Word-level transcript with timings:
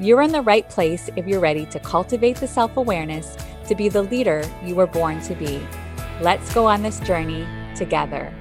You're 0.00 0.22
in 0.22 0.30
the 0.30 0.42
right 0.42 0.68
place 0.68 1.10
if 1.16 1.26
you're 1.26 1.40
ready 1.40 1.66
to 1.66 1.80
cultivate 1.80 2.36
the 2.36 2.46
self 2.46 2.76
awareness 2.76 3.36
to 3.66 3.74
be 3.74 3.88
the 3.88 4.02
leader 4.02 4.48
you 4.64 4.76
were 4.76 4.86
born 4.86 5.20
to 5.22 5.34
be. 5.34 5.60
Let's 6.20 6.54
go 6.54 6.66
on 6.68 6.82
this 6.82 7.00
journey 7.00 7.44
together. 7.74 8.32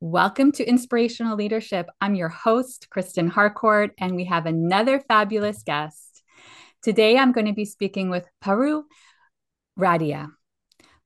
Welcome 0.00 0.50
to 0.52 0.68
Inspirational 0.68 1.36
Leadership. 1.36 1.88
I'm 2.00 2.16
your 2.16 2.30
host, 2.30 2.88
Kristen 2.90 3.28
Harcourt, 3.28 3.92
and 4.00 4.16
we 4.16 4.24
have 4.24 4.46
another 4.46 4.98
fabulous 4.98 5.62
guest. 5.62 6.24
Today, 6.82 7.16
I'm 7.16 7.30
going 7.30 7.46
to 7.46 7.52
be 7.52 7.64
speaking 7.64 8.10
with 8.10 8.26
Paru 8.40 8.82
Radia. 9.78 10.28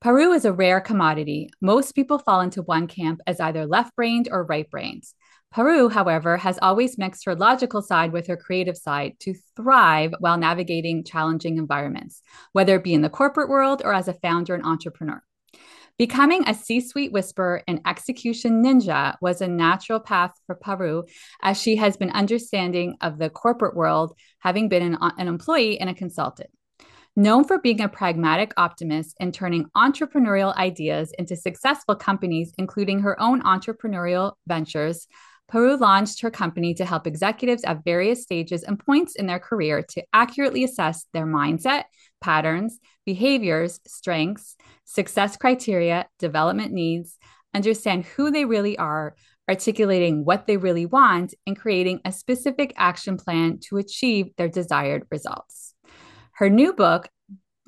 Paru 0.03 0.33
is 0.33 0.45
a 0.45 0.53
rare 0.53 0.81
commodity. 0.81 1.49
Most 1.61 1.93
people 1.93 2.19
fall 2.19 2.41
into 2.41 2.61
one 2.63 2.89
camp 2.89 3.21
as 3.25 3.39
either 3.39 3.67
left 3.67 3.95
brained 3.95 4.29
or 4.33 4.43
right 4.43 4.69
brained. 4.69 5.05
Paru, 5.53 5.89
however, 5.89 6.39
has 6.39 6.59
always 6.61 6.99
mixed 6.99 7.25
her 7.25 7.37
logical 7.37 7.83
side 7.83 8.11
with 8.11 8.27
her 8.27 8.37
creative 8.37 8.77
side 8.77 9.15
to 9.21 9.33
thrive 9.55 10.13
while 10.19 10.37
navigating 10.37 11.05
challenging 11.05 11.57
environments, 11.57 12.21
whether 12.51 12.75
it 12.75 12.83
be 12.83 12.95
in 12.95 13.03
the 13.03 13.09
corporate 13.09 13.49
world 13.49 13.81
or 13.85 13.95
as 13.95 14.09
a 14.09 14.15
founder 14.15 14.57
and 14.57 14.67
entrepreneur. 14.67 15.23
Becoming 15.99 16.49
a 16.49 16.55
C 16.55 16.81
suite 16.81 17.13
whisperer 17.13 17.63
and 17.69 17.81
execution 17.87 18.61
ninja 18.61 19.15
was 19.21 19.41
a 19.41 19.47
natural 19.47 20.01
path 20.01 20.33
for 20.47 20.57
Paru, 20.57 21.05
as 21.43 21.63
she 21.63 21.77
has 21.77 21.97
been 21.97 22.11
understanding 22.11 22.97
of 23.03 23.19
the 23.19 23.31
corporate 23.31 23.77
world, 23.77 24.19
having 24.41 24.69
been 24.69 24.83
an, 24.83 24.99
an 25.17 25.29
employee 25.29 25.79
and 25.79 25.89
a 25.89 25.95
consultant. 25.95 26.51
Known 27.15 27.45
for 27.45 27.59
being 27.59 27.83
a 27.83 27.91
pragmatic 27.91 28.55
optimist 28.57 29.17
and 29.21 29.35
turning 29.35 29.67
entrepreneurial 29.77 30.57
ideas 30.57 31.13
into 31.19 31.37
successful 31.37 31.95
companies, 31.95 32.55
including 32.57 33.01
her 33.01 33.21
own 33.21 33.43
entrepreneurial 33.43 34.33
ventures, 34.47 35.07
Paru 35.47 35.77
launched 35.77 36.23
her 36.23 36.31
company 36.31 36.73
to 36.73 36.87
help 36.87 37.07
executives 37.07 37.65
at 37.65 37.85
various 37.85 38.23
stages 38.23 38.63
and 38.63 38.79
points 38.79 39.15
in 39.15 39.27
their 39.27 39.39
career 39.39 39.83
to 39.91 40.03
accurately 40.15 40.65
assess 40.65 41.05
their 41.13 41.27
mindset, 41.27 41.85
patterns, 42.23 42.79
behaviors, 43.05 43.79
strengths, 43.87 44.57
success 44.87 45.37
criteria, 45.37 46.07
development 46.19 46.73
needs, 46.73 47.19
understand 47.53 48.07
who 48.07 48.31
they 48.31 48.47
really 48.47 48.79
are, 48.79 49.15
articulating 49.51 50.25
what 50.25 50.47
they 50.47 50.57
really 50.57 50.87
want, 50.87 51.35
and 51.47 51.59
creating 51.59 52.01
a 52.07 52.13
specific 52.13 52.73
action 52.79 53.19
plan 53.19 53.59
to 53.59 53.77
achieve 53.77 54.35
their 54.39 54.49
desired 54.49 55.07
results. 55.11 55.72
Her 56.43 56.51
new 56.51 56.73
book, 56.73 57.09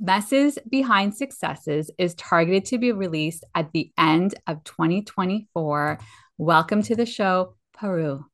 Messes 0.00 0.58
Behind 0.68 1.14
Successes, 1.14 1.92
is 1.96 2.16
targeted 2.16 2.64
to 2.64 2.78
be 2.78 2.90
released 2.90 3.44
at 3.54 3.70
the 3.70 3.92
end 3.96 4.34
of 4.48 4.64
2024. 4.64 6.00
Welcome 6.38 6.82
to 6.82 6.96
the 6.96 7.06
show, 7.06 7.54
Paru. 7.72 8.24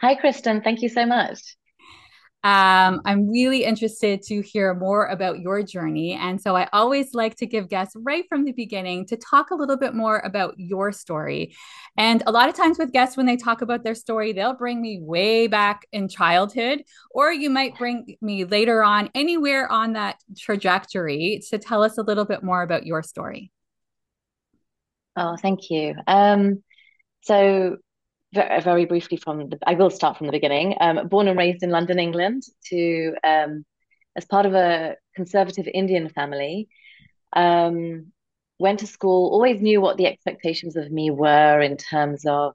Hi, 0.00 0.16
Kristen. 0.16 0.62
Thank 0.62 0.82
you 0.82 0.88
so 0.88 1.06
much. 1.06 1.38
Um, 2.44 3.02
I'm 3.04 3.28
really 3.28 3.64
interested 3.64 4.22
to 4.22 4.40
hear 4.42 4.72
more 4.72 5.06
about 5.06 5.40
your 5.40 5.60
journey. 5.62 6.12
And 6.12 6.40
so 6.40 6.54
I 6.54 6.68
always 6.72 7.12
like 7.12 7.34
to 7.36 7.46
give 7.46 7.68
guests 7.68 7.96
right 7.98 8.24
from 8.28 8.44
the 8.44 8.52
beginning 8.52 9.06
to 9.06 9.16
talk 9.16 9.50
a 9.50 9.56
little 9.56 9.76
bit 9.76 9.92
more 9.92 10.20
about 10.20 10.54
your 10.56 10.92
story. 10.92 11.56
And 11.96 12.22
a 12.28 12.30
lot 12.30 12.48
of 12.48 12.54
times 12.54 12.78
with 12.78 12.92
guests, 12.92 13.16
when 13.16 13.26
they 13.26 13.36
talk 13.36 13.60
about 13.60 13.82
their 13.82 13.96
story, 13.96 14.32
they'll 14.32 14.54
bring 14.54 14.80
me 14.80 15.00
way 15.00 15.48
back 15.48 15.86
in 15.90 16.08
childhood, 16.08 16.84
or 17.10 17.32
you 17.32 17.50
might 17.50 17.76
bring 17.76 18.16
me 18.20 18.44
later 18.44 18.84
on, 18.84 19.10
anywhere 19.16 19.70
on 19.70 19.94
that 19.94 20.20
trajectory 20.36 21.42
to 21.50 21.58
tell 21.58 21.82
us 21.82 21.98
a 21.98 22.02
little 22.02 22.24
bit 22.24 22.44
more 22.44 22.62
about 22.62 22.86
your 22.86 23.02
story. 23.02 23.50
Oh, 25.16 25.36
thank 25.36 25.70
you. 25.70 25.96
Um, 26.06 26.62
so 27.22 27.78
very, 28.32 28.84
briefly 28.84 29.16
from 29.16 29.48
the, 29.48 29.58
I 29.66 29.74
will 29.74 29.90
start 29.90 30.16
from 30.16 30.26
the 30.26 30.32
beginning. 30.32 30.76
Um, 30.80 31.08
born 31.08 31.28
and 31.28 31.38
raised 31.38 31.62
in 31.62 31.70
London, 31.70 31.98
England, 31.98 32.42
to 32.66 33.14
um, 33.24 33.64
as 34.16 34.24
part 34.24 34.46
of 34.46 34.54
a 34.54 34.96
conservative 35.14 35.66
Indian 35.72 36.08
family. 36.08 36.68
Um, 37.32 38.12
went 38.58 38.80
to 38.80 38.86
school, 38.86 39.30
always 39.30 39.60
knew 39.60 39.80
what 39.80 39.96
the 39.96 40.06
expectations 40.06 40.76
of 40.76 40.90
me 40.90 41.10
were 41.10 41.60
in 41.60 41.76
terms 41.76 42.24
of 42.26 42.54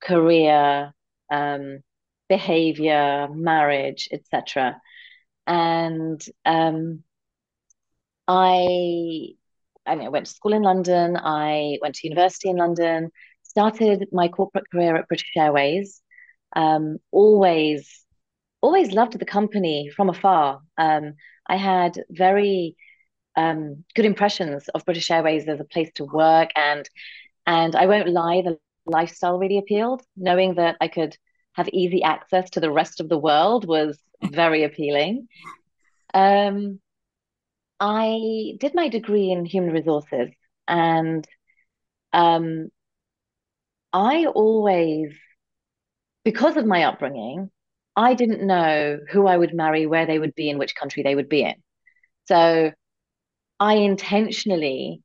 career, 0.00 0.92
um, 1.30 1.80
behavior, 2.28 3.28
marriage, 3.30 4.08
etc. 4.12 4.80
And 5.46 6.24
um, 6.44 7.02
I, 8.28 9.34
I 9.84 9.94
mean, 9.94 10.06
I 10.06 10.10
went 10.10 10.26
to 10.26 10.32
school 10.32 10.52
in 10.52 10.62
London. 10.62 11.16
I 11.16 11.78
went 11.82 11.96
to 11.96 12.08
university 12.08 12.48
in 12.48 12.56
London 12.56 13.10
started 13.56 14.06
my 14.12 14.28
corporate 14.28 14.70
career 14.70 14.96
at 14.96 15.08
British 15.08 15.32
Airways. 15.34 16.02
Um, 16.54 16.98
always, 17.10 18.04
always 18.60 18.92
loved 18.92 19.18
the 19.18 19.24
company 19.24 19.90
from 19.96 20.10
afar. 20.10 20.60
Um, 20.76 21.14
I 21.46 21.56
had 21.56 22.04
very 22.10 22.76
um, 23.34 23.82
good 23.94 24.04
impressions 24.04 24.68
of 24.74 24.84
British 24.84 25.10
Airways 25.10 25.48
as 25.48 25.58
a 25.58 25.64
place 25.64 25.90
to 25.94 26.04
work, 26.04 26.50
and 26.54 26.86
and 27.46 27.74
I 27.74 27.86
won't 27.86 28.10
lie, 28.10 28.42
the 28.42 28.58
lifestyle 28.84 29.38
really 29.38 29.56
appealed. 29.56 30.02
Knowing 30.18 30.56
that 30.56 30.76
I 30.82 30.88
could 30.88 31.16
have 31.54 31.70
easy 31.70 32.02
access 32.02 32.50
to 32.50 32.60
the 32.60 32.70
rest 32.70 33.00
of 33.00 33.08
the 33.08 33.18
world 33.18 33.66
was 33.66 33.98
very 34.22 34.64
appealing. 34.64 35.28
Um, 36.12 36.78
I 37.80 38.58
did 38.60 38.74
my 38.74 38.90
degree 38.90 39.30
in 39.30 39.46
human 39.46 39.72
resources, 39.72 40.28
and 40.68 41.26
um, 42.12 42.68
I 43.96 44.26
always, 44.26 45.14
because 46.22 46.58
of 46.58 46.66
my 46.66 46.84
upbringing, 46.84 47.50
I 47.96 48.12
didn't 48.12 48.46
know 48.46 48.98
who 49.10 49.26
I 49.26 49.38
would 49.38 49.54
marry, 49.54 49.86
where 49.86 50.04
they 50.04 50.18
would 50.18 50.34
be, 50.34 50.50
in 50.50 50.58
which 50.58 50.74
country 50.74 51.02
they 51.02 51.14
would 51.14 51.30
be 51.30 51.40
in. 51.40 51.54
So 52.26 52.72
I 53.58 53.74
intentionally 53.76 55.00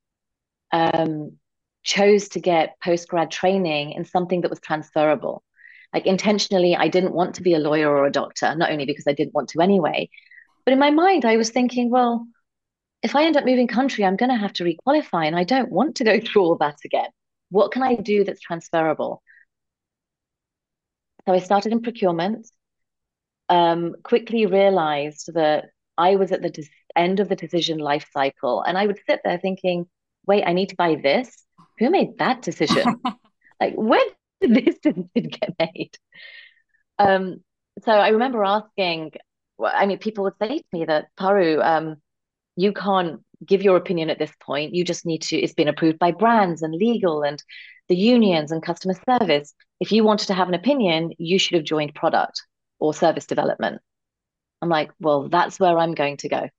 um, 0.74 1.38
chose 1.84 2.28
to 2.29 2.41
get 2.41 2.75
post 2.84 3.07
grad 3.07 3.31
training 3.31 3.94
in 3.94 4.03
something 4.03 4.41
that 4.41 4.50
was 4.50 4.59
transferable. 4.59 5.41
Like 5.94 6.06
intentionally, 6.06 6.75
I 6.75 6.90
didn't 6.90 7.13
want 7.13 7.35
to 7.35 7.44
be 7.44 7.53
a 7.53 7.59
lawyer 7.59 7.90
or 7.90 8.06
a 8.06 8.12
doctor, 8.12 8.53
not 8.56 8.72
only 8.72 8.85
because 8.85 9.08
I 9.08 9.13
didn't 9.13 9.34
want 9.34 9.47
to 9.52 9.62
anyway, 9.62 10.09
but 10.66 10.73
in 10.73 10.79
my 10.79 10.91
mind, 10.91 11.23
I 11.23 11.38
was 11.38 11.50
thinking, 11.50 11.91
well, 11.91 12.28
if 13.03 13.16
I 13.16 13.23
end 13.23 13.38
up 13.38 13.46
moving 13.46 13.69
country, 13.69 14.03
I'm 14.03 14.18
going 14.18 14.31
to 14.31 14.35
have 14.35 14.53
to 14.53 14.66
requalify, 14.66 15.28
and 15.28 15.35
I 15.38 15.46
don't 15.46 15.72
want 15.72 15.96
to 15.96 16.03
go 16.03 16.19
through 16.19 16.44
all 16.44 16.58
that 16.58 16.79
again. 16.84 17.09
What 17.51 17.72
can 17.72 17.84
I 17.84 17.95
do 17.95 18.23
that's 18.23 18.41
transferable? 18.41 19.22
So 21.28 21.34
I 21.34 21.39
started 21.39 21.72
in 21.72 21.81
procurement, 21.81 22.47
um, 23.50 23.95
quickly 24.03 24.47
realized 24.47 25.29
that 25.35 25.66
I 25.97 26.16
was 26.16 26.31
at 26.31 26.41
the 26.41 26.67
end 26.95 27.19
of 27.19 27.29
the 27.29 27.35
decision 27.35 27.78
life 27.78 28.07
cycle. 28.11 28.63
And 28.63 28.78
I 28.78 28.88
would 28.88 29.00
sit 29.07 29.22
there 29.23 29.38
thinking, 29.38 29.85
wait, 30.25 30.44
I 30.45 30.53
need 30.53 30.69
to 30.69 30.75
buy 30.75 30.95
this. 30.95 31.44
Who 31.79 31.90
made 31.90 32.17
that 32.17 32.41
decision? 32.41 33.00
like, 33.59 33.73
when 33.75 34.01
did 34.40 34.66
this 34.66 34.79
decision 34.79 35.09
get 35.16 35.53
made? 35.59 35.97
Um, 36.97 37.43
so 37.84 37.91
I 37.91 38.09
remember 38.09 38.43
asking, 38.43 39.11
I 39.64 39.85
mean, 39.85 39.99
people 39.99 40.23
would 40.23 40.37
say 40.41 40.59
to 40.59 40.66
me 40.72 40.85
that, 40.85 41.08
Paru, 41.17 41.61
um, 41.61 41.97
you 42.55 42.73
can't 42.73 43.22
give 43.46 43.64
your 43.64 43.78
opinion 43.78 44.09
at 44.09 44.20
this 44.20 44.32
point. 44.40 44.73
You 44.73 44.84
just 44.84 45.05
need 45.05 45.22
to, 45.23 45.38
it's 45.38 45.53
been 45.53 45.67
approved 45.67 45.99
by 45.99 46.11
brands 46.11 46.61
and 46.61 46.73
legal 46.73 47.23
and 47.23 47.41
the 47.88 47.96
unions 47.96 48.52
and 48.52 48.64
customer 48.64 48.96
service. 49.09 49.53
If 49.79 49.91
you 49.91 50.03
wanted 50.03 50.28
to 50.28 50.34
have 50.34 50.47
an 50.47 50.53
opinion, 50.53 51.11
you 51.17 51.40
should 51.40 51.55
have 51.55 51.64
joined 51.64 51.96
product 51.96 52.41
or 52.79 52.93
service 52.93 53.26
development. 53.26 53.82
I'm 54.61 54.70
like, 54.70 54.91
well, 54.99 55.28
that's 55.28 55.59
where 55.59 55.78
I'm 55.78 55.93
going 55.93 56.17
to 56.17 56.29
go. 56.29 56.49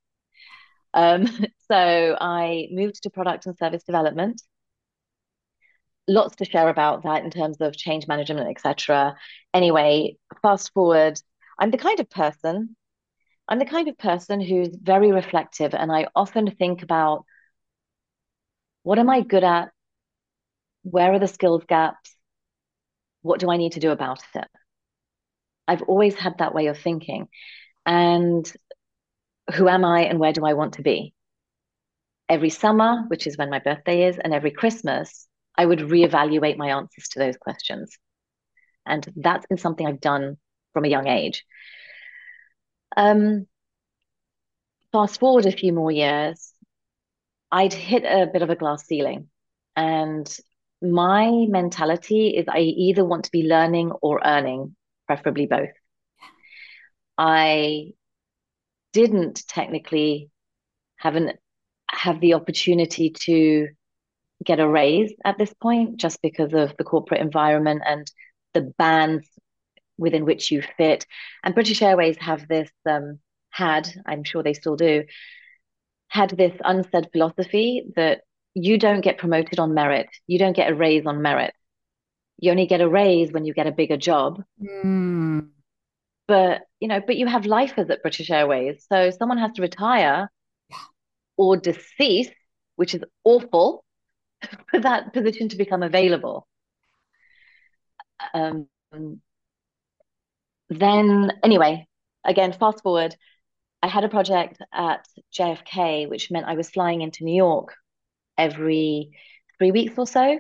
Um, 0.95 1.27
so 1.71 2.17
I 2.21 2.69
moved 2.71 3.03
to 3.03 3.11
product 3.11 3.47
and 3.47 3.57
service 3.57 3.85
development. 3.85 4.43
Lots 6.09 6.37
to 6.37 6.45
share 6.45 6.69
about 6.69 7.05
that 7.05 7.25
in 7.25 7.31
terms 7.31 7.59
of 7.61 7.77
change 7.77 8.09
management, 8.09 8.51
etc. 8.51 9.15
Anyway, 9.55 10.17
fast 10.43 10.73
forward, 10.75 11.21
I'm 11.59 11.71
the 11.71 11.79
kind 11.79 12.01
of 12.01 12.11
person 12.11 12.77
I'm 13.49 13.59
the 13.59 13.65
kind 13.67 13.89
of 13.89 13.99
person 13.99 14.41
who's 14.41 14.71
very 14.81 15.13
reflective, 15.13 15.75
and 15.75 15.93
I 15.93 16.09
often 16.15 16.51
think 16.51 16.83
about 16.83 17.25
what 18.83 18.99
am 18.99 19.11
I 19.11 19.21
good 19.21 19.45
at? 19.45 19.71
where 20.83 21.13
are 21.13 21.19
the 21.19 21.29
skills 21.29 21.65
gaps? 21.67 22.15
What 23.23 23.41
do 23.41 23.51
I 23.51 23.57
need 23.57 23.73
to 23.73 23.81
do 23.81 23.91
about 23.91 24.21
it? 24.35 24.49
I've 25.67 25.83
always 25.83 26.17
had 26.17 26.39
that 26.39 26.55
way 26.55 26.67
of 26.67 26.79
thinking. 26.79 27.29
And 27.87 28.51
who 29.55 29.69
am 29.69 29.85
I 29.85 30.03
and 30.03 30.19
where 30.19 30.33
do 30.33 30.45
I 30.45 30.55
want 30.55 30.75
to 30.75 30.83
be? 30.83 31.15
Every 32.29 32.51
summer, 32.51 33.05
which 33.09 33.27
is 33.27 33.37
when 33.37 33.51
my 33.51 33.59
birthday 33.59 34.09
is, 34.09 34.19
and 34.19 34.33
every 34.33 34.51
Christmas, 34.51 35.29
I 35.57 35.67
would 35.67 35.81
reevaluate 35.81 36.57
my 36.57 36.71
answers 36.71 37.09
to 37.11 37.19
those 37.19 37.37
questions. 37.37 37.97
And 38.87 39.07
that's 39.17 39.47
been 39.47 39.59
something 39.59 39.87
I've 39.87 40.01
done 40.01 40.39
from 40.73 40.85
a 40.85 40.89
young 40.89 41.07
age. 41.07 41.45
Um, 42.97 43.47
fast 44.93 45.21
forward 45.21 45.47
a 45.47 45.53
few 45.53 45.73
more 45.73 45.91
years, 45.91 46.53
I'd 47.51 47.73
hit 47.73 48.05
a 48.05 48.27
bit 48.31 48.43
of 48.43 48.51
a 48.51 48.57
glass 48.57 48.87
ceiling. 48.87 49.29
And 49.77 50.29
my 50.81 51.31
mentality 51.49 52.29
is 52.29 52.47
I 52.49 52.59
either 52.59 53.05
want 53.05 53.25
to 53.25 53.31
be 53.31 53.45
learning 53.45 53.93
or 54.03 54.21
earning, 54.25 54.77
preferably 55.07 55.47
both. 55.47 55.71
I 57.17 57.93
didn't 58.93 59.47
technically 59.49 60.31
have 60.97 61.17
an 61.17 61.33
have 61.91 62.21
the 62.21 62.35
opportunity 62.35 63.11
to 63.11 63.69
get 64.45 64.61
a 64.61 64.69
raise 64.69 65.13
at 65.25 65.39
this 65.39 65.53
point 65.55 65.99
just 65.99 66.21
because 66.23 66.53
of 66.53 66.75
the 66.77 66.85
corporate 66.85 67.21
environment 67.21 67.83
and 67.87 68.11
the 68.55 68.73
bands 68.79 69.29
within 70.03 70.25
which 70.25 70.51
you 70.51 70.63
fit. 70.77 71.07
And 71.43 71.55
British 71.55 71.81
Airways 71.81 72.19
have 72.19 72.47
this 72.49 72.71
um, 72.89 73.19
had, 73.51 73.89
I'm 74.05 74.25
sure 74.25 74.43
they 74.43 74.55
still 74.55 74.77
do, 74.77 75.05
had 76.09 76.31
this 76.31 76.53
unsaid 76.65 77.09
philosophy 77.13 77.85
that 77.97 78.23
you 78.55 78.79
don't 78.79 79.01
get 79.01 79.19
promoted 79.19 79.59
on 79.59 79.73
merit. 79.75 80.09
You 80.27 80.39
don't 80.39 80.55
get 80.55 80.71
a 80.71 80.75
raise 80.75 81.07
on 81.07 81.23
merit. 81.23 81.55
You 82.39 82.51
only 82.51 82.67
get 82.67 82.81
a 82.81 82.89
raise 82.89 83.33
when 83.33 83.45
you 83.45 83.55
get 83.55 83.67
a 83.67 83.73
bigger 83.73 83.97
job. 83.97 84.43
Mm. 84.63 85.49
But 86.29 86.63
you 86.81 86.89
know, 86.89 87.01
but 87.07 87.17
you 87.17 87.27
have 87.27 87.47
lifers 87.47 87.89
at 87.91 88.03
British 88.03 88.31
Airways, 88.31 88.85
so 88.89 89.11
someone 89.11 89.39
has 89.39 89.53
to 89.53 89.63
retire 89.63 90.31
or 91.37 91.57
decease, 91.57 92.31
which 92.77 92.95
is 92.95 93.03
awful, 93.25 93.85
for 94.71 94.81
that 94.81 95.13
position 95.13 95.49
to 95.49 95.57
become 95.57 95.83
available. 95.83 96.47
Um, 98.35 98.69
then, 100.79 101.33
anyway, 101.43 101.87
again, 102.25 102.53
fast 102.53 102.83
forward, 102.83 103.15
I 103.83 103.89
had 103.89 104.05
a 104.05 104.09
project 104.09 104.59
at 104.73 105.07
JFK, 105.37 106.09
which 106.09 106.31
meant 106.31 106.47
I 106.47 106.55
was 106.55 106.71
flying 106.71 107.03
into 107.03 107.25
New 107.25 107.35
York 107.35 107.75
every 108.39 109.11
three 109.59 109.73
weeks 109.73 109.95
or 109.97 110.07
so. 110.07 110.39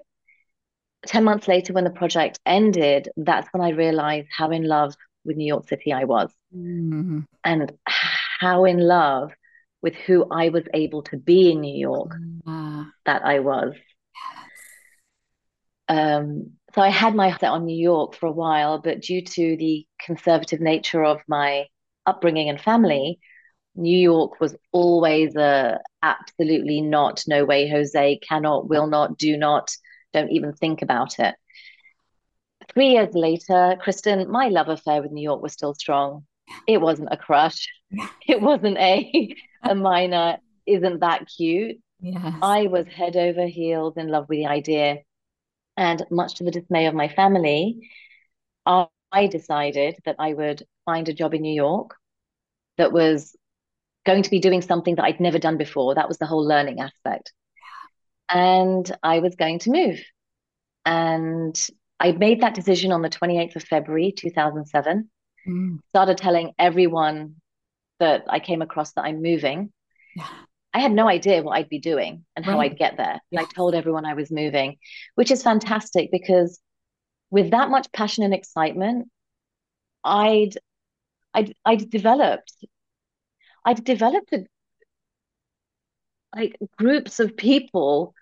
10 1.06 1.24
months 1.24 1.48
later, 1.48 1.72
when 1.72 1.84
the 1.84 1.90
project 1.90 2.38
ended, 2.46 3.08
that's 3.16 3.48
when 3.52 3.62
I 3.62 3.70
realized 3.70 4.28
how 4.36 4.50
in 4.50 4.66
love 4.66 4.94
with 5.24 5.36
New 5.36 5.46
York 5.46 5.68
City 5.68 5.92
I 5.92 6.04
was 6.04 6.30
mm-hmm. 6.54 7.20
and 7.44 7.72
how 7.86 8.64
in 8.64 8.78
love 8.78 9.32
with 9.82 9.94
who 9.94 10.26
I 10.30 10.50
was 10.50 10.64
able 10.72 11.02
to 11.04 11.16
be 11.16 11.50
in 11.50 11.60
New 11.60 11.76
York 11.76 12.12
uh, 12.46 12.84
that 13.04 13.24
I 13.24 13.40
was. 13.40 13.74
Um, 15.88 16.52
so 16.74 16.80
I 16.80 16.88
had 16.88 17.14
my 17.14 17.32
set 17.32 17.50
on 17.50 17.66
New 17.66 17.76
York 17.76 18.14
for 18.14 18.26
a 18.26 18.32
while, 18.32 18.78
but 18.78 19.00
due 19.02 19.22
to 19.22 19.56
the 19.56 19.86
conservative 20.04 20.60
nature 20.60 21.04
of 21.04 21.20
my 21.28 21.66
upbringing 22.06 22.48
and 22.48 22.60
family, 22.60 23.18
New 23.74 23.98
York 23.98 24.40
was 24.40 24.56
always 24.72 25.34
a 25.36 25.80
absolutely 26.02 26.80
not, 26.80 27.24
no 27.26 27.44
way, 27.44 27.68
Jose, 27.68 28.18
cannot, 28.26 28.68
will 28.68 28.86
not, 28.86 29.16
do 29.18 29.36
not, 29.36 29.70
don't 30.12 30.30
even 30.30 30.52
think 30.52 30.82
about 30.82 31.18
it. 31.18 31.34
Three 32.72 32.90
years 32.90 33.14
later, 33.14 33.76
Kristen, 33.80 34.30
my 34.30 34.48
love 34.48 34.68
affair 34.68 35.02
with 35.02 35.12
New 35.12 35.22
York 35.22 35.42
was 35.42 35.52
still 35.52 35.74
strong. 35.74 36.26
It 36.66 36.80
wasn't 36.80 37.08
a 37.10 37.16
crush. 37.16 37.68
It 38.26 38.40
wasn't 38.40 38.78
a 38.78 39.34
a 39.62 39.74
minor, 39.74 40.38
isn't 40.66 41.00
that 41.00 41.28
cute? 41.28 41.76
Yes. 42.00 42.34
I 42.42 42.66
was 42.66 42.86
head 42.86 43.16
over 43.16 43.46
heels 43.46 43.94
in 43.96 44.08
love 44.08 44.28
with 44.28 44.38
the 44.38 44.46
idea. 44.46 44.98
And 45.76 46.04
much 46.10 46.34
to 46.34 46.44
the 46.44 46.50
dismay 46.50 46.86
of 46.86 46.94
my 46.94 47.08
family, 47.08 47.90
I 48.66 49.26
decided 49.26 49.96
that 50.04 50.16
I 50.18 50.34
would 50.34 50.62
find 50.84 51.08
a 51.08 51.14
job 51.14 51.34
in 51.34 51.42
New 51.42 51.54
York 51.54 51.96
that 52.78 52.92
was 52.92 53.36
going 54.04 54.22
to 54.22 54.30
be 54.30 54.40
doing 54.40 54.62
something 54.62 54.96
that 54.96 55.04
I'd 55.04 55.20
never 55.20 55.38
done 55.38 55.56
before. 55.56 55.94
That 55.94 56.08
was 56.08 56.18
the 56.18 56.26
whole 56.26 56.46
learning 56.46 56.80
aspect. 56.80 57.32
And 58.28 58.90
I 59.02 59.20
was 59.20 59.34
going 59.36 59.60
to 59.60 59.70
move. 59.70 60.02
And 60.84 61.58
I 62.00 62.12
made 62.12 62.40
that 62.40 62.54
decision 62.54 62.90
on 62.92 63.02
the 63.02 63.10
28th 63.10 63.56
of 63.56 63.62
February, 63.62 64.12
2007. 64.16 65.10
Mm. 65.46 65.78
Started 65.90 66.16
telling 66.18 66.52
everyone 66.58 67.36
that 68.00 68.24
I 68.28 68.40
came 68.40 68.62
across 68.62 68.92
that 68.92 69.04
I'm 69.04 69.22
moving. 69.22 69.72
Yeah. 70.16 70.26
I 70.74 70.80
had 70.80 70.92
no 70.92 71.08
idea 71.08 71.42
what 71.42 71.52
I'd 71.56 71.68
be 71.68 71.78
doing 71.80 72.24
and 72.36 72.44
how 72.44 72.58
Right. 72.58 72.70
I'd 72.70 72.78
get 72.78 72.96
there. 72.96 73.20
And 73.30 73.40
I 73.40 73.44
told 73.44 73.74
everyone 73.74 74.04
I 74.06 74.14
was 74.14 74.30
moving, 74.30 74.78
which 75.14 75.30
is 75.30 75.42
fantastic 75.42 76.10
because 76.10 76.60
with 77.30 77.50
that 77.52 77.70
much 77.70 77.92
passion 77.92 78.24
and 78.24 78.34
excitement, 78.34 79.08
I'd 80.04 80.56
I'd 81.34 81.54
I'd 81.64 81.90
developed 81.90 82.54
I'd 83.64 83.82
developed 83.84 84.32
a, 84.32 84.46
like 86.34 86.56
groups 86.78 87.20
of 87.20 87.36
people 87.36 88.14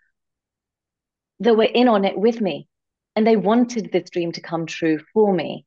that 1.40 1.56
were 1.56 1.64
in 1.64 1.88
on 1.88 2.04
it 2.04 2.16
with 2.18 2.40
me. 2.40 2.68
And 3.16 3.26
they 3.26 3.36
wanted 3.36 3.90
this 3.90 4.10
dream 4.10 4.32
to 4.32 4.40
come 4.40 4.66
true 4.66 5.00
for 5.12 5.32
me. 5.32 5.66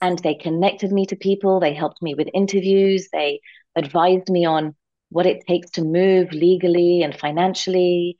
And 0.00 0.18
they 0.18 0.34
connected 0.34 0.92
me 0.92 1.06
to 1.06 1.16
people. 1.16 1.60
They 1.60 1.74
helped 1.74 2.02
me 2.02 2.14
with 2.14 2.28
interviews. 2.34 3.08
They 3.12 3.40
advised 3.76 4.28
me 4.28 4.44
on 4.44 4.74
what 5.10 5.26
it 5.26 5.46
takes 5.46 5.70
to 5.72 5.82
move 5.82 6.32
legally 6.32 7.02
and 7.02 7.16
financially 7.18 8.16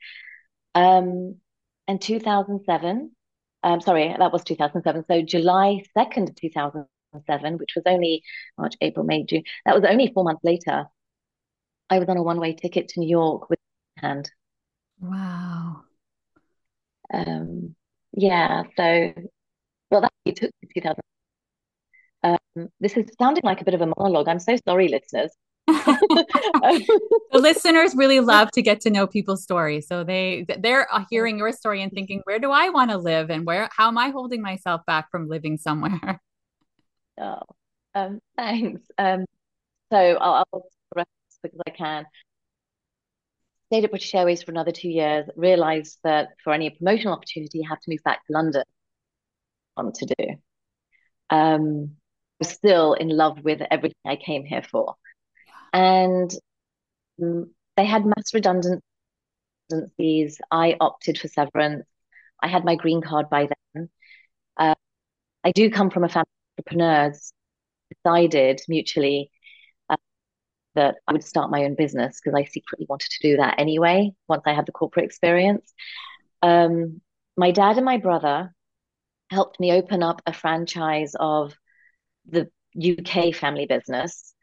um 0.75 1.35
and 1.87 2.01
2007 2.01 3.11
um 3.63 3.81
sorry 3.81 4.15
that 4.17 4.31
was 4.33 4.43
2007 4.43 5.05
so 5.09 5.21
july 5.21 5.81
2nd 5.93 6.35
2007 6.37 7.57
which 7.57 7.73
was 7.75 7.83
only 7.87 8.23
march 8.57 8.75
april 8.81 9.05
may 9.05 9.23
june 9.23 9.43
that 9.65 9.75
was 9.75 9.83
only 9.85 10.11
four 10.13 10.23
months 10.23 10.43
later 10.43 10.85
i 11.89 11.99
was 11.99 12.07
on 12.09 12.17
a 12.17 12.23
one-way 12.23 12.53
ticket 12.53 12.87
to 12.89 12.99
new 12.99 13.09
york 13.09 13.49
with 13.49 13.59
hand 13.97 14.31
Wow. 14.99 15.85
um 17.13 17.75
yeah 18.13 18.63
so 18.75 19.13
well 19.91 20.01
that 20.01 20.13
took 20.35 20.51
2000 20.73 21.03
um, 22.23 22.69
this 22.79 22.97
is 22.97 23.05
sounding 23.19 23.43
like 23.43 23.61
a 23.61 23.65
bit 23.65 23.73
of 23.73 23.81
a 23.81 23.87
monologue. 23.97 24.27
I'm 24.27 24.39
so 24.39 24.57
sorry, 24.67 24.87
listeners. 24.89 25.31
the 25.67 26.99
listeners 27.33 27.93
really 27.95 28.19
love 28.21 28.49
to 28.51 28.61
get 28.61 28.79
to 28.79 28.89
know 28.89 29.05
people's 29.05 29.43
stories 29.43 29.87
so 29.87 30.03
they 30.03 30.45
they're 30.59 30.87
hearing 31.09 31.37
your 31.37 31.51
story 31.51 31.81
and 31.81 31.91
thinking 31.91 32.21
where 32.23 32.39
do 32.39 32.51
i 32.51 32.69
want 32.69 32.89
to 32.89 32.97
live 32.97 33.29
and 33.29 33.45
where 33.45 33.69
how 33.75 33.89
am 33.89 33.97
i 33.97 34.09
holding 34.09 34.41
myself 34.41 34.81
back 34.85 35.11
from 35.11 35.27
living 35.27 35.57
somewhere 35.57 36.21
oh, 37.19 37.41
um, 37.97 38.19
thanks. 38.35 38.81
Um, 38.97 39.25
so 39.91 39.97
I'll, 39.97 40.45
I'll 40.53 40.69
rest 40.95 41.09
because 41.41 41.59
I 41.67 41.71
can. 41.71 42.05
Stayed 43.67 43.83
at 43.85 43.89
British 43.89 44.13
Airways 44.13 44.43
for 44.43 44.51
another 44.51 44.71
two 44.71 44.89
years. 44.89 45.27
Realised 45.35 45.97
that 46.03 46.29
for 46.43 46.53
any 46.53 46.69
promotional 46.69 47.13
opportunity, 47.13 47.59
you 47.59 47.69
have 47.69 47.79
to 47.81 47.89
move 47.89 48.03
back 48.05 48.25
to 48.27 48.33
London. 48.33 48.63
On 49.77 49.91
to 49.91 50.05
do. 50.05 50.25
Um, 51.29 51.97
was 52.39 52.49
still 52.49 52.93
in 52.93 53.09
love 53.09 53.43
with 53.43 53.61
everything 53.71 53.95
I 54.05 54.15
came 54.15 54.45
here 54.45 54.61
for. 54.61 54.95
And 55.73 56.31
um, 57.21 57.51
they 57.75 57.85
had 57.85 58.05
mass 58.05 58.33
redundancies. 58.33 58.81
I 60.51 60.75
opted 60.79 61.19
for 61.19 61.27
severance. 61.27 61.85
I 62.41 62.47
had 62.47 62.65
my 62.65 62.75
green 62.75 63.01
card 63.01 63.29
by 63.29 63.49
then. 63.73 63.89
Uh, 64.57 64.75
I 65.43 65.51
do 65.51 65.69
come 65.69 65.89
from 65.89 66.03
a 66.03 66.09
family 66.09 66.27
of 66.57 66.63
entrepreneurs. 66.65 67.33
Decided 68.03 68.61
mutually 68.67 69.31
uh, 69.89 69.95
that 70.75 70.95
I 71.07 71.13
would 71.13 71.23
start 71.23 71.51
my 71.51 71.63
own 71.63 71.75
business 71.75 72.19
because 72.19 72.37
I 72.37 72.43
secretly 72.45 72.85
wanted 72.89 73.09
to 73.11 73.27
do 73.29 73.37
that 73.37 73.55
anyway. 73.59 74.11
Once 74.27 74.43
I 74.45 74.53
had 74.53 74.65
the 74.65 74.73
corporate 74.73 75.05
experience, 75.05 75.73
um, 76.41 77.01
my 77.37 77.51
dad 77.51 77.77
and 77.77 77.85
my 77.85 77.97
brother 77.97 78.53
helped 79.29 79.59
me 79.59 79.71
open 79.71 80.03
up 80.03 80.21
a 80.25 80.33
franchise 80.33 81.15
of 81.19 81.55
the 82.27 82.49
UK 82.75 83.33
family 83.33 83.65
business. 83.65 84.33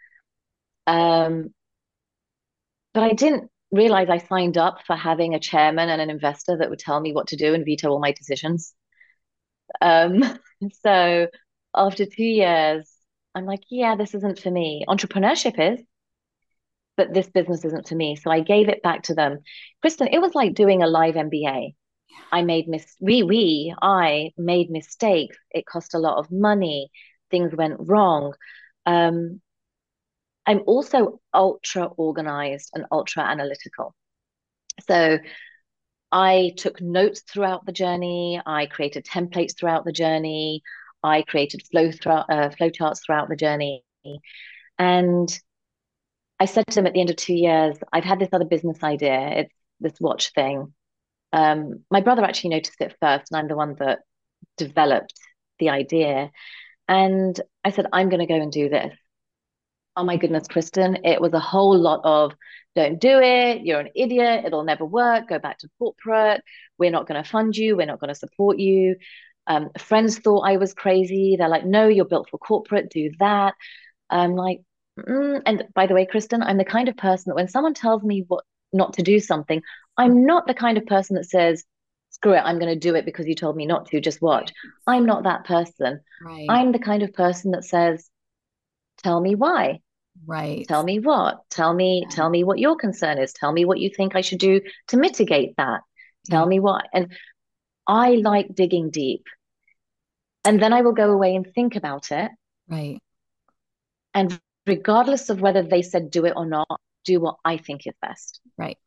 Um, 0.86 1.52
but 2.92 3.02
I 3.02 3.12
didn't 3.12 3.50
realize 3.72 4.08
I 4.08 4.18
signed 4.18 4.56
up 4.56 4.78
for 4.86 4.94
having 4.96 5.34
a 5.34 5.40
chairman 5.40 5.88
and 5.88 6.00
an 6.00 6.10
investor 6.10 6.56
that 6.58 6.70
would 6.70 6.78
tell 6.78 7.00
me 7.00 7.12
what 7.12 7.28
to 7.28 7.36
do 7.36 7.54
and 7.54 7.64
veto 7.64 7.90
all 7.90 8.00
my 8.00 8.12
decisions. 8.12 8.74
Um, 9.80 10.22
so 10.84 11.28
after 11.74 12.06
two 12.06 12.24
years, 12.24 12.90
I'm 13.34 13.46
like, 13.46 13.62
yeah, 13.68 13.96
this 13.96 14.14
isn't 14.14 14.38
for 14.38 14.50
me. 14.50 14.84
Entrepreneurship 14.88 15.58
is, 15.58 15.84
but 16.96 17.12
this 17.12 17.28
business 17.28 17.64
isn't 17.64 17.88
for 17.88 17.96
me. 17.96 18.16
So 18.16 18.30
I 18.30 18.40
gave 18.40 18.68
it 18.68 18.82
back 18.82 19.04
to 19.04 19.14
them. 19.14 19.38
Kristen, 19.80 20.08
it 20.08 20.20
was 20.20 20.34
like 20.34 20.54
doing 20.54 20.82
a 20.82 20.86
live 20.86 21.16
MBA. 21.16 21.74
I 22.30 22.42
made 22.42 22.68
mis 22.68 22.86
we 23.00 23.22
we 23.24 23.74
I 23.82 24.30
made 24.38 24.70
mistakes. 24.70 25.36
It 25.50 25.66
cost 25.66 25.94
a 25.94 25.98
lot 25.98 26.18
of 26.18 26.30
money. 26.30 26.90
Things 27.30 27.54
went 27.54 27.74
wrong. 27.78 28.34
Um, 28.86 29.40
I'm 30.46 30.62
also 30.66 31.20
ultra 31.32 31.86
organized 31.86 32.70
and 32.74 32.84
ultra 32.92 33.22
analytical. 33.24 33.94
So 34.86 35.18
I 36.12 36.52
took 36.56 36.80
notes 36.80 37.22
throughout 37.22 37.66
the 37.66 37.72
journey. 37.72 38.40
I 38.44 38.66
created 38.66 39.04
templates 39.04 39.56
throughout 39.58 39.84
the 39.84 39.92
journey. 39.92 40.62
I 41.02 41.22
created 41.22 41.62
flow 41.70 41.90
throughout 41.92 42.30
uh, 42.30 42.50
flow 42.50 42.70
charts 42.70 43.00
throughout 43.04 43.28
the 43.28 43.36
journey. 43.36 43.82
And 44.78 45.40
I 46.40 46.46
said 46.46 46.66
to 46.68 46.74
them 46.74 46.86
at 46.86 46.94
the 46.94 47.00
end 47.00 47.10
of 47.10 47.16
two 47.16 47.34
years, 47.34 47.76
I've 47.92 48.04
had 48.04 48.18
this 48.18 48.30
other 48.32 48.44
business 48.44 48.82
idea. 48.82 49.28
It's 49.40 49.54
this 49.80 50.00
watch 50.00 50.32
thing. 50.32 50.72
Um, 51.32 51.84
my 51.90 52.00
brother 52.00 52.22
actually 52.22 52.50
noticed 52.50 52.80
it 52.80 52.96
first, 53.00 53.30
and 53.30 53.38
I'm 53.38 53.48
the 53.48 53.56
one 53.56 53.76
that 53.78 54.00
developed 54.56 55.14
the 55.58 55.70
idea. 55.70 56.30
And 56.88 57.38
I 57.64 57.70
said, 57.70 57.86
I'm 57.92 58.08
going 58.08 58.20
to 58.20 58.26
go 58.26 58.40
and 58.40 58.52
do 58.52 58.68
this. 58.68 58.94
Oh 59.96 60.04
my 60.04 60.16
goodness, 60.16 60.48
Kristen, 60.48 60.98
it 61.04 61.20
was 61.20 61.32
a 61.32 61.40
whole 61.40 61.78
lot 61.78 62.00
of 62.04 62.34
don't 62.74 63.00
do 63.00 63.20
it. 63.20 63.62
You're 63.62 63.80
an 63.80 63.90
idiot. 63.94 64.44
It'll 64.44 64.64
never 64.64 64.84
work. 64.84 65.28
Go 65.28 65.38
back 65.38 65.58
to 65.58 65.68
corporate. 65.78 66.42
We're 66.78 66.90
not 66.90 67.06
going 67.06 67.22
to 67.22 67.28
fund 67.28 67.56
you. 67.56 67.76
We're 67.76 67.86
not 67.86 68.00
going 68.00 68.08
to 68.08 68.14
support 68.14 68.58
you. 68.58 68.96
Um, 69.46 69.70
friends 69.78 70.18
thought 70.18 70.40
I 70.40 70.56
was 70.56 70.74
crazy. 70.74 71.36
They're 71.38 71.48
like, 71.48 71.64
no, 71.64 71.86
you're 71.86 72.04
built 72.04 72.30
for 72.30 72.38
corporate. 72.38 72.90
Do 72.90 73.10
that. 73.20 73.54
I'm 74.10 74.34
like, 74.34 74.62
mm. 74.98 75.40
and 75.46 75.64
by 75.74 75.86
the 75.86 75.94
way, 75.94 76.06
Kristen, 76.06 76.42
I'm 76.42 76.56
the 76.56 76.64
kind 76.64 76.88
of 76.88 76.96
person 76.96 77.30
that 77.30 77.36
when 77.36 77.48
someone 77.48 77.74
tells 77.74 78.02
me 78.02 78.24
what 78.26 78.44
not 78.72 78.94
to 78.94 79.02
do 79.02 79.20
something, 79.20 79.62
I'm 79.96 80.26
not 80.26 80.46
the 80.46 80.54
kind 80.54 80.76
of 80.76 80.86
person 80.86 81.14
that 81.16 81.26
says, 81.26 81.64
screw 82.10 82.34
it, 82.34 82.42
I'm 82.44 82.58
going 82.58 82.72
to 82.72 82.78
do 82.78 82.94
it 82.94 83.04
because 83.04 83.26
you 83.26 83.34
told 83.34 83.56
me 83.56 83.66
not 83.66 83.86
to. 83.86 84.00
Just 84.00 84.22
watch. 84.22 84.52
I'm 84.86 85.06
not 85.06 85.24
that 85.24 85.44
person. 85.44 86.00
Right. 86.24 86.46
I'm 86.48 86.72
the 86.72 86.78
kind 86.78 87.02
of 87.02 87.12
person 87.12 87.52
that 87.52 87.64
says, 87.64 88.08
tell 89.02 89.20
me 89.20 89.34
why. 89.34 89.80
Right. 90.26 90.66
Tell 90.68 90.82
me 90.82 91.00
what. 91.00 91.40
Tell 91.50 91.74
me, 91.74 92.04
yeah. 92.04 92.14
tell 92.14 92.30
me 92.30 92.44
what 92.44 92.58
your 92.58 92.76
concern 92.76 93.18
is. 93.18 93.32
Tell 93.32 93.52
me 93.52 93.64
what 93.64 93.78
you 93.78 93.90
think 93.90 94.14
I 94.14 94.20
should 94.20 94.38
do 94.38 94.60
to 94.88 94.96
mitigate 94.96 95.56
that. 95.56 95.80
Tell 96.30 96.44
yeah. 96.44 96.48
me 96.48 96.60
what. 96.60 96.86
And 96.92 97.12
I 97.86 98.16
like 98.16 98.54
digging 98.54 98.90
deep. 98.90 99.26
And 100.44 100.60
then 100.60 100.72
I 100.72 100.82
will 100.82 100.92
go 100.92 101.10
away 101.10 101.34
and 101.34 101.46
think 101.54 101.76
about 101.76 102.12
it. 102.12 102.30
Right. 102.68 103.00
And 104.12 104.38
regardless 104.66 105.30
of 105.30 105.40
whether 105.40 105.62
they 105.62 105.82
said 105.82 106.10
do 106.10 106.24
it 106.24 106.34
or 106.36 106.46
not, 106.46 106.80
do 107.04 107.20
what 107.20 107.36
I 107.44 107.56
think 107.56 107.86
is 107.86 107.94
best. 108.00 108.40
Right. 108.56 108.78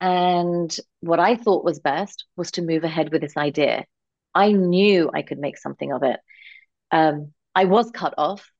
And 0.00 0.74
what 1.00 1.20
I 1.20 1.36
thought 1.36 1.64
was 1.64 1.80
best 1.80 2.24
was 2.36 2.52
to 2.52 2.62
move 2.62 2.84
ahead 2.84 3.10
with 3.10 3.20
this 3.20 3.36
idea. 3.36 3.84
I 4.34 4.52
knew 4.52 5.10
I 5.12 5.22
could 5.22 5.38
make 5.38 5.58
something 5.58 5.92
of 5.92 6.02
it. 6.04 6.20
Um, 6.90 7.32
I 7.54 7.64
was 7.64 7.90
cut 7.90 8.14
off, 8.16 8.50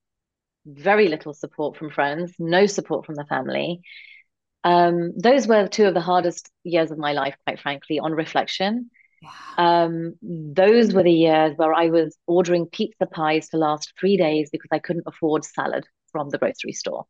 very 0.74 1.08
little 1.08 1.34
support 1.34 1.76
from 1.76 1.90
friends, 1.90 2.34
no 2.38 2.66
support 2.66 3.06
from 3.06 3.14
the 3.14 3.24
family. 3.24 3.80
Um, 4.64 5.12
those 5.16 5.46
were 5.46 5.68
two 5.68 5.86
of 5.86 5.94
the 5.94 6.00
hardest 6.00 6.50
years 6.64 6.90
of 6.90 6.98
my 6.98 7.12
life, 7.12 7.36
quite 7.46 7.60
frankly, 7.60 7.98
on 7.98 8.12
reflection. 8.12 8.90
Um, 9.56 10.14
those 10.22 10.92
were 10.92 11.02
the 11.02 11.12
years 11.12 11.56
where 11.56 11.74
I 11.74 11.88
was 11.90 12.16
ordering 12.26 12.66
pizza 12.66 13.06
pies 13.06 13.48
to 13.48 13.56
last 13.56 13.92
three 13.98 14.16
days 14.16 14.50
because 14.50 14.68
I 14.72 14.78
couldn't 14.78 15.06
afford 15.06 15.44
salad 15.44 15.84
from 16.12 16.28
the 16.30 16.38
grocery 16.38 16.72
store. 16.72 17.06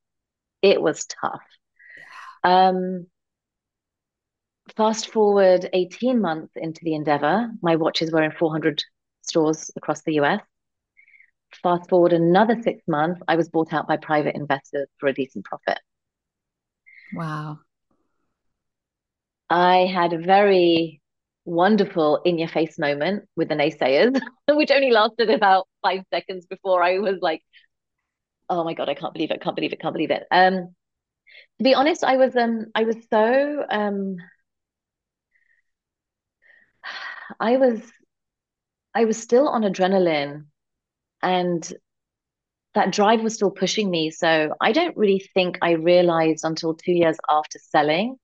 It 0.62 0.80
was 0.80 1.06
tough. 1.06 1.42
Um, 2.44 3.06
fast 4.76 5.10
forward 5.10 5.68
18 5.72 6.20
months 6.20 6.52
into 6.56 6.80
the 6.84 6.94
endeavor, 6.94 7.50
my 7.62 7.76
watches 7.76 8.12
were 8.12 8.22
in 8.22 8.32
400 8.32 8.82
stores 9.22 9.70
across 9.76 10.02
the 10.02 10.14
US. 10.14 10.40
Fast 11.62 11.88
forward 11.88 12.12
another 12.12 12.60
six 12.62 12.82
months, 12.86 13.20
I 13.26 13.36
was 13.36 13.48
bought 13.48 13.72
out 13.72 13.88
by 13.88 13.96
private 13.96 14.36
investors 14.36 14.88
for 14.98 15.08
a 15.08 15.14
decent 15.14 15.44
profit. 15.44 15.78
Wow. 17.14 17.60
I 19.50 19.90
had 19.92 20.12
a 20.12 20.18
very 20.18 21.00
wonderful 21.44 22.20
in 22.24 22.38
your 22.38 22.48
face 22.48 22.78
moment 22.78 23.24
with 23.34 23.48
the 23.48 23.54
naysayers, 23.54 24.20
which 24.48 24.70
only 24.70 24.90
lasted 24.90 25.30
about 25.30 25.66
five 25.82 26.02
seconds 26.12 26.46
before 26.46 26.82
I 26.82 26.98
was 26.98 27.16
like, 27.22 27.42
oh 28.50 28.64
my 28.64 28.74
God, 28.74 28.88
I 28.88 28.94
can't 28.94 29.14
believe 29.14 29.30
it, 29.30 29.40
can't 29.40 29.56
believe 29.56 29.72
it, 29.72 29.80
can't 29.80 29.94
believe 29.94 30.10
it. 30.10 30.26
Um, 30.30 30.74
to 31.58 31.64
be 31.64 31.74
honest, 31.74 32.04
I 32.04 32.16
was 32.16 32.36
um 32.36 32.66
I 32.74 32.84
was 32.84 32.96
so 33.10 33.64
um 33.68 34.16
I 37.40 37.56
was 37.56 37.80
I 38.94 39.04
was 39.04 39.20
still 39.20 39.48
on 39.48 39.62
adrenaline 39.62 40.46
and 41.22 41.72
that 42.74 42.92
drive 42.92 43.22
was 43.22 43.34
still 43.34 43.50
pushing 43.50 43.90
me. 43.90 44.10
So 44.10 44.54
I 44.60 44.72
don't 44.72 44.96
really 44.96 45.26
think 45.34 45.58
I 45.62 45.72
realized 45.72 46.44
until 46.44 46.74
two 46.74 46.92
years 46.92 47.16
after 47.28 47.58
selling 47.58 48.16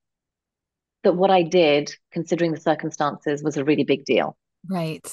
that 1.03 1.17
what 1.17 1.31
I 1.31 1.43
did, 1.43 1.93
considering 2.13 2.53
the 2.53 2.61
circumstances, 2.61 3.43
was 3.43 3.57
a 3.57 3.65
really 3.65 3.85
big 3.85 4.05
deal. 4.05 4.37
Right. 4.69 5.05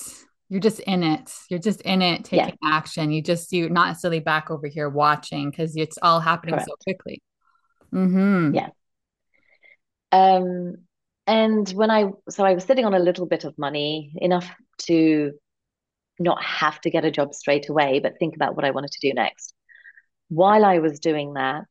You're 0.50 0.60
just 0.60 0.82
in 0.82 1.04
it. 1.04 1.34
You're 1.50 1.60
just 1.60 1.82
in 1.82 2.02
it, 2.02 2.26
taking 2.26 2.58
yeah. 2.62 2.70
action. 2.78 3.12
You 3.12 3.22
just 3.22 3.54
you're 3.54 3.70
not 3.70 3.88
necessarily 3.88 4.20
back 4.20 4.52
over 4.52 4.68
here 4.68 4.90
watching 4.90 5.50
because 5.50 5.76
it's 5.78 5.98
all 6.02 6.20
happening 6.20 6.56
Correct. 6.56 6.70
so 6.70 6.76
quickly. 6.84 7.22
Mm-hmm. 7.94 8.56
Yeah. 8.56 8.70
Um, 10.12 10.76
and 11.26 11.70
when 11.70 11.90
I 11.90 12.12
so 12.30 12.44
I 12.44 12.54
was 12.54 12.66
sitting 12.66 12.84
on 12.84 12.94
a 12.94 13.00
little 13.00 13.26
bit 13.26 13.46
of 13.46 13.58
money, 13.58 14.14
enough 14.18 14.54
to 14.88 15.32
not 16.22 16.44
have 16.44 16.80
to 16.82 16.90
get 16.90 17.06
a 17.06 17.12
job 17.12 17.34
straight 17.34 17.70
away, 17.70 18.00
but 18.00 18.18
think 18.20 18.36
about 18.36 18.56
what 18.56 18.66
I 18.66 18.72
wanted 18.72 18.92
to 18.92 19.08
do 19.08 19.14
next. 19.14 19.54
While 20.30 20.64
I 20.64 20.80
was 20.80 21.00
doing 21.00 21.34
that, 21.34 21.66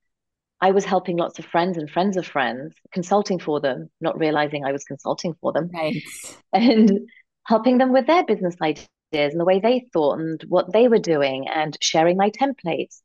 I 0.60 0.72
was 0.72 0.84
helping 0.84 1.16
lots 1.16 1.38
of 1.38 1.46
friends 1.46 1.78
and 1.78 1.88
friends 1.88 2.16
of 2.16 2.26
friends, 2.26 2.74
consulting 2.92 3.38
for 3.38 3.60
them, 3.60 3.88
not 4.00 4.18
realizing 4.18 4.64
I 4.64 4.72
was 4.72 4.84
consulting 4.84 5.34
for 5.40 5.52
them. 5.52 5.70
Right. 5.72 6.02
And 6.52 7.08
helping 7.46 7.78
them 7.78 7.92
with 7.92 8.06
their 8.06 8.24
business 8.24 8.56
ideas 8.60 8.86
and 9.12 9.40
the 9.40 9.44
way 9.44 9.60
they 9.60 9.86
thought 9.92 10.18
and 10.18 10.42
what 10.48 10.72
they 10.72 10.88
were 10.88 10.98
doing 10.98 11.48
and 11.48 11.76
sharing 11.80 12.16
my 12.16 12.30
templates. 12.30 13.00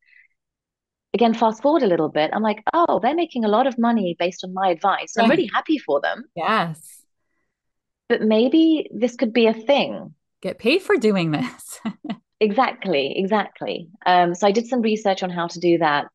Again, 1.13 1.33
fast 1.33 1.61
forward 1.61 1.83
a 1.83 1.87
little 1.87 2.09
bit, 2.09 2.31
I'm 2.33 2.43
like, 2.43 2.61
oh, 2.73 2.99
they're 2.99 3.15
making 3.15 3.45
a 3.45 3.49
lot 3.49 3.67
of 3.67 3.77
money 3.77 4.17
based 4.19 4.43
on 4.43 4.53
my 4.53 4.69
advice. 4.69 5.13
Right. 5.15 5.23
I'm 5.23 5.29
really 5.29 5.49
happy 5.53 5.77
for 5.77 6.01
them. 6.01 6.25
Yes. 6.35 7.01
But 8.09 8.21
maybe 8.21 8.89
this 8.93 9.15
could 9.15 9.31
be 9.31 9.47
a 9.47 9.53
thing 9.53 10.13
get 10.45 10.59
paid 10.59 10.81
for 10.83 10.95
doing 10.97 11.31
this. 11.31 11.79
exactly, 12.39 13.17
exactly. 13.17 13.89
Um, 14.05 14.35
so 14.35 14.45
I 14.45 14.51
did 14.51 14.67
some 14.67 14.81
research 14.81 15.23
on 15.23 15.31
how 15.31 15.47
to 15.47 15.59
do 15.59 15.79
that. 15.79 16.05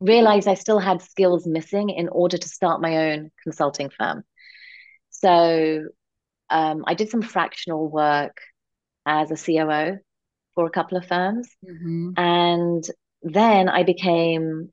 Realized 0.00 0.46
I 0.48 0.54
still 0.54 0.78
had 0.78 1.00
skills 1.00 1.46
missing 1.46 1.88
in 1.88 2.08
order 2.08 2.36
to 2.36 2.48
start 2.48 2.82
my 2.82 3.08
own 3.08 3.30
consulting 3.42 3.88
firm. 3.88 4.22
So 5.08 5.86
um, 6.50 6.84
I 6.86 6.92
did 6.92 7.08
some 7.08 7.22
fractional 7.22 7.88
work 7.88 8.36
as 9.06 9.30
a 9.30 9.36
COO 9.36 9.98
for 10.54 10.66
a 10.66 10.70
couple 10.70 10.98
of 10.98 11.06
firms. 11.06 11.48
Mm-hmm. 11.64 12.10
And 12.18 12.84
then 13.22 13.70
I 13.70 13.82
became 13.82 14.70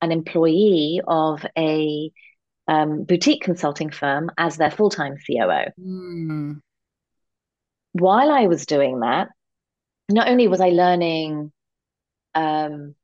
an 0.00 0.10
employee 0.10 1.02
of 1.06 1.44
a 1.58 2.10
um, 2.66 3.04
boutique 3.04 3.42
consulting 3.42 3.90
firm 3.90 4.30
as 4.38 4.56
their 4.56 4.70
full 4.70 4.88
time 4.88 5.16
COO. 5.26 5.66
Mm 5.78 6.60
while 7.92 8.30
I 8.30 8.46
was 8.46 8.66
doing 8.66 9.00
that, 9.00 9.28
not 10.10 10.28
only 10.28 10.48
was 10.48 10.60
I 10.60 10.70
learning 10.70 11.52
um, 12.34 12.94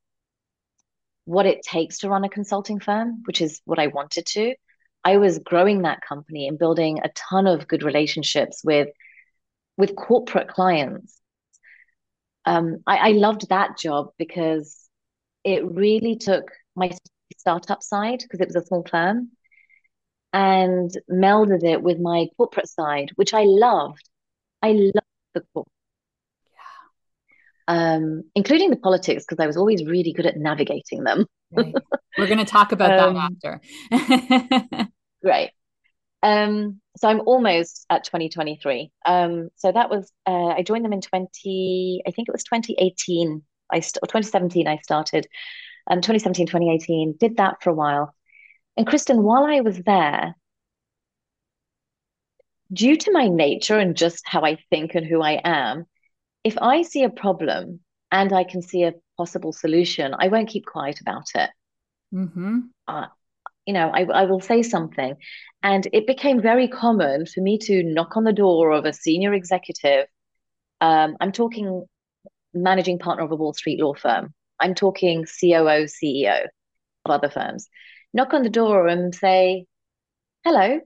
what 1.25 1.45
it 1.45 1.61
takes 1.63 1.99
to 1.99 2.09
run 2.09 2.23
a 2.23 2.29
consulting 2.29 2.79
firm, 2.79 3.21
which 3.25 3.41
is 3.41 3.61
what 3.65 3.79
I 3.79 3.87
wanted 3.87 4.25
to, 4.27 4.55
I 5.03 5.17
was 5.17 5.39
growing 5.39 5.83
that 5.83 6.01
company 6.01 6.47
and 6.47 6.59
building 6.59 6.99
a 7.03 7.09
ton 7.09 7.47
of 7.47 7.67
good 7.67 7.83
relationships 7.83 8.61
with 8.63 8.89
with 9.77 9.95
corporate 9.95 10.49
clients. 10.49 11.21
Um, 12.45 12.79
I, 12.85 12.97
I 12.97 13.11
loved 13.11 13.47
that 13.49 13.77
job 13.77 14.09
because 14.17 14.77
it 15.45 15.63
really 15.65 16.17
took 16.17 16.51
my 16.75 16.91
startup 17.37 17.81
side 17.81 18.19
because 18.19 18.41
it 18.41 18.47
was 18.47 18.57
a 18.57 18.65
small 18.65 18.85
firm 18.89 19.29
and 20.33 20.91
melded 21.09 21.63
it 21.63 21.81
with 21.81 21.99
my 21.99 22.27
corporate 22.35 22.67
side, 22.67 23.11
which 23.15 23.33
I 23.33 23.43
loved 23.43 24.08
I 24.61 24.71
love 24.71 25.03
the. 25.33 25.43
Yeah. 25.55 25.65
Um, 27.67 28.23
including 28.35 28.69
the 28.69 28.77
politics, 28.77 29.25
because 29.27 29.41
I 29.41 29.47
was 29.47 29.57
always 29.57 29.85
really 29.85 30.13
good 30.13 30.25
at 30.25 30.37
navigating 30.37 31.03
them. 31.03 31.25
right. 31.51 31.73
We're 32.17 32.27
going 32.27 32.39
to 32.45 32.45
talk 32.45 32.71
about 32.71 32.99
um, 32.99 33.15
that 33.15 33.59
after. 33.91 34.87
great. 35.23 35.51
Um, 36.21 36.81
so 36.97 37.07
I'm 37.07 37.21
almost 37.21 37.85
at 37.89 38.03
2023. 38.03 38.91
Um, 39.05 39.49
so 39.55 39.71
that 39.71 39.89
was 39.89 40.11
uh, 40.27 40.47
I 40.47 40.63
joined 40.63 40.83
them 40.83 40.93
in 40.93 41.01
20, 41.01 42.03
I 42.05 42.11
think 42.11 42.27
it 42.27 42.33
was 42.33 42.43
2018. 42.43 43.41
I 43.71 43.79
st- 43.79 44.01
2017 44.03 44.67
I 44.67 44.77
started. 44.77 45.27
Um, 45.89 46.01
2017, 46.01 46.47
2018, 46.47 47.15
did 47.19 47.37
that 47.37 47.63
for 47.63 47.69
a 47.69 47.73
while. 47.73 48.13
And 48.77 48.85
Kristen, 48.85 49.23
while 49.23 49.45
I 49.45 49.61
was 49.61 49.77
there, 49.79 50.35
due 52.71 52.97
to 52.97 53.11
my 53.11 53.27
nature 53.27 53.77
and 53.77 53.95
just 53.95 54.23
how 54.25 54.41
I 54.41 54.57
think 54.69 54.95
and 54.95 55.05
who 55.05 55.21
I 55.21 55.41
am, 55.43 55.85
if 56.43 56.57
I 56.61 56.83
see 56.83 57.03
a 57.03 57.09
problem 57.09 57.79
and 58.11 58.31
I 58.33 58.43
can 58.43 58.61
see 58.61 58.83
a 58.83 58.93
possible 59.17 59.51
solution, 59.51 60.15
I 60.17 60.27
won't 60.29 60.49
keep 60.49 60.65
quiet 60.65 61.01
about 61.01 61.27
it. 61.35 61.49
Mm-hmm. 62.13 62.59
Uh, 62.87 63.07
you 63.65 63.73
know, 63.73 63.89
I, 63.89 64.03
I 64.03 64.23
will 64.23 64.39
say 64.39 64.63
something. 64.63 65.15
And 65.61 65.87
it 65.91 66.07
became 66.07 66.41
very 66.41 66.67
common 66.67 67.25
for 67.25 67.41
me 67.41 67.57
to 67.59 67.83
knock 67.83 68.15
on 68.17 68.23
the 68.23 68.33
door 68.33 68.71
of 68.71 68.85
a 68.85 68.93
senior 68.93 69.33
executive. 69.33 70.07
Um, 70.81 71.17
I'm 71.19 71.31
talking 71.31 71.85
managing 72.53 72.99
partner 72.99 73.25
of 73.25 73.31
a 73.31 73.35
Wall 73.35 73.53
Street 73.53 73.79
law 73.79 73.93
firm. 73.93 74.33
I'm 74.59 74.73
talking 74.73 75.25
COO, 75.25 75.85
CEO 75.85 76.45
of 77.05 77.11
other 77.11 77.29
firms. 77.29 77.67
Knock 78.13 78.33
on 78.33 78.43
the 78.43 78.49
door 78.49 78.87
and 78.87 79.13
say, 79.13 79.65
hello, 80.43 80.79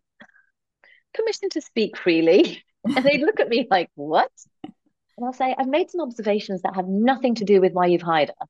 permission 1.13 1.49
to 1.51 1.61
speak 1.61 1.97
freely. 1.97 2.63
And 2.85 3.05
they'd 3.05 3.21
look 3.21 3.39
at 3.39 3.47
me 3.47 3.65
like, 3.71 3.89
what? 3.95 4.29
And 4.63 5.25
I'll 5.25 5.31
say, 5.31 5.55
I've 5.57 5.69
made 5.69 5.89
some 5.89 6.01
observations 6.01 6.63
that 6.63 6.75
have 6.75 6.85
nothing 6.85 7.35
to 7.35 7.45
do 7.45 7.61
with 7.61 7.71
why 7.71 7.85
you've 7.85 8.01
hired 8.01 8.29
us. 8.29 8.49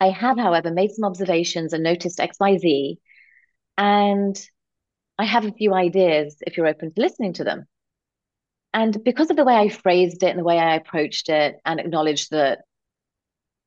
I 0.00 0.08
have, 0.08 0.38
however, 0.38 0.70
made 0.70 0.90
some 0.90 1.04
observations 1.04 1.74
and 1.74 1.84
noticed 1.84 2.18
XYZ. 2.18 2.96
And 3.76 4.48
I 5.18 5.24
have 5.24 5.44
a 5.44 5.52
few 5.52 5.74
ideas 5.74 6.38
if 6.46 6.56
you're 6.56 6.66
open 6.66 6.92
to 6.92 7.00
listening 7.00 7.34
to 7.34 7.44
them. 7.44 7.66
And 8.74 9.04
because 9.04 9.30
of 9.30 9.36
the 9.36 9.44
way 9.44 9.54
I 9.54 9.68
phrased 9.68 10.22
it 10.22 10.30
and 10.30 10.38
the 10.38 10.44
way 10.44 10.58
I 10.58 10.76
approached 10.76 11.28
it 11.28 11.56
and 11.64 11.78
acknowledged 11.78 12.30
that, 12.30 12.60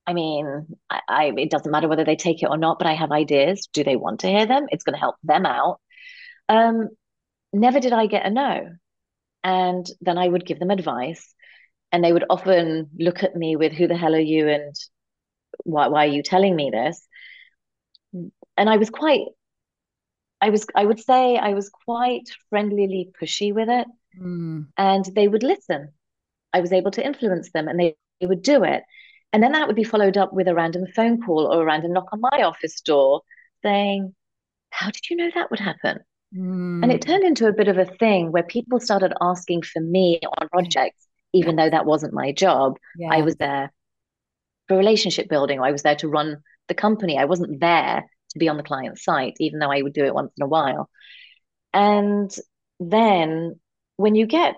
I 0.08 0.14
mean, 0.14 0.66
I, 0.90 1.02
I, 1.08 1.34
it 1.38 1.52
doesn't 1.52 1.72
matter 1.72 1.88
whether 1.88 2.04
they 2.04 2.16
take 2.16 2.44
it 2.44 2.50
or 2.50 2.58
not, 2.58 2.80
but 2.80 2.88
I 2.88 2.94
have 2.94 3.12
ideas. 3.12 3.70
Do 3.72 3.84
they 3.84 3.96
want 3.96 4.22
to 4.22 4.28
hear 4.28 4.46
them? 4.46 4.66
It's 4.70 4.84
going 4.84 4.96
to 4.96 5.00
help 5.00 5.16
them 5.24 5.46
out. 5.46 5.80
Um, 6.50 6.90
never 7.56 7.80
did 7.80 7.94
I 7.94 8.08
get 8.08 8.26
a 8.26 8.30
no. 8.30 8.70
And 9.44 9.86
then 10.02 10.18
I 10.18 10.28
would 10.28 10.46
give 10.46 10.60
them 10.60 10.72
advice. 10.72 11.34
And 11.92 12.04
they 12.04 12.12
would 12.12 12.26
often 12.30 12.90
look 12.98 13.24
at 13.24 13.36
me 13.36 13.56
with, 13.56 13.72
Who 13.74 13.88
the 13.88 13.98
hell 13.98 14.16
are 14.16 14.20
you? 14.20 14.48
And 14.50 14.76
why, 15.64 15.88
why 15.88 16.06
are 16.06 16.10
you 16.12 16.24
telling 16.24 16.56
me 16.56 16.72
this? 16.72 17.08
And 18.58 18.70
I 18.70 18.78
was 18.78 18.90
quite, 18.90 19.22
I 20.42 20.50
was, 20.50 20.66
I 20.76 20.86
would 20.86 21.00
say 21.00 21.38
I 21.38 21.54
was 21.54 21.70
quite 21.70 22.30
friendlily 22.52 23.12
pushy 23.22 23.54
with 23.54 23.70
it. 23.70 23.88
Mm. 24.20 24.68
And 24.78 25.06
they 25.16 25.28
would 25.28 25.44
listen. 25.44 25.94
I 26.54 26.62
was 26.62 26.72
able 26.72 26.92
to 26.92 27.06
influence 27.06 27.52
them 27.52 27.68
and 27.68 27.80
they, 27.80 27.96
they 28.20 28.28
would 28.28 28.42
do 28.42 28.64
it. 28.64 28.84
And 29.34 29.44
then 29.44 29.52
that 29.52 29.68
would 29.68 29.76
be 29.76 29.84
followed 29.84 30.18
up 30.18 30.34
with 30.34 30.48
a 30.48 30.56
random 30.56 30.88
phone 30.96 31.22
call 31.22 31.48
or 31.48 31.62
a 31.62 31.66
random 31.66 31.92
knock 31.92 32.08
on 32.14 32.22
my 32.22 32.44
office 32.44 32.80
door 32.82 33.22
saying, 33.64 34.16
How 34.70 34.88
did 34.92 35.10
you 35.10 35.18
know 35.18 35.30
that 35.36 35.52
would 35.52 35.60
happen? 35.60 36.00
Mm. 36.34 36.84
And 36.84 36.92
it 36.92 37.02
turned 37.02 37.24
into 37.24 37.48
a 37.48 37.54
bit 37.54 37.68
of 37.68 37.78
a 37.78 37.86
thing 37.86 38.32
where 38.32 38.44
people 38.44 38.80
started 38.80 39.14
asking 39.22 39.64
for 39.64 39.82
me 39.82 40.20
on 40.40 40.50
projects, 40.50 41.08
even 41.34 41.56
though 41.56 41.70
that 41.70 41.86
wasn't 41.86 42.14
my 42.14 42.32
job. 42.32 42.78
Yeah. 42.98 43.10
I 43.12 43.22
was 43.22 43.36
there 43.36 43.72
for 44.68 44.78
relationship 44.78 45.30
building. 45.30 45.60
I 45.62 45.72
was 45.72 45.84
there 45.84 45.96
to 45.98 46.08
run 46.08 46.38
the 46.68 46.74
company. 46.74 47.18
I 47.18 47.26
wasn't 47.26 47.60
there 47.60 48.06
to 48.32 48.40
be 48.40 48.50
on 48.50 48.58
the 48.58 48.64
client 48.64 49.00
site, 49.00 49.36
even 49.40 49.60
though 49.60 49.72
I 49.72 49.82
would 49.82 49.94
do 49.94 50.06
it 50.06 50.14
once 50.14 50.32
in 50.38 50.44
a 50.44 50.48
while. 50.48 50.90
And 51.74 52.34
then 52.80 53.60
when 53.98 54.16
you 54.16 54.26
get 54.26 54.56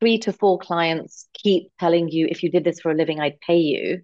three 0.00 0.18
to 0.18 0.32
four 0.32 0.58
clients 0.58 1.26
keep 1.34 1.72
telling 1.78 2.08
you, 2.08 2.26
if 2.30 2.42
you 2.42 2.50
did 2.50 2.64
this 2.64 2.80
for 2.80 2.90
a 2.90 2.94
living, 2.94 3.20
I'd 3.20 3.40
pay 3.40 3.58
you, 3.58 4.02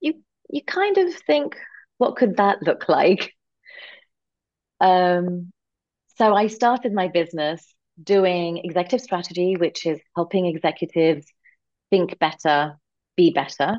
you 0.00 0.14
you 0.50 0.62
kind 0.64 0.98
of 0.98 1.14
think, 1.14 1.56
what 1.98 2.16
could 2.16 2.36
that 2.36 2.62
look 2.62 2.88
like? 2.88 3.32
Um, 4.82 5.50
so 6.18 6.34
I 6.34 6.48
started 6.48 6.92
my 6.92 7.08
business 7.08 7.64
doing 8.02 8.58
executive 8.58 9.00
strategy, 9.00 9.56
which 9.56 9.86
is 9.86 10.00
helping 10.14 10.46
executives 10.46 11.26
think 11.90 12.18
better, 12.18 12.78
be 13.16 13.30
better 13.30 13.78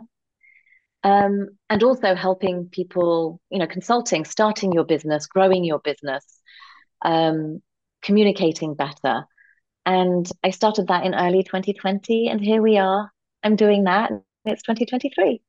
um, 1.03 1.49
and 1.69 1.83
also 1.83 2.15
helping 2.15 2.69
people, 2.69 3.41
you 3.49 3.59
know, 3.59 3.67
consulting, 3.67 4.25
starting 4.25 4.71
your 4.71 4.85
business, 4.85 5.27
growing 5.27 5.63
your 5.63 5.79
business, 5.79 6.25
um, 7.03 7.61
communicating 8.01 8.73
better. 8.73 9.25
And 9.85 10.29
I 10.43 10.51
started 10.51 10.87
that 10.87 11.05
in 11.05 11.13
early 11.13 11.43
2020, 11.43 12.29
and 12.29 12.39
here 12.39 12.61
we 12.61 12.77
are. 12.77 13.11
I'm 13.43 13.57
doing 13.57 13.83
that. 13.83 14.11
It's 14.45 14.63
2023. 14.63 15.41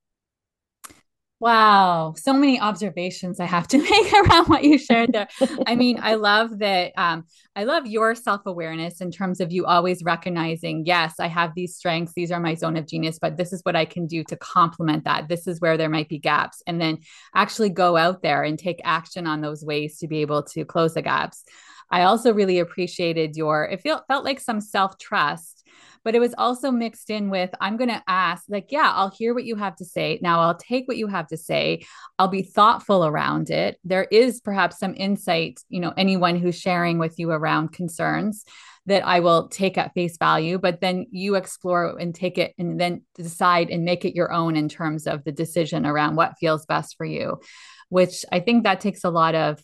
Wow, 1.44 2.14
so 2.16 2.32
many 2.32 2.58
observations 2.58 3.38
I 3.38 3.44
have 3.44 3.68
to 3.68 3.76
make 3.90 4.12
around 4.14 4.46
what 4.46 4.64
you 4.64 4.78
shared 4.78 5.12
there. 5.12 5.28
I 5.66 5.74
mean, 5.76 5.98
I 6.00 6.14
love 6.14 6.60
that. 6.60 6.92
Um, 6.96 7.26
I 7.54 7.64
love 7.64 7.86
your 7.86 8.14
self 8.14 8.46
awareness 8.46 9.02
in 9.02 9.10
terms 9.10 9.40
of 9.40 9.52
you 9.52 9.66
always 9.66 10.02
recognizing, 10.02 10.86
yes, 10.86 11.16
I 11.20 11.26
have 11.26 11.54
these 11.54 11.76
strengths. 11.76 12.14
These 12.14 12.32
are 12.32 12.40
my 12.40 12.54
zone 12.54 12.78
of 12.78 12.86
genius, 12.86 13.18
but 13.18 13.36
this 13.36 13.52
is 13.52 13.60
what 13.62 13.76
I 13.76 13.84
can 13.84 14.06
do 14.06 14.24
to 14.24 14.36
complement 14.36 15.04
that. 15.04 15.28
This 15.28 15.46
is 15.46 15.60
where 15.60 15.76
there 15.76 15.90
might 15.90 16.08
be 16.08 16.18
gaps. 16.18 16.62
And 16.66 16.80
then 16.80 17.00
actually 17.34 17.68
go 17.68 17.98
out 17.98 18.22
there 18.22 18.42
and 18.42 18.58
take 18.58 18.80
action 18.82 19.26
on 19.26 19.42
those 19.42 19.62
ways 19.62 19.98
to 19.98 20.08
be 20.08 20.22
able 20.22 20.44
to 20.44 20.64
close 20.64 20.94
the 20.94 21.02
gaps. 21.02 21.44
I 21.90 22.02
also 22.02 22.32
really 22.32 22.58
appreciated 22.58 23.36
your, 23.36 23.64
it 23.64 23.80
felt, 23.82 24.04
felt 24.08 24.24
like 24.24 24.40
some 24.40 24.60
self 24.60 24.98
trust 24.98 25.64
but 26.04 26.14
it 26.14 26.20
was 26.20 26.34
also 26.36 26.70
mixed 26.70 27.10
in 27.10 27.30
with 27.30 27.50
I'm 27.60 27.76
going 27.76 27.88
to 27.88 28.02
ask, 28.06 28.44
like, 28.48 28.70
yeah, 28.70 28.92
I'll 28.94 29.10
hear 29.10 29.34
what 29.34 29.44
you 29.44 29.56
have 29.56 29.74
to 29.76 29.84
say. 29.84 30.20
Now 30.22 30.40
I'll 30.40 30.56
take 30.56 30.86
what 30.86 30.98
you 30.98 31.06
have 31.08 31.26
to 31.28 31.36
say. 31.36 31.84
I'll 32.18 32.28
be 32.28 32.42
thoughtful 32.42 33.06
around 33.06 33.50
it. 33.50 33.78
There 33.84 34.04
is 34.04 34.40
perhaps 34.40 34.78
some 34.78 34.94
insight, 34.96 35.60
you 35.68 35.80
know, 35.80 35.94
anyone 35.96 36.36
who's 36.36 36.60
sharing 36.60 36.98
with 36.98 37.18
you 37.18 37.30
around 37.30 37.72
concerns 37.72 38.44
that 38.86 39.06
I 39.06 39.20
will 39.20 39.48
take 39.48 39.78
at 39.78 39.94
face 39.94 40.18
value, 40.18 40.58
but 40.58 40.82
then 40.82 41.06
you 41.10 41.36
explore 41.36 41.96
and 41.98 42.14
take 42.14 42.36
it 42.36 42.52
and 42.58 42.78
then 42.78 43.02
decide 43.14 43.70
and 43.70 43.82
make 43.82 44.04
it 44.04 44.14
your 44.14 44.30
own 44.30 44.56
in 44.56 44.68
terms 44.68 45.06
of 45.06 45.24
the 45.24 45.32
decision 45.32 45.86
around 45.86 46.16
what 46.16 46.38
feels 46.38 46.66
best 46.66 46.96
for 46.98 47.06
you, 47.06 47.40
which 47.88 48.26
I 48.30 48.40
think 48.40 48.64
that 48.64 48.80
takes 48.80 49.02
a 49.02 49.10
lot 49.10 49.34
of 49.34 49.58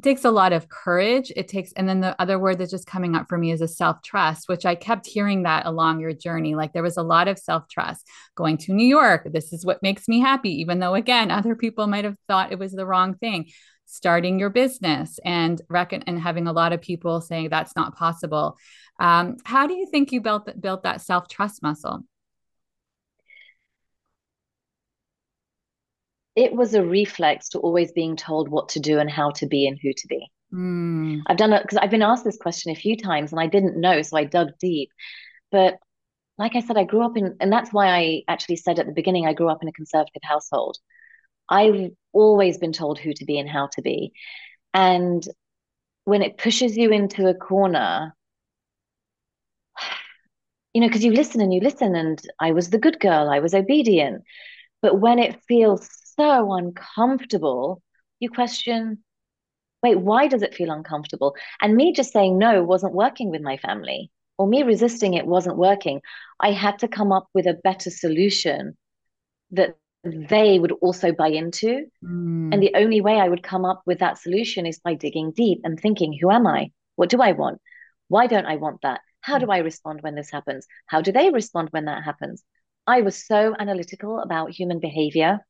it 0.00 0.02
takes 0.02 0.24
a 0.24 0.30
lot 0.30 0.54
of 0.54 0.70
courage. 0.70 1.30
It 1.36 1.46
takes, 1.46 1.72
and 1.72 1.86
then 1.86 2.00
the 2.00 2.18
other 2.18 2.38
word 2.38 2.56
that's 2.56 2.70
just 2.70 2.86
coming 2.86 3.14
up 3.14 3.28
for 3.28 3.36
me 3.36 3.50
is 3.50 3.60
a 3.60 3.68
self 3.68 4.00
trust, 4.02 4.48
which 4.48 4.64
I 4.64 4.74
kept 4.74 5.06
hearing 5.06 5.42
that 5.42 5.66
along 5.66 6.00
your 6.00 6.14
journey. 6.14 6.54
Like 6.54 6.72
there 6.72 6.82
was 6.82 6.96
a 6.96 7.02
lot 7.02 7.28
of 7.28 7.38
self 7.38 7.68
trust 7.68 8.08
going 8.34 8.56
to 8.58 8.72
New 8.72 8.86
York. 8.86 9.28
This 9.30 9.52
is 9.52 9.62
what 9.62 9.82
makes 9.82 10.08
me 10.08 10.18
happy, 10.18 10.58
even 10.62 10.78
though, 10.78 10.94
again, 10.94 11.30
other 11.30 11.54
people 11.54 11.86
might 11.86 12.06
have 12.06 12.16
thought 12.28 12.50
it 12.50 12.58
was 12.58 12.72
the 12.72 12.86
wrong 12.86 13.12
thing. 13.12 13.50
Starting 13.84 14.38
your 14.38 14.48
business 14.48 15.18
and 15.22 15.60
reckon 15.68 16.02
and 16.06 16.18
having 16.18 16.46
a 16.46 16.52
lot 16.52 16.72
of 16.72 16.80
people 16.80 17.20
saying 17.20 17.50
that's 17.50 17.76
not 17.76 17.94
possible. 17.94 18.56
Um, 18.98 19.36
how 19.44 19.66
do 19.66 19.74
you 19.74 19.86
think 19.90 20.12
you 20.12 20.22
built 20.22 20.48
built 20.62 20.84
that 20.84 21.02
self 21.02 21.28
trust 21.28 21.62
muscle? 21.62 22.04
It 26.40 26.54
was 26.54 26.72
a 26.72 26.82
reflex 26.82 27.50
to 27.50 27.58
always 27.58 27.92
being 27.92 28.16
told 28.16 28.48
what 28.48 28.70
to 28.70 28.80
do 28.80 28.98
and 28.98 29.10
how 29.10 29.30
to 29.30 29.46
be 29.46 29.68
and 29.68 29.78
who 29.82 29.92
to 29.92 30.06
be. 30.08 30.26
Mm. 30.54 31.20
I've 31.26 31.36
done 31.36 31.52
it 31.52 31.60
because 31.60 31.76
I've 31.76 31.90
been 31.90 32.00
asked 32.00 32.24
this 32.24 32.38
question 32.38 32.72
a 32.72 32.74
few 32.74 32.96
times 32.96 33.30
and 33.30 33.38
I 33.38 33.46
didn't 33.46 33.78
know, 33.78 34.00
so 34.00 34.16
I 34.16 34.24
dug 34.24 34.48
deep. 34.58 34.88
But 35.52 35.74
like 36.38 36.56
I 36.56 36.60
said, 36.60 36.78
I 36.78 36.84
grew 36.84 37.04
up 37.04 37.18
in, 37.18 37.36
and 37.40 37.52
that's 37.52 37.74
why 37.74 37.88
I 37.88 38.22
actually 38.26 38.56
said 38.56 38.78
at 38.78 38.86
the 38.86 38.92
beginning, 38.92 39.26
I 39.26 39.34
grew 39.34 39.50
up 39.50 39.60
in 39.60 39.68
a 39.68 39.72
conservative 39.72 40.22
household. 40.22 40.78
I've 41.50 41.90
always 42.14 42.56
been 42.56 42.72
told 42.72 42.98
who 42.98 43.12
to 43.12 43.24
be 43.26 43.38
and 43.38 43.48
how 43.48 43.68
to 43.74 43.82
be. 43.82 44.14
And 44.72 45.22
when 46.04 46.22
it 46.22 46.38
pushes 46.38 46.74
you 46.74 46.90
into 46.90 47.28
a 47.28 47.34
corner, 47.34 48.16
you 50.72 50.80
know, 50.80 50.86
because 50.86 51.04
you 51.04 51.12
listen 51.12 51.42
and 51.42 51.52
you 51.52 51.60
listen, 51.60 51.94
and 51.94 52.18
I 52.40 52.52
was 52.52 52.70
the 52.70 52.78
good 52.78 52.98
girl, 52.98 53.28
I 53.28 53.40
was 53.40 53.52
obedient. 53.52 54.22
But 54.80 54.98
when 54.98 55.18
it 55.18 55.42
feels 55.46 55.99
so 56.20 56.52
uncomfortable, 56.52 57.82
you 58.18 58.28
question, 58.28 59.02
wait, 59.82 59.98
why 59.98 60.28
does 60.28 60.42
it 60.42 60.54
feel 60.54 60.70
uncomfortable? 60.70 61.34
And 61.62 61.74
me 61.74 61.92
just 61.92 62.12
saying 62.12 62.38
no 62.38 62.62
wasn't 62.62 62.92
working 62.92 63.30
with 63.30 63.40
my 63.40 63.56
family, 63.56 64.10
or 64.36 64.46
me 64.46 64.62
resisting 64.62 65.14
it 65.14 65.26
wasn't 65.26 65.56
working. 65.56 66.02
I 66.38 66.52
had 66.52 66.78
to 66.80 66.88
come 66.88 67.10
up 67.10 67.28
with 67.32 67.46
a 67.46 67.58
better 67.64 67.90
solution 67.90 68.76
that 69.52 69.76
they 70.04 70.58
would 70.58 70.72
also 70.82 71.12
buy 71.12 71.28
into. 71.28 71.86
Mm. 72.04 72.52
And 72.52 72.62
the 72.62 72.72
only 72.74 73.00
way 73.00 73.18
I 73.18 73.28
would 73.28 73.42
come 73.42 73.64
up 73.64 73.82
with 73.86 74.00
that 74.00 74.18
solution 74.18 74.66
is 74.66 74.78
by 74.78 74.94
digging 74.94 75.32
deep 75.32 75.60
and 75.64 75.80
thinking, 75.80 76.16
who 76.20 76.30
am 76.30 76.46
I? 76.46 76.70
What 76.96 77.08
do 77.08 77.22
I 77.22 77.32
want? 77.32 77.60
Why 78.08 78.26
don't 78.26 78.46
I 78.46 78.56
want 78.56 78.82
that? 78.82 79.00
How 79.22 79.38
do 79.38 79.50
I 79.50 79.58
respond 79.58 80.00
when 80.02 80.16
this 80.16 80.30
happens? 80.30 80.66
How 80.86 81.00
do 81.00 81.12
they 81.12 81.30
respond 81.30 81.68
when 81.70 81.86
that 81.86 82.04
happens? 82.04 82.42
I 82.86 83.00
was 83.02 83.26
so 83.26 83.54
analytical 83.58 84.20
about 84.20 84.50
human 84.50 84.80
behavior 84.80 85.40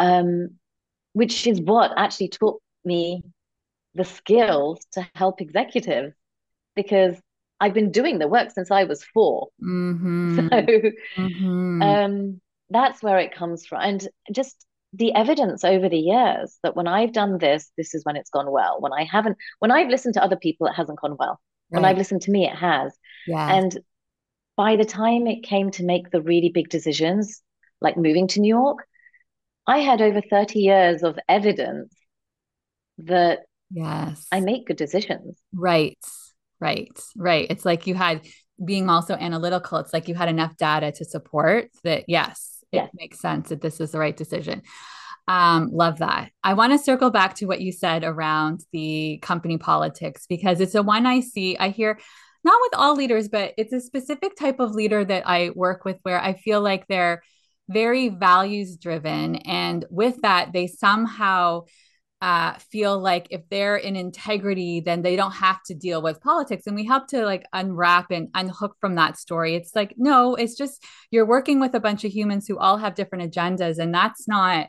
um, 0.00 0.56
which 1.12 1.46
is 1.46 1.60
what 1.60 1.92
actually 1.96 2.28
taught 2.28 2.60
me 2.84 3.22
the 3.94 4.04
skills 4.04 4.80
to 4.92 5.06
help 5.14 5.40
executives 5.40 6.14
because 6.74 7.16
I've 7.60 7.74
been 7.74 7.90
doing 7.90 8.18
the 8.18 8.28
work 8.28 8.50
since 8.50 8.70
I 8.70 8.84
was 8.84 9.04
4 9.04 9.48
mm-hmm. 9.62 10.36
So 10.48 10.48
mm-hmm. 11.22 11.82
Um, 11.82 12.40
that's 12.70 13.02
where 13.02 13.18
it 13.18 13.34
comes 13.34 13.66
from. 13.66 13.80
And 13.82 14.08
just 14.32 14.64
the 14.94 15.12
evidence 15.14 15.64
over 15.64 15.88
the 15.88 15.98
years 15.98 16.58
that 16.62 16.74
when 16.74 16.88
I've 16.88 17.12
done 17.12 17.38
this, 17.38 17.70
this 17.76 17.94
is 17.94 18.04
when 18.04 18.16
it's 18.16 18.30
gone 18.30 18.50
well. 18.50 18.80
When 18.80 18.92
I 18.92 19.04
haven't, 19.04 19.36
when 19.58 19.70
I've 19.70 19.88
listened 19.88 20.14
to 20.14 20.24
other 20.24 20.36
people, 20.36 20.66
it 20.66 20.72
hasn't 20.72 21.00
gone 21.00 21.16
well. 21.18 21.40
Right. 21.70 21.78
When 21.78 21.84
I've 21.84 21.98
listened 21.98 22.22
to 22.22 22.30
me, 22.30 22.46
it 22.46 22.56
has. 22.56 22.96
Yeah. 23.26 23.54
And 23.56 23.78
by 24.56 24.76
the 24.76 24.84
time 24.84 25.26
it 25.26 25.42
came 25.42 25.70
to 25.72 25.84
make 25.84 26.10
the 26.10 26.22
really 26.22 26.48
big 26.48 26.70
decisions, 26.70 27.42
like 27.80 27.96
moving 27.96 28.28
to 28.28 28.40
New 28.40 28.48
York, 28.48 28.86
I 29.66 29.78
had 29.78 30.00
over 30.00 30.20
30 30.20 30.58
years 30.58 31.02
of 31.02 31.18
evidence 31.28 31.94
that 32.98 33.40
yes, 33.70 34.26
I 34.32 34.40
make 34.40 34.66
good 34.66 34.76
decisions. 34.76 35.38
Right. 35.54 35.98
Right. 36.60 36.98
Right. 37.16 37.46
It's 37.48 37.64
like 37.64 37.86
you 37.86 37.94
had 37.94 38.26
being 38.62 38.90
also 38.90 39.14
analytical, 39.14 39.78
it's 39.78 39.92
like 39.92 40.08
you 40.08 40.14
had 40.14 40.28
enough 40.28 40.56
data 40.56 40.92
to 40.92 41.04
support 41.04 41.70
that 41.84 42.04
yes, 42.08 42.62
it 42.72 42.76
yes. 42.76 42.90
makes 42.94 43.20
sense 43.20 43.48
that 43.48 43.62
this 43.62 43.80
is 43.80 43.92
the 43.92 43.98
right 43.98 44.16
decision. 44.16 44.62
Um, 45.28 45.70
love 45.72 45.98
that. 45.98 46.30
I 46.42 46.54
want 46.54 46.72
to 46.72 46.78
circle 46.78 47.10
back 47.10 47.36
to 47.36 47.46
what 47.46 47.60
you 47.60 47.72
said 47.72 48.04
around 48.04 48.64
the 48.72 49.18
company 49.22 49.58
politics 49.58 50.26
because 50.28 50.60
it's 50.60 50.74
a 50.74 50.82
one 50.82 51.06
I 51.06 51.20
see, 51.20 51.56
I 51.56 51.68
hear 51.70 51.98
not 52.42 52.60
with 52.62 52.74
all 52.74 52.96
leaders, 52.96 53.28
but 53.28 53.54
it's 53.56 53.72
a 53.72 53.80
specific 53.80 54.36
type 54.36 54.60
of 54.60 54.74
leader 54.74 55.04
that 55.04 55.28
I 55.28 55.50
work 55.54 55.84
with 55.84 55.98
where 56.02 56.20
I 56.20 56.34
feel 56.34 56.60
like 56.60 56.86
they're 56.86 57.22
very 57.70 58.08
values 58.08 58.76
driven. 58.76 59.36
And 59.36 59.84
with 59.90 60.22
that, 60.22 60.52
they 60.52 60.66
somehow 60.66 61.64
uh, 62.20 62.52
feel 62.70 62.98
like 62.98 63.28
if 63.30 63.48
they're 63.48 63.76
in 63.76 63.96
integrity, 63.96 64.80
then 64.80 65.00
they 65.00 65.16
don't 65.16 65.32
have 65.32 65.62
to 65.62 65.74
deal 65.74 66.02
with 66.02 66.20
politics. 66.20 66.66
And 66.66 66.76
we 66.76 66.84
help 66.84 67.06
to 67.08 67.24
like 67.24 67.46
unwrap 67.52 68.10
and 68.10 68.28
unhook 68.34 68.76
from 68.80 68.96
that 68.96 69.18
story. 69.18 69.54
It's 69.54 69.74
like, 69.74 69.94
no, 69.96 70.34
it's 70.34 70.54
just 70.54 70.84
you're 71.10 71.24
working 71.24 71.60
with 71.60 71.74
a 71.74 71.80
bunch 71.80 72.04
of 72.04 72.12
humans 72.12 72.46
who 72.46 72.58
all 72.58 72.76
have 72.76 72.94
different 72.94 73.32
agendas. 73.32 73.78
And 73.78 73.94
that's 73.94 74.28
not 74.28 74.66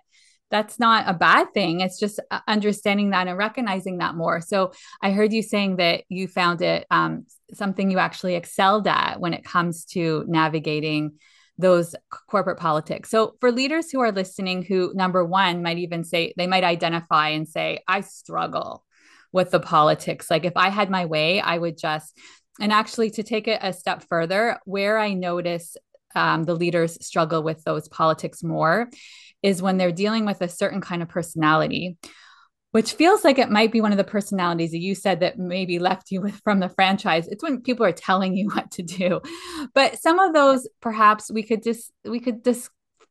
that's 0.49 0.79
not 0.79 1.05
a 1.07 1.13
bad 1.13 1.47
thing. 1.53 1.79
It's 1.79 1.97
just 1.97 2.19
uh, 2.29 2.39
understanding 2.45 3.11
that 3.11 3.27
and 3.27 3.37
recognizing 3.37 3.99
that 3.99 4.15
more. 4.15 4.41
So 4.41 4.73
I 5.01 5.11
heard 5.11 5.31
you 5.31 5.41
saying 5.41 5.77
that 5.77 6.03
you 6.09 6.27
found 6.27 6.61
it 6.61 6.85
um, 6.91 7.25
something 7.53 7.89
you 7.89 7.99
actually 7.99 8.35
excelled 8.35 8.85
at 8.85 9.19
when 9.19 9.33
it 9.33 9.45
comes 9.45 9.85
to 9.85 10.25
navigating 10.27 11.13
those 11.61 11.95
corporate 12.27 12.59
politics. 12.59 13.09
So 13.09 13.35
for 13.39 13.51
leaders 13.51 13.91
who 13.91 14.01
are 14.01 14.11
listening, 14.11 14.63
who 14.63 14.91
number 14.93 15.23
one 15.23 15.63
might 15.63 15.77
even 15.77 16.03
say 16.03 16.33
they 16.37 16.47
might 16.47 16.63
identify 16.63 17.29
and 17.29 17.47
say, 17.47 17.79
I 17.87 18.01
struggle 18.01 18.83
with 19.31 19.51
the 19.51 19.59
politics. 19.59 20.29
Like 20.29 20.45
if 20.45 20.53
I 20.55 20.69
had 20.69 20.89
my 20.89 21.05
way, 21.05 21.39
I 21.39 21.57
would 21.57 21.77
just, 21.77 22.17
and 22.59 22.71
actually 22.71 23.11
to 23.11 23.23
take 23.23 23.47
it 23.47 23.59
a 23.61 23.71
step 23.71 24.03
further, 24.09 24.59
where 24.65 24.97
I 24.97 25.13
notice 25.13 25.77
um, 26.15 26.43
the 26.43 26.55
leaders 26.55 26.97
struggle 27.05 27.41
with 27.41 27.63
those 27.63 27.87
politics 27.87 28.43
more 28.43 28.89
is 29.41 29.61
when 29.61 29.77
they're 29.77 29.91
dealing 29.91 30.25
with 30.25 30.41
a 30.41 30.49
certain 30.49 30.81
kind 30.81 31.01
of 31.01 31.09
personality 31.09 31.97
which 32.71 32.93
feels 32.93 33.23
like 33.23 33.37
it 33.37 33.49
might 33.49 33.71
be 33.71 33.81
one 33.81 33.91
of 33.91 33.97
the 33.97 34.03
personalities 34.03 34.71
that 34.71 34.79
you 34.79 34.95
said 34.95 35.19
that 35.19 35.37
maybe 35.37 35.77
left 35.77 36.09
you 36.09 36.21
with 36.21 36.35
from 36.43 36.59
the 36.59 36.69
franchise. 36.69 37.27
It's 37.27 37.43
when 37.43 37.61
people 37.61 37.85
are 37.85 37.91
telling 37.91 38.35
you 38.35 38.49
what 38.53 38.71
to 38.71 38.83
do. 38.83 39.21
But 39.73 39.99
some 39.99 40.19
of 40.19 40.33
those 40.33 40.67
perhaps 40.81 41.31
we 41.31 41.43
could 41.43 41.63
just 41.63 41.91
we 42.05 42.19
could 42.19 42.43
just 42.43 42.69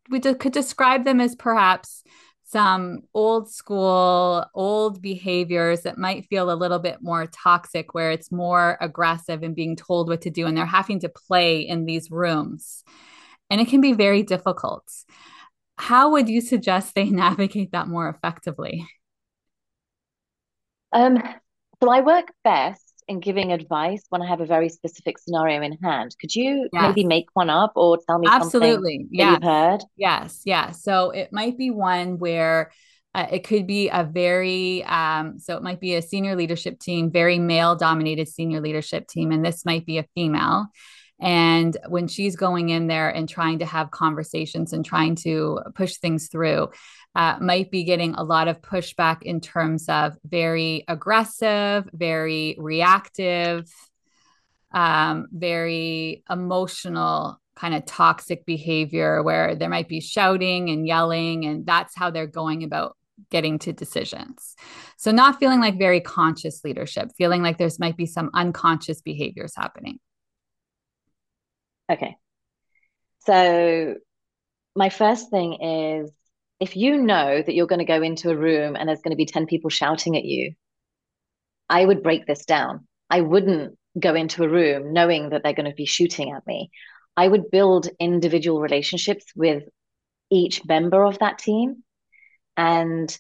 we 0.08 0.20
could 0.20 0.52
describe 0.52 1.04
them 1.04 1.20
as 1.20 1.36
perhaps 1.36 2.02
some 2.44 3.02
old 3.14 3.48
school 3.48 4.44
old 4.54 5.00
behaviors 5.00 5.82
that 5.82 5.98
might 5.98 6.26
feel 6.26 6.50
a 6.50 6.56
little 6.56 6.80
bit 6.80 6.98
more 7.00 7.26
toxic 7.26 7.94
where 7.94 8.10
it's 8.10 8.32
more 8.32 8.76
aggressive 8.80 9.44
and 9.44 9.54
being 9.54 9.76
told 9.76 10.08
what 10.08 10.22
to 10.22 10.30
do 10.30 10.46
and 10.46 10.56
they're 10.56 10.66
having 10.66 10.98
to 11.00 11.08
play 11.08 11.60
in 11.60 11.84
these 11.84 12.10
rooms. 12.10 12.82
And 13.50 13.60
it 13.60 13.68
can 13.68 13.80
be 13.80 13.92
very 13.92 14.22
difficult. 14.22 14.84
How 15.76 16.10
would 16.10 16.28
you 16.28 16.40
suggest 16.40 16.94
they 16.94 17.04
navigate 17.10 17.72
that 17.72 17.88
more 17.88 18.08
effectively 18.08 18.88
um, 20.92 21.18
so 21.83 21.90
I 21.90 22.00
work 22.00 22.26
best 22.44 22.90
in 23.09 23.20
giving 23.20 23.53
advice 23.53 24.03
when 24.11 24.22
I 24.22 24.29
have 24.29 24.40
a 24.40 24.46
very 24.46 24.68
specific 24.68 25.18
scenario 25.18 25.62
in 25.62 25.76
hand. 25.83 26.14
Could 26.20 26.35
you 26.35 26.68
yes. 26.72 26.83
maybe 26.83 27.05
make 27.05 27.26
one 27.33 27.50
up 27.50 27.72
or 27.74 27.98
tell 28.07 28.18
me 28.18 28.29
Absolutely. 28.31 29.07
Yeah. 29.11 29.33
you've 29.33 29.42
heard? 29.42 29.81
Yes. 29.96 30.42
Yeah. 30.44 30.70
So 30.70 31.11
it 31.11 31.33
might 31.33 31.59
be 31.59 31.70
one 31.70 32.18
where 32.18 32.70
uh, 33.14 33.26
it 33.33 33.40
could 33.44 33.66
be 33.66 33.88
a 33.88 34.05
very 34.05 34.85
um, 34.85 35.40
so 35.40 35.57
it 35.57 35.62
might 35.62 35.81
be 35.81 35.96
a 35.96 36.03
senior 36.03 36.37
leadership 36.37 36.79
team, 36.79 37.11
very 37.11 37.38
male 37.38 37.74
dominated 37.74 38.29
senior 38.29 38.61
leadership 38.61 39.09
team, 39.09 39.33
and 39.33 39.44
this 39.44 39.64
might 39.64 39.85
be 39.85 39.98
a 39.98 40.07
female. 40.14 40.66
And 41.20 41.76
when 41.88 42.09
she's 42.09 42.37
going 42.37 42.70
in 42.70 42.87
there 42.87 43.11
and 43.11 43.29
trying 43.29 43.59
to 43.59 43.66
have 43.66 43.90
conversations 43.90 44.72
and 44.72 44.85
trying 44.85 45.16
to 45.16 45.61
push 45.74 45.96
things 45.96 46.29
through, 46.29 46.68
uh, 47.14 47.36
might 47.40 47.70
be 47.70 47.84
getting 47.84 48.14
a 48.14 48.22
lot 48.22 48.48
of 48.48 48.62
pushback 48.62 49.22
in 49.22 49.40
terms 49.40 49.88
of 49.88 50.16
very 50.24 50.84
aggressive, 50.86 51.88
very 51.92 52.56
reactive, 52.58 53.68
um, 54.72 55.26
very 55.32 56.22
emotional 56.30 57.40
kind 57.56 57.74
of 57.74 57.84
toxic 57.84 58.46
behavior 58.46 59.22
where 59.22 59.54
there 59.54 59.68
might 59.68 59.88
be 59.88 60.00
shouting 60.00 60.70
and 60.70 60.86
yelling, 60.86 61.44
and 61.44 61.66
that's 61.66 61.96
how 61.96 62.10
they're 62.10 62.26
going 62.26 62.62
about 62.62 62.96
getting 63.30 63.58
to 63.58 63.72
decisions. 63.72 64.54
So, 64.96 65.10
not 65.10 65.38
feeling 65.38 65.60
like 65.60 65.78
very 65.78 66.00
conscious 66.00 66.62
leadership, 66.64 67.10
feeling 67.18 67.42
like 67.42 67.58
there's 67.58 67.78
might 67.80 67.96
be 67.96 68.06
some 68.06 68.30
unconscious 68.34 69.02
behaviors 69.02 69.52
happening. 69.56 69.98
Okay. 71.90 72.16
So, 73.26 73.96
my 74.76 74.88
first 74.88 75.30
thing 75.30 75.60
is 75.60 76.10
if 76.60 76.76
you 76.76 76.98
know 76.98 77.42
that 77.42 77.54
you're 77.54 77.66
going 77.66 77.80
to 77.80 77.84
go 77.84 78.02
into 78.02 78.30
a 78.30 78.36
room 78.36 78.76
and 78.76 78.88
there's 78.88 79.00
going 79.00 79.12
to 79.12 79.16
be 79.16 79.26
10 79.26 79.46
people 79.46 79.70
shouting 79.70 80.16
at 80.16 80.24
you, 80.24 80.52
I 81.68 81.84
would 81.84 82.02
break 82.02 82.26
this 82.26 82.44
down. 82.44 82.86
I 83.08 83.22
wouldn't 83.22 83.76
go 83.98 84.14
into 84.14 84.44
a 84.44 84.48
room 84.48 84.92
knowing 84.92 85.30
that 85.30 85.42
they're 85.42 85.54
going 85.54 85.70
to 85.70 85.74
be 85.74 85.86
shooting 85.86 86.32
at 86.32 86.46
me. 86.46 86.70
I 87.16 87.26
would 87.26 87.50
build 87.50 87.88
individual 87.98 88.60
relationships 88.60 89.24
with 89.34 89.64
each 90.30 90.64
member 90.66 91.04
of 91.04 91.18
that 91.18 91.38
team. 91.38 91.82
And 92.56 93.16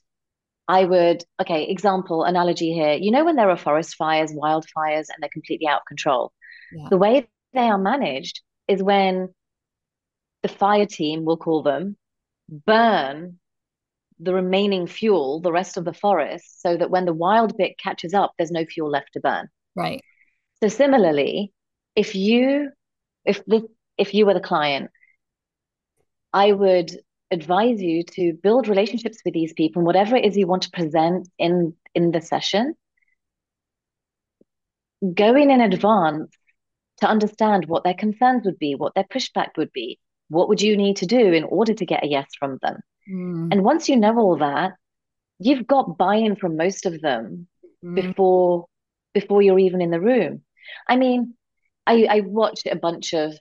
I 0.68 0.84
would, 0.84 1.24
okay, 1.40 1.64
example, 1.64 2.24
analogy 2.24 2.72
here. 2.72 2.92
You 2.92 3.10
know, 3.10 3.24
when 3.24 3.36
there 3.36 3.50
are 3.50 3.56
forest 3.56 3.96
fires, 3.96 4.32
wildfires, 4.32 5.08
and 5.08 5.16
they're 5.20 5.30
completely 5.32 5.66
out 5.66 5.80
of 5.80 5.86
control, 5.86 6.32
yeah. 6.72 6.88
the 6.90 6.98
way 6.98 7.26
they 7.52 7.68
are 7.68 7.78
managed 7.78 8.42
is 8.68 8.82
when 8.82 9.30
the 10.42 10.48
fire 10.48 10.86
team, 10.86 11.24
we'll 11.24 11.36
call 11.36 11.62
them, 11.62 11.96
burn 12.50 13.38
the 14.18 14.34
remaining 14.34 14.86
fuel, 14.86 15.40
the 15.40 15.52
rest 15.52 15.76
of 15.76 15.84
the 15.84 15.94
forest, 15.94 16.60
so 16.60 16.76
that 16.76 16.90
when 16.90 17.06
the 17.06 17.14
wild 17.14 17.56
bit 17.56 17.78
catches 17.78 18.12
up, 18.12 18.32
there's 18.36 18.50
no 18.50 18.64
fuel 18.66 18.90
left 18.90 19.14
to 19.14 19.20
burn. 19.20 19.48
Right. 19.74 20.02
So 20.62 20.68
similarly, 20.68 21.52
if 21.96 22.14
you 22.14 22.70
if 23.24 23.44
the 23.46 23.66
if 23.96 24.14
you 24.14 24.26
were 24.26 24.34
the 24.34 24.40
client, 24.40 24.90
I 26.32 26.52
would 26.52 26.90
advise 27.30 27.80
you 27.80 28.02
to 28.02 28.32
build 28.42 28.68
relationships 28.68 29.18
with 29.24 29.34
these 29.34 29.52
people 29.52 29.80
and 29.80 29.86
whatever 29.86 30.16
it 30.16 30.24
is 30.24 30.36
you 30.36 30.46
want 30.46 30.62
to 30.62 30.70
present 30.70 31.28
in 31.38 31.74
in 31.94 32.10
the 32.10 32.20
session 32.20 32.74
go 35.14 35.36
in 35.36 35.50
in 35.50 35.60
advance 35.60 36.30
to 37.00 37.06
understand 37.06 37.66
what 37.66 37.84
their 37.84 37.94
concerns 37.94 38.44
would 38.44 38.58
be 38.58 38.74
what 38.74 38.94
their 38.94 39.04
pushback 39.04 39.50
would 39.56 39.72
be 39.72 39.98
what 40.30 40.48
would 40.48 40.62
you 40.62 40.76
need 40.76 40.96
to 40.98 41.06
do 41.06 41.32
in 41.32 41.44
order 41.44 41.74
to 41.74 41.84
get 41.84 42.04
a 42.04 42.08
yes 42.08 42.26
from 42.38 42.58
them? 42.62 42.80
Mm. 43.10 43.48
And 43.52 43.64
once 43.64 43.88
you 43.88 43.96
know 43.96 44.16
all 44.16 44.38
that, 44.38 44.72
you've 45.38 45.66
got 45.66 45.98
buy-in 45.98 46.36
from 46.36 46.56
most 46.56 46.86
of 46.86 47.00
them 47.00 47.48
mm. 47.84 47.94
before 47.94 48.66
before 49.12 49.42
you're 49.42 49.58
even 49.58 49.82
in 49.82 49.90
the 49.90 50.00
room. 50.00 50.42
I 50.88 50.96
mean, 50.96 51.34
I, 51.84 52.06
I 52.08 52.20
watched 52.20 52.68
a 52.70 52.76
bunch 52.76 53.12
of 53.12 53.34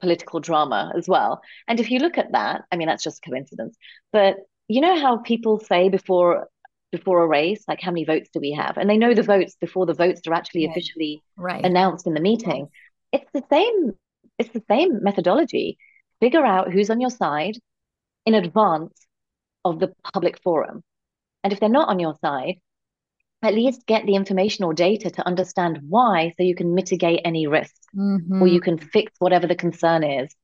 political 0.00 0.40
drama 0.40 0.92
as 0.96 1.06
well. 1.06 1.40
And 1.68 1.78
if 1.78 1.88
you 1.88 2.00
look 2.00 2.18
at 2.18 2.32
that, 2.32 2.62
I 2.72 2.76
mean 2.76 2.88
that's 2.88 3.04
just 3.04 3.22
coincidence. 3.22 3.76
But 4.12 4.36
you 4.66 4.80
know 4.80 5.00
how 5.00 5.18
people 5.18 5.60
say 5.60 5.88
before 5.88 6.48
before 6.90 7.22
a 7.22 7.26
race, 7.26 7.64
like 7.68 7.80
how 7.80 7.90
many 7.90 8.04
votes 8.04 8.30
do 8.32 8.40
we 8.40 8.52
have? 8.52 8.76
And 8.76 8.90
they 8.90 8.96
know 8.96 9.14
the 9.14 9.22
votes 9.22 9.56
before 9.60 9.86
the 9.86 9.94
votes 9.94 10.20
are 10.26 10.34
actually 10.34 10.64
officially 10.64 11.22
right. 11.36 11.64
announced 11.64 12.06
in 12.06 12.14
the 12.14 12.20
meeting. 12.20 12.68
It's 13.12 13.28
the 13.32 13.42
same, 13.50 13.94
it's 14.38 14.50
the 14.50 14.62
same 14.68 15.02
methodology 15.02 15.76
figure 16.20 16.44
out 16.44 16.72
who's 16.72 16.90
on 16.90 17.00
your 17.00 17.10
side 17.10 17.56
in 18.26 18.34
advance 18.34 18.94
of 19.64 19.78
the 19.78 19.92
public 20.12 20.40
forum. 20.42 20.82
And 21.42 21.52
if 21.52 21.60
they're 21.60 21.68
not 21.68 21.88
on 21.88 21.98
your 21.98 22.14
side, 22.20 22.56
at 23.42 23.54
least 23.54 23.86
get 23.86 24.06
the 24.06 24.14
information 24.14 24.64
or 24.64 24.72
data 24.72 25.10
to 25.10 25.26
understand 25.26 25.80
why 25.88 26.32
so 26.36 26.42
you 26.42 26.54
can 26.54 26.74
mitigate 26.74 27.20
any 27.24 27.46
risks 27.46 27.86
mm-hmm. 27.94 28.42
or 28.42 28.46
you 28.46 28.60
can 28.60 28.78
fix 28.78 29.12
whatever 29.18 29.46
the 29.46 29.54
concern 29.54 30.02
is 30.02 30.34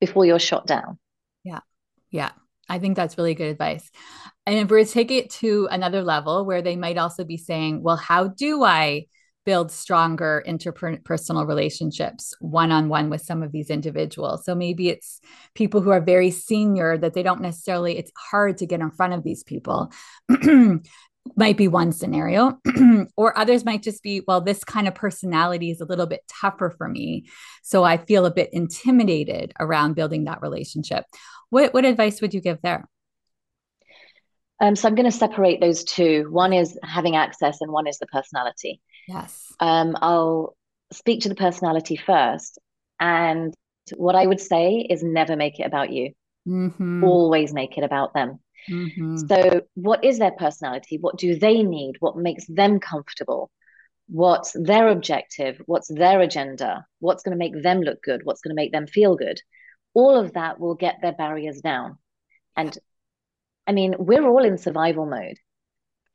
before 0.00 0.24
you're 0.24 0.38
shot 0.38 0.66
down. 0.66 0.98
Yeah. 1.44 1.60
Yeah. 2.10 2.30
I 2.68 2.78
think 2.78 2.96
that's 2.96 3.18
really 3.18 3.34
good 3.34 3.50
advice. 3.50 3.90
And 4.46 4.56
if 4.58 4.70
we're 4.70 4.84
to 4.84 4.90
take 4.90 5.10
it 5.10 5.30
to 5.30 5.68
another 5.70 6.02
level 6.02 6.44
where 6.44 6.62
they 6.62 6.76
might 6.76 6.98
also 6.98 7.24
be 7.24 7.36
saying, 7.36 7.82
well, 7.82 7.96
how 7.96 8.28
do 8.28 8.64
I 8.64 9.06
build 9.46 9.70
stronger 9.70 10.44
interpersonal 10.46 11.46
relationships 11.46 12.34
one 12.40 12.72
on 12.72 12.88
one 12.88 13.08
with 13.08 13.22
some 13.22 13.42
of 13.42 13.52
these 13.52 13.70
individuals. 13.70 14.44
So 14.44 14.54
maybe 14.54 14.90
it's 14.90 15.20
people 15.54 15.80
who 15.80 15.90
are 15.90 16.00
very 16.00 16.32
senior 16.32 16.98
that 16.98 17.14
they 17.14 17.22
don't 17.22 17.40
necessarily, 17.40 17.96
it's 17.96 18.10
hard 18.16 18.58
to 18.58 18.66
get 18.66 18.80
in 18.80 18.90
front 18.90 19.14
of 19.14 19.22
these 19.22 19.44
people. 19.44 19.92
might 21.36 21.56
be 21.56 21.68
one 21.68 21.92
scenario. 21.92 22.58
Or 23.16 23.36
others 23.38 23.64
might 23.64 23.82
just 23.82 24.02
be 24.02 24.22
well 24.26 24.40
this 24.40 24.62
kind 24.62 24.86
of 24.86 24.94
personality 24.94 25.70
is 25.70 25.80
a 25.80 25.86
little 25.86 26.06
bit 26.06 26.20
tougher 26.28 26.74
for 26.76 26.88
me. 26.88 27.26
So 27.62 27.84
i 27.84 27.96
feel 27.96 28.26
a 28.26 28.30
bit 28.30 28.50
intimidated 28.52 29.52
around 29.58 29.94
building 29.94 30.24
that 30.24 30.42
relationship. 30.42 31.04
What 31.50 31.72
what 31.72 31.84
advice 31.84 32.20
would 32.20 32.34
you 32.34 32.40
give 32.40 32.60
there? 32.62 32.88
Um, 34.60 34.76
so 34.76 34.88
i'm 34.88 34.94
going 34.94 35.10
to 35.10 35.16
separate 35.16 35.60
those 35.60 35.84
two. 35.84 36.26
One 36.30 36.52
is 36.52 36.78
having 36.82 37.16
access 37.16 37.60
and 37.60 37.72
one 37.72 37.86
is 37.86 37.98
the 37.98 38.06
personality 38.06 38.80
yes 39.06 39.52
um, 39.60 39.96
i'll 40.00 40.56
speak 40.92 41.22
to 41.22 41.28
the 41.28 41.34
personality 41.34 41.96
first 41.96 42.58
and 43.00 43.54
what 43.96 44.14
i 44.14 44.26
would 44.26 44.40
say 44.40 44.86
is 44.88 45.02
never 45.02 45.36
make 45.36 45.60
it 45.60 45.66
about 45.66 45.90
you 45.90 46.12
mm-hmm. 46.46 47.04
always 47.04 47.52
make 47.52 47.76
it 47.78 47.84
about 47.84 48.14
them 48.14 48.38
Mm-hmm. 48.68 49.16
So, 49.28 49.62
what 49.74 50.04
is 50.04 50.18
their 50.18 50.32
personality? 50.32 50.98
What 51.00 51.18
do 51.18 51.38
they 51.38 51.62
need? 51.62 51.96
What 52.00 52.16
makes 52.16 52.46
them 52.46 52.80
comfortable? 52.80 53.50
What's 54.08 54.52
their 54.52 54.88
objective? 54.88 55.60
What's 55.66 55.88
their 55.88 56.20
agenda? 56.20 56.86
What's 57.00 57.22
going 57.22 57.32
to 57.32 57.38
make 57.38 57.60
them 57.62 57.80
look 57.80 58.02
good? 58.02 58.22
What's 58.24 58.40
going 58.40 58.54
to 58.54 58.60
make 58.60 58.72
them 58.72 58.86
feel 58.86 59.16
good? 59.16 59.40
All 59.94 60.16
of 60.18 60.34
that 60.34 60.60
will 60.60 60.74
get 60.74 60.96
their 61.00 61.12
barriers 61.12 61.60
down. 61.60 61.98
And 62.56 62.76
I 63.66 63.72
mean, 63.72 63.94
we're 63.98 64.26
all 64.26 64.44
in 64.44 64.58
survival 64.58 65.06
mode 65.06 65.38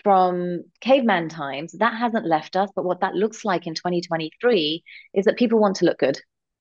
from 0.03 0.63
caveman 0.79 1.29
times. 1.29 1.73
That 1.73 1.95
hasn't 1.95 2.25
left 2.25 2.55
us. 2.55 2.69
But 2.75 2.85
what 2.85 3.01
that 3.01 3.15
looks 3.15 3.45
like 3.45 3.67
in 3.67 3.75
2023 3.75 4.83
is 5.13 5.25
that 5.25 5.37
people 5.37 5.59
want 5.59 5.77
to 5.77 5.85
look 5.85 5.99
good 5.99 6.19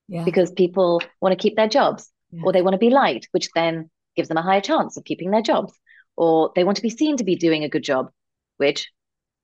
yeah. 0.08 0.24
because 0.24 0.50
people 0.52 1.02
want 1.20 1.32
to 1.32 1.42
keep 1.42 1.56
their 1.56 1.68
jobs 1.68 2.10
yeah. 2.30 2.42
or 2.44 2.52
they 2.52 2.62
want 2.62 2.74
to 2.74 2.78
be 2.78 2.90
liked, 2.90 3.28
which 3.32 3.48
then 3.54 3.90
gives 4.16 4.28
them 4.28 4.36
a 4.36 4.42
higher 4.42 4.60
chance 4.60 4.96
of 4.96 5.04
keeping 5.04 5.30
their 5.30 5.42
jobs, 5.42 5.72
or 6.16 6.52
they 6.54 6.64
want 6.64 6.76
to 6.76 6.82
be 6.82 6.90
seen 6.90 7.16
to 7.16 7.24
be 7.24 7.36
doing 7.36 7.64
a 7.64 7.68
good 7.68 7.84
job, 7.84 8.10
which 8.56 8.90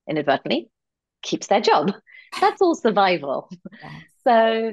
inadvertently 0.08 0.70
keeps 1.22 1.46
their 1.46 1.60
job. 1.60 1.92
That's 2.40 2.60
all 2.60 2.74
survival. 2.74 3.48
so 4.24 4.72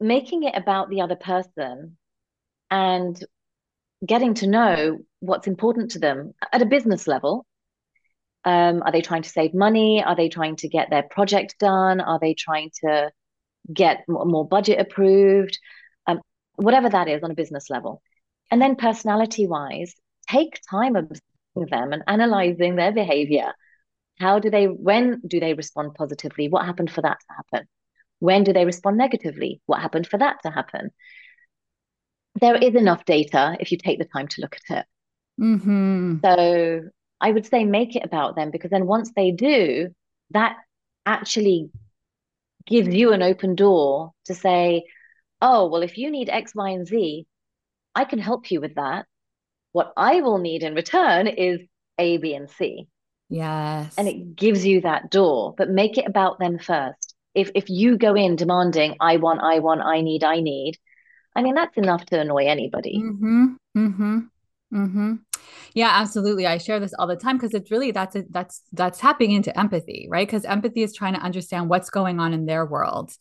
making 0.00 0.42
it 0.42 0.56
about 0.56 0.90
the 0.90 1.00
other 1.00 1.16
person 1.16 1.96
and 2.70 3.18
getting 4.04 4.34
to 4.34 4.46
know 4.46 4.98
what's 5.20 5.46
important 5.46 5.92
to 5.92 5.98
them 5.98 6.34
at 6.52 6.62
a 6.62 6.66
business 6.66 7.06
level. 7.06 7.46
Um, 8.44 8.82
are 8.82 8.92
they 8.92 9.00
trying 9.00 9.22
to 9.22 9.28
save 9.28 9.54
money? 9.54 10.02
Are 10.04 10.16
they 10.16 10.28
trying 10.28 10.56
to 10.56 10.68
get 10.68 10.90
their 10.90 11.02
project 11.02 11.56
done? 11.58 12.00
Are 12.00 12.18
they 12.20 12.34
trying 12.34 12.70
to 12.84 13.10
get 13.72 14.04
more 14.08 14.46
budget 14.46 14.78
approved? 14.78 15.58
Um, 16.06 16.20
whatever 16.56 16.88
that 16.88 17.08
is 17.08 17.22
on 17.22 17.30
a 17.30 17.34
business 17.34 17.70
level. 17.70 18.02
And 18.50 18.60
then 18.60 18.76
personality 18.76 19.46
wise, 19.46 19.94
take 20.28 20.60
time 20.70 20.96
observing 20.96 21.70
them 21.70 21.92
and 21.92 22.02
analyzing 22.06 22.76
their 22.76 22.92
behavior. 22.92 23.52
How 24.18 24.38
do 24.38 24.50
they, 24.50 24.66
when 24.66 25.22
do 25.26 25.40
they 25.40 25.54
respond 25.54 25.94
positively? 25.94 26.48
What 26.48 26.66
happened 26.66 26.90
for 26.90 27.00
that 27.00 27.18
to 27.20 27.34
happen? 27.34 27.68
When 28.20 28.44
do 28.44 28.52
they 28.52 28.64
respond 28.64 28.96
negatively? 28.96 29.60
What 29.66 29.80
happened 29.80 30.06
for 30.06 30.18
that 30.18 30.36
to 30.44 30.50
happen? 30.50 30.90
There 32.40 32.56
is 32.56 32.74
enough 32.74 33.04
data 33.04 33.56
if 33.58 33.72
you 33.72 33.78
take 33.78 33.98
the 33.98 34.04
time 34.04 34.28
to 34.28 34.40
look 34.40 34.56
at 34.70 34.78
it. 34.78 34.86
Mm-hmm. 35.40 36.16
So 36.22 36.82
I 37.20 37.30
would 37.30 37.46
say 37.46 37.64
make 37.64 37.96
it 37.96 38.04
about 38.04 38.36
them 38.36 38.50
because 38.50 38.70
then 38.70 38.86
once 38.86 39.12
they 39.14 39.30
do, 39.30 39.94
that 40.30 40.56
actually 41.06 41.70
gives 42.66 42.94
you 42.94 43.12
an 43.12 43.22
open 43.22 43.54
door 43.54 44.12
to 44.26 44.34
say, 44.34 44.84
oh, 45.40 45.68
well, 45.68 45.82
if 45.82 45.98
you 45.98 46.10
need 46.10 46.28
X, 46.28 46.54
Y, 46.54 46.70
and 46.70 46.86
Z, 46.86 47.26
I 47.94 48.04
can 48.04 48.18
help 48.18 48.50
you 48.50 48.60
with 48.60 48.74
that. 48.76 49.06
What 49.72 49.92
I 49.96 50.20
will 50.20 50.38
need 50.38 50.62
in 50.62 50.74
return 50.74 51.26
is 51.26 51.60
A, 51.98 52.16
B, 52.18 52.34
and 52.34 52.48
C. 52.50 52.88
Yes. 53.28 53.94
And 53.96 54.08
it 54.08 54.36
gives 54.36 54.64
you 54.64 54.82
that 54.82 55.10
door, 55.10 55.54
but 55.56 55.70
make 55.70 55.98
it 55.98 56.06
about 56.06 56.38
them 56.38 56.58
first. 56.58 57.14
If 57.34 57.50
if 57.54 57.68
you 57.68 57.98
go 57.98 58.14
in 58.14 58.36
demanding, 58.36 58.96
I 59.00 59.16
want, 59.16 59.40
I 59.40 59.58
want, 59.58 59.80
I 59.80 60.02
need, 60.02 60.22
I 60.22 60.40
need, 60.40 60.78
I 61.34 61.42
mean, 61.42 61.54
that's 61.54 61.76
enough 61.76 62.06
to 62.06 62.20
annoy 62.20 62.46
anybody. 62.46 63.02
Mm-hmm. 63.02 63.46
Mm-hmm. 63.76 64.18
Mm-hmm. 64.72 65.14
Yeah, 65.74 65.90
absolutely. 65.92 66.46
I 66.46 66.58
share 66.58 66.78
this 66.78 66.94
all 66.98 67.06
the 67.06 67.16
time 67.16 67.36
because 67.36 67.54
it's 67.54 67.70
really 67.70 67.90
that's 67.90 68.14
a, 68.16 68.24
that's 68.30 68.62
that's 68.72 68.98
tapping 68.98 69.32
into 69.32 69.56
empathy, 69.58 70.06
right? 70.08 70.26
Because 70.26 70.44
empathy 70.44 70.82
is 70.82 70.94
trying 70.94 71.14
to 71.14 71.20
understand 71.20 71.68
what's 71.68 71.90
going 71.90 72.20
on 72.20 72.32
in 72.32 72.46
their 72.46 72.64
world, 72.64 73.12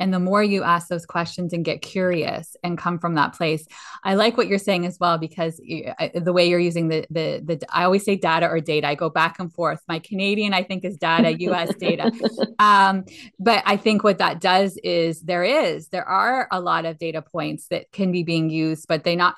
and 0.00 0.12
the 0.12 0.18
more 0.18 0.42
you 0.42 0.62
ask 0.62 0.88
those 0.88 1.06
questions 1.06 1.52
and 1.52 1.64
get 1.64 1.82
curious 1.82 2.56
and 2.64 2.78
come 2.78 2.98
from 2.98 3.14
that 3.14 3.34
place, 3.34 3.66
I 4.02 4.14
like 4.14 4.36
what 4.36 4.48
you're 4.48 4.58
saying 4.58 4.86
as 4.86 4.98
well 4.98 5.18
because 5.18 5.60
you, 5.62 5.92
the 6.14 6.32
way 6.32 6.48
you're 6.48 6.58
using 6.58 6.88
the 6.88 7.06
the 7.10 7.42
the 7.44 7.60
I 7.70 7.84
always 7.84 8.04
say 8.04 8.16
data 8.16 8.48
or 8.48 8.60
data. 8.60 8.88
I 8.88 8.94
go 8.94 9.10
back 9.10 9.38
and 9.38 9.52
forth. 9.52 9.80
My 9.86 9.98
Canadian 9.98 10.54
I 10.54 10.62
think 10.62 10.84
is 10.84 10.96
data, 10.96 11.38
U.S. 11.40 11.74
data, 11.76 12.10
um, 12.58 13.04
but 13.38 13.62
I 13.66 13.76
think 13.76 14.02
what 14.02 14.18
that 14.18 14.40
does 14.40 14.78
is 14.82 15.20
there 15.20 15.44
is 15.44 15.88
there 15.88 16.08
are 16.08 16.48
a 16.50 16.60
lot 16.60 16.86
of 16.86 16.98
data 16.98 17.22
points 17.22 17.66
that 17.68 17.92
can 17.92 18.10
be 18.10 18.22
being 18.22 18.50
used, 18.50 18.88
but 18.88 19.04
they 19.04 19.16
not 19.16 19.36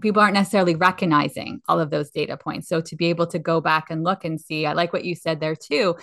people 0.00 0.22
aren't 0.22 0.34
necessarily 0.34 0.76
recognizing 0.76 1.59
all 1.68 1.80
of 1.80 1.90
those 1.90 2.10
data 2.10 2.36
points. 2.36 2.68
So 2.68 2.80
to 2.80 2.96
be 2.96 3.06
able 3.06 3.26
to 3.28 3.38
go 3.38 3.60
back 3.60 3.90
and 3.90 4.04
look 4.04 4.24
and 4.24 4.40
see, 4.40 4.66
I 4.66 4.72
like 4.72 4.92
what 4.92 5.04
you 5.04 5.14
said 5.14 5.40
there 5.40 5.56
too. 5.56 5.96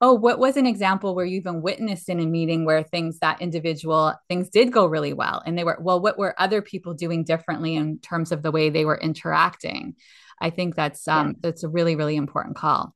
Oh, 0.00 0.14
what 0.14 0.40
was 0.40 0.56
an 0.56 0.66
example 0.66 1.14
where 1.14 1.24
you 1.24 1.36
even 1.36 1.62
witnessed 1.62 2.08
in 2.08 2.18
a 2.18 2.26
meeting 2.26 2.64
where 2.64 2.82
things 2.82 3.20
that 3.20 3.40
individual 3.40 4.14
things 4.28 4.48
did 4.48 4.72
go 4.72 4.86
really 4.86 5.12
well 5.12 5.42
and 5.46 5.56
they 5.56 5.62
were 5.62 5.78
well 5.80 6.00
what 6.00 6.18
were 6.18 6.34
other 6.38 6.60
people 6.60 6.92
doing 6.92 7.22
differently 7.22 7.76
in 7.76 7.98
terms 7.98 8.32
of 8.32 8.42
the 8.42 8.50
way 8.50 8.68
they 8.68 8.84
were 8.84 8.98
interacting 8.98 9.94
i 10.40 10.50
think 10.50 10.74
that's 10.74 11.06
um 11.06 11.28
yeah. 11.28 11.32
that's 11.40 11.62
a 11.62 11.68
really 11.68 11.94
really 11.94 12.16
important 12.16 12.56
call 12.56 12.94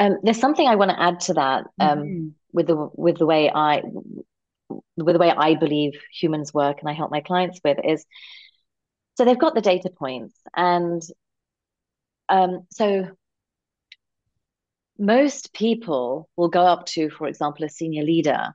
um, 0.00 0.16
there's 0.22 0.40
something 0.40 0.66
i 0.66 0.74
want 0.74 0.90
to 0.90 1.00
add 1.00 1.20
to 1.20 1.34
that 1.34 1.64
um, 1.78 1.98
mm-hmm. 1.98 2.28
with 2.52 2.66
the 2.66 2.90
with 2.94 3.18
the 3.18 3.26
way 3.26 3.48
i 3.48 3.82
with 4.96 5.14
the 5.14 5.18
way 5.18 5.30
i 5.30 5.54
believe 5.54 5.92
humans 6.12 6.52
work 6.52 6.78
and 6.80 6.88
i 6.88 6.92
help 6.92 7.10
my 7.10 7.20
clients 7.20 7.60
with 7.64 7.78
is 7.84 8.04
so 9.20 9.26
they've 9.26 9.38
got 9.38 9.54
the 9.54 9.60
data 9.60 9.90
points 9.90 10.34
and 10.56 11.02
um, 12.30 12.66
so 12.70 13.06
most 14.98 15.52
people 15.52 16.30
will 16.38 16.48
go 16.48 16.62
up 16.62 16.86
to 16.86 17.10
for 17.10 17.26
example 17.28 17.66
a 17.66 17.68
senior 17.68 18.02
leader 18.02 18.54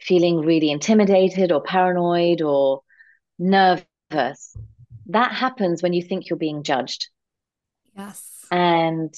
feeling 0.00 0.40
really 0.40 0.70
intimidated 0.70 1.50
or 1.50 1.62
paranoid 1.62 2.42
or 2.42 2.82
nervous. 3.38 4.56
That 5.06 5.32
happens 5.32 5.82
when 5.82 5.92
you 5.92 6.02
think 6.02 6.28
you're 6.28 6.36
being 6.36 6.62
judged. 6.62 7.08
Yes. 7.96 8.44
And 8.50 9.14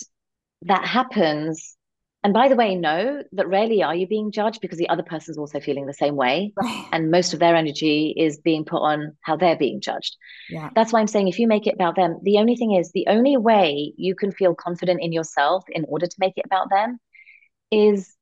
that 0.62 0.84
happens 0.84 1.76
and 2.24 2.34
by 2.34 2.48
the 2.48 2.56
way, 2.56 2.74
know 2.74 3.22
that 3.32 3.48
rarely 3.48 3.82
are 3.82 3.94
you 3.94 4.06
being 4.06 4.32
judged 4.32 4.60
because 4.60 4.78
the 4.78 4.88
other 4.88 5.04
person's 5.04 5.38
also 5.38 5.60
feeling 5.60 5.86
the 5.86 5.94
same 5.94 6.16
way. 6.16 6.52
Right. 6.68 6.88
And 6.90 7.10
most 7.10 7.32
of 7.32 7.40
their 7.40 7.54
energy 7.54 8.12
is 8.16 8.38
being 8.38 8.64
put 8.64 8.80
on 8.80 9.16
how 9.20 9.36
they're 9.36 9.56
being 9.56 9.80
judged. 9.80 10.16
Yeah. 10.50 10.70
That's 10.74 10.92
why 10.92 11.00
I'm 11.00 11.06
saying 11.06 11.28
if 11.28 11.38
you 11.38 11.46
make 11.46 11.66
it 11.66 11.74
about 11.74 11.96
them, 11.96 12.18
the 12.22 12.38
only 12.38 12.56
thing 12.56 12.74
is 12.74 12.90
the 12.90 13.06
only 13.08 13.36
way 13.36 13.92
you 13.96 14.14
can 14.14 14.32
feel 14.32 14.54
confident 14.54 15.00
in 15.00 15.12
yourself 15.12 15.64
in 15.70 15.84
order 15.88 16.06
to 16.06 16.16
make 16.18 16.32
it 16.36 16.44
about 16.44 16.68
them 16.70 16.98
is 17.70 18.14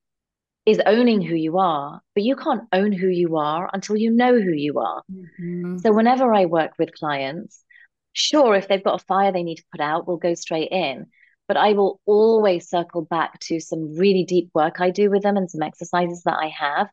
is 0.66 0.80
owning 0.84 1.22
who 1.22 1.34
you 1.34 1.58
are. 1.58 2.00
But 2.14 2.24
you 2.24 2.36
can't 2.36 2.64
own 2.72 2.92
who 2.92 3.08
you 3.08 3.36
are 3.36 3.70
until 3.72 3.96
you 3.96 4.10
know 4.10 4.34
who 4.34 4.52
you 4.52 4.78
are. 4.78 5.02
Mm-hmm. 5.10 5.78
So 5.78 5.92
whenever 5.92 6.34
I 6.34 6.44
work 6.44 6.72
with 6.78 6.94
clients, 6.94 7.64
sure, 8.12 8.54
if 8.54 8.68
they've 8.68 8.84
got 8.84 9.00
a 9.00 9.04
fire 9.04 9.32
they 9.32 9.44
need 9.44 9.56
to 9.56 9.64
put 9.72 9.80
out, 9.80 10.06
we'll 10.06 10.18
go 10.18 10.34
straight 10.34 10.70
in 10.70 11.06
but 11.48 11.56
I 11.56 11.72
will 11.72 12.00
always 12.06 12.68
circle 12.68 13.02
back 13.02 13.38
to 13.40 13.60
some 13.60 13.96
really 13.96 14.24
deep 14.24 14.50
work 14.54 14.80
I 14.80 14.90
do 14.90 15.10
with 15.10 15.22
them 15.22 15.36
and 15.36 15.50
some 15.50 15.62
exercises 15.62 16.22
that 16.24 16.38
I 16.40 16.48
have, 16.48 16.88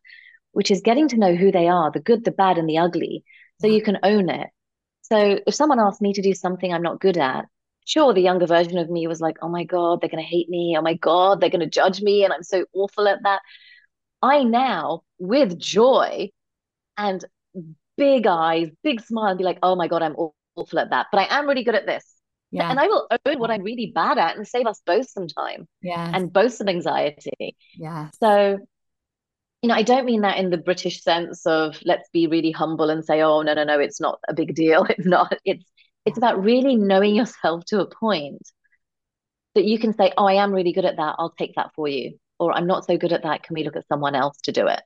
which 0.52 0.72
is 0.72 0.82
getting 0.82 1.08
to 1.10 1.18
know 1.18 1.36
who 1.36 1.52
they 1.52 1.68
are 1.68 1.92
the 1.92 2.00
good, 2.00 2.24
the 2.24 2.32
bad, 2.32 2.58
and 2.58 2.70
the 2.70 2.78
ugly, 2.78 3.24
so 3.60 3.68
you 3.68 3.82
can 3.82 3.98
own 4.04 4.30
it. 4.30 4.48
So 5.02 5.40
if 5.46 5.54
someone 5.54 5.80
asked 5.80 6.02
me 6.02 6.14
to 6.14 6.22
do 6.22 6.34
something 6.34 6.74
I'm 6.74 6.82
not 6.82 7.00
good 7.00 7.18
at, 7.18 7.46
sure, 7.86 8.14
the 8.14 8.22
younger 8.22 8.48
version 8.48 8.78
of 8.78 8.90
me 8.90 9.08
was 9.08 9.22
like, 9.22 9.38
oh 9.42 9.50
my 9.50 9.64
God, 9.64 10.02
they're 10.02 10.10
going 10.10 10.24
to 10.24 10.30
hate 10.30 10.50
me. 10.50 10.76
Oh 10.78 10.82
my 10.82 10.96
God, 10.96 11.40
they're 11.40 11.50
going 11.50 11.60
to 11.60 11.70
judge 11.70 12.02
me. 12.02 12.24
And 12.24 12.34
I'm 12.34 12.44
so 12.44 12.66
awful 12.74 13.08
at 13.08 13.24
that. 13.24 13.42
I 14.22 14.44
now, 14.44 15.04
with 15.20 15.60
joy 15.60 16.30
and 16.98 17.24
big 17.98 18.26
eyes, 18.26 18.70
big 18.84 19.02
smile, 19.02 19.36
be 19.36 19.44
like, 19.44 19.60
oh 19.62 19.76
my 19.76 19.88
God, 19.88 20.02
I'm 20.02 20.16
awful 20.56 20.80
at 20.80 20.92
that. 20.92 21.08
But 21.12 21.20
I 21.20 21.40
am 21.40 21.48
really 21.48 21.64
good 21.64 21.76
at 21.76 21.86
this. 21.86 22.13
Yeah. 22.54 22.70
And 22.70 22.80
I 22.80 22.86
will 22.86 23.08
own 23.26 23.40
what 23.40 23.50
I'm 23.50 23.64
really 23.64 23.92
bad 23.96 24.20
at 24.20 24.38
and 24.38 24.48
save 24.48 24.68
us 24.68 24.80
both 24.86 25.10
some 25.10 25.28
time. 25.28 25.68
Yeah. 25.82 26.12
And 26.14 26.32
both 26.32 26.54
some 26.54 26.70
anxiety. 26.70 27.58
Yeah. 27.76 28.12
So, 28.20 28.60
you 29.64 29.70
know, 29.70 29.74
I 29.74 29.82
don't 29.82 30.06
mean 30.06 30.22
that 30.22 30.38
in 30.38 30.52
the 30.52 30.60
British 30.60 31.02
sense 31.02 31.48
of 31.48 31.80
let's 31.84 32.08
be 32.14 32.28
really 32.28 32.52
humble 32.52 32.92
and 32.92 33.04
say, 33.04 33.24
oh 33.24 33.42
no, 33.42 33.56
no, 33.56 33.64
no, 33.64 33.80
it's 33.80 34.00
not 34.00 34.20
a 34.28 34.36
big 34.36 34.54
deal. 34.54 34.86
It's 34.90 35.06
not. 35.06 35.36
It's 35.44 35.66
it's 36.06 36.18
about 36.20 36.44
really 36.44 36.76
knowing 36.76 37.16
yourself 37.16 37.66
to 37.66 37.80
a 37.80 37.90
point 37.90 38.42
that 39.56 39.66
you 39.66 39.80
can 39.80 39.94
say, 39.94 40.14
oh, 40.16 40.26
I 40.26 40.34
am 40.34 40.52
really 40.52 40.74
good 40.74 40.86
at 40.86 40.98
that. 40.98 41.16
I'll 41.18 41.34
take 41.38 41.56
that 41.56 41.72
for 41.76 41.88
you. 41.88 42.20
or 42.40 42.54
I'm 42.54 42.68
not 42.68 42.86
so 42.86 42.98
good 42.98 43.14
at 43.14 43.24
that. 43.24 43.42
Can 43.44 43.56
we 43.56 43.64
look 43.64 43.76
at 43.76 43.88
someone 43.88 44.14
else 44.16 44.38
to 44.44 44.52
do 44.52 44.68
it? 44.68 44.82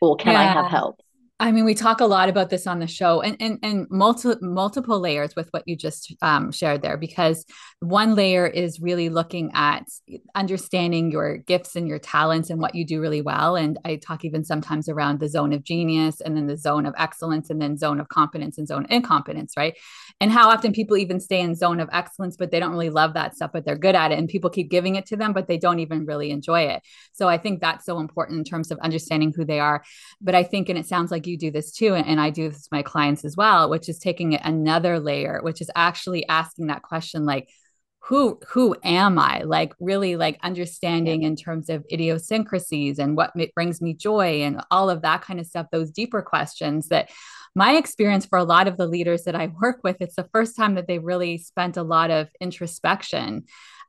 Or 0.00 0.16
can 0.16 0.32
yeah. 0.32 0.40
I 0.40 0.44
have 0.44 0.66
help? 0.66 1.00
I 1.40 1.50
mean, 1.50 1.64
we 1.64 1.74
talk 1.74 2.00
a 2.00 2.06
lot 2.06 2.28
about 2.28 2.48
this 2.48 2.64
on 2.64 2.78
the 2.78 2.86
show 2.86 3.20
and, 3.20 3.36
and, 3.40 3.58
and 3.60 3.86
multi, 3.90 4.34
multiple 4.40 5.00
layers 5.00 5.34
with 5.34 5.48
what 5.50 5.64
you 5.66 5.74
just 5.74 6.14
um, 6.22 6.52
shared 6.52 6.80
there, 6.80 6.96
because 6.96 7.44
one 7.80 8.14
layer 8.14 8.46
is 8.46 8.78
really 8.80 9.08
looking 9.08 9.50
at 9.52 9.84
understanding 10.36 11.10
your 11.10 11.38
gifts 11.38 11.74
and 11.74 11.88
your 11.88 11.98
talents 11.98 12.50
and 12.50 12.60
what 12.60 12.76
you 12.76 12.86
do 12.86 13.00
really 13.00 13.20
well. 13.20 13.56
And 13.56 13.80
I 13.84 13.96
talk 13.96 14.24
even 14.24 14.44
sometimes 14.44 14.88
around 14.88 15.18
the 15.18 15.28
zone 15.28 15.52
of 15.52 15.64
genius 15.64 16.20
and 16.20 16.36
then 16.36 16.46
the 16.46 16.56
zone 16.56 16.86
of 16.86 16.94
excellence 16.96 17.50
and 17.50 17.60
then 17.60 17.76
zone 17.76 17.98
of 17.98 18.08
competence 18.08 18.56
and 18.56 18.68
zone 18.68 18.84
of 18.84 18.92
incompetence, 18.92 19.54
right? 19.56 19.76
And 20.20 20.30
how 20.30 20.50
often 20.50 20.72
people 20.72 20.96
even 20.96 21.18
stay 21.18 21.40
in 21.40 21.56
zone 21.56 21.80
of 21.80 21.88
excellence, 21.92 22.36
but 22.36 22.52
they 22.52 22.60
don't 22.60 22.70
really 22.70 22.90
love 22.90 23.14
that 23.14 23.34
stuff, 23.34 23.50
but 23.52 23.64
they're 23.64 23.76
good 23.76 23.96
at 23.96 24.12
it. 24.12 24.18
And 24.18 24.28
people 24.28 24.50
keep 24.50 24.70
giving 24.70 24.94
it 24.94 25.06
to 25.06 25.16
them, 25.16 25.32
but 25.32 25.48
they 25.48 25.58
don't 25.58 25.80
even 25.80 26.06
really 26.06 26.30
enjoy 26.30 26.62
it. 26.62 26.82
So 27.12 27.28
I 27.28 27.38
think 27.38 27.60
that's 27.60 27.84
so 27.84 27.98
important 27.98 28.38
in 28.38 28.44
terms 28.44 28.70
of 28.70 28.78
understanding 28.78 29.32
who 29.34 29.44
they 29.44 29.58
are. 29.58 29.82
But 30.20 30.36
I 30.36 30.44
think, 30.44 30.68
and 30.68 30.78
it 30.78 30.86
sounds 30.86 31.10
like 31.10 31.23
like 31.24 31.30
you 31.30 31.38
do 31.38 31.50
this 31.50 31.72
too 31.72 31.94
and, 31.94 32.06
and 32.06 32.20
i 32.20 32.30
do 32.30 32.48
this 32.48 32.58
with 32.58 32.72
my 32.72 32.82
clients 32.82 33.24
as 33.24 33.36
well 33.36 33.70
which 33.70 33.88
is 33.88 33.98
taking 33.98 34.32
it 34.32 34.40
another 34.44 35.00
layer 35.00 35.40
which 35.42 35.60
is 35.60 35.70
actually 35.74 36.26
asking 36.28 36.66
that 36.66 36.82
question 36.82 37.24
like 37.24 37.48
who 38.06 38.38
who 38.48 38.76
am 38.84 39.18
i? 39.18 39.40
Like 39.44 39.72
really 39.80 40.16
like 40.16 40.38
understanding 40.42 41.22
in 41.22 41.36
terms 41.36 41.70
of 41.70 41.86
idiosyncrasies 41.90 42.98
and 42.98 43.16
what 43.16 43.32
brings 43.54 43.80
me 43.80 43.94
joy 43.94 44.42
and 44.42 44.60
all 44.70 44.90
of 44.90 45.02
that 45.02 45.22
kind 45.22 45.40
of 45.40 45.46
stuff 45.46 45.66
those 45.72 45.90
deeper 45.90 46.20
questions 46.20 46.88
that 46.88 47.10
my 47.54 47.76
experience 47.76 48.26
for 48.26 48.38
a 48.38 48.44
lot 48.44 48.68
of 48.68 48.76
the 48.76 48.86
leaders 48.86 49.24
that 49.24 49.34
i 49.34 49.46
work 49.62 49.80
with 49.82 49.96
it's 50.00 50.16
the 50.16 50.28
first 50.32 50.54
time 50.54 50.74
that 50.74 50.86
they 50.86 50.98
really 50.98 51.38
spent 51.38 51.78
a 51.78 51.82
lot 51.82 52.10
of 52.10 52.28
introspection 52.40 53.44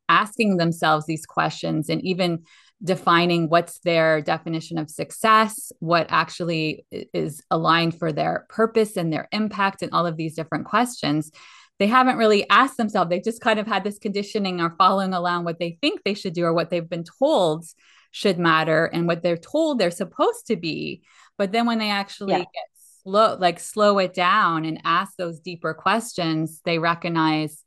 asking 0.08 0.58
themselves 0.58 1.06
these 1.08 1.26
questions 1.26 1.90
and 1.90 2.02
even 2.06 2.44
defining 2.84 3.50
what's 3.50 3.80
their 3.80 4.22
definition 4.22 4.78
of 4.78 4.90
success, 4.90 5.72
what 5.80 6.08
actually 6.10 6.86
is 6.92 7.42
aligned 7.50 7.98
for 7.98 8.12
their 8.12 8.46
purpose 8.50 8.98
and 8.98 9.12
their 9.12 9.28
impact, 9.32 9.82
and 9.82 9.92
all 9.92 10.06
of 10.06 10.18
these 10.18 10.36
different 10.36 10.66
questions. 10.66 11.32
They 11.80 11.88
haven't 11.88 12.18
really 12.18 12.50
asked 12.50 12.78
themselves. 12.78 13.10
They've 13.10 13.24
just 13.24 13.42
kind 13.42 13.60
of 13.60 13.68
had 13.68 13.84
this 13.84 14.00
conditioning 14.00 14.62
or 14.62 14.76
following 14.78 15.14
along 15.14 15.44
what 15.44 15.60
they 15.60 15.78
think 15.82 16.04
they 16.04 16.14
should 16.14 16.34
do 16.34 16.46
or 16.46 16.54
what 16.54 16.70
they've 16.70 16.90
been 16.90 17.06
told 17.20 17.66
should 18.12 18.40
matter 18.40 18.86
and 18.86 19.08
what 19.08 19.24
they're 19.24 19.36
told 19.36 19.78
they're 19.78 19.92
supposed 19.92 20.48
to 20.48 20.56
be. 20.56 21.04
But 21.38 21.52
then 21.52 21.66
when 21.66 21.80
they 21.80 21.90
actually 21.90 22.32
yeah. 22.32 22.40
get 22.40 22.70
slow, 23.04 23.36
like 23.38 23.60
slow 23.60 24.00
it 24.00 24.14
down 24.14 24.64
and 24.64 24.82
ask 24.86 25.16
those 25.18 25.42
deeper 25.42 25.74
questions, 25.74 26.62
they 26.64 26.80
recognize 26.80 27.62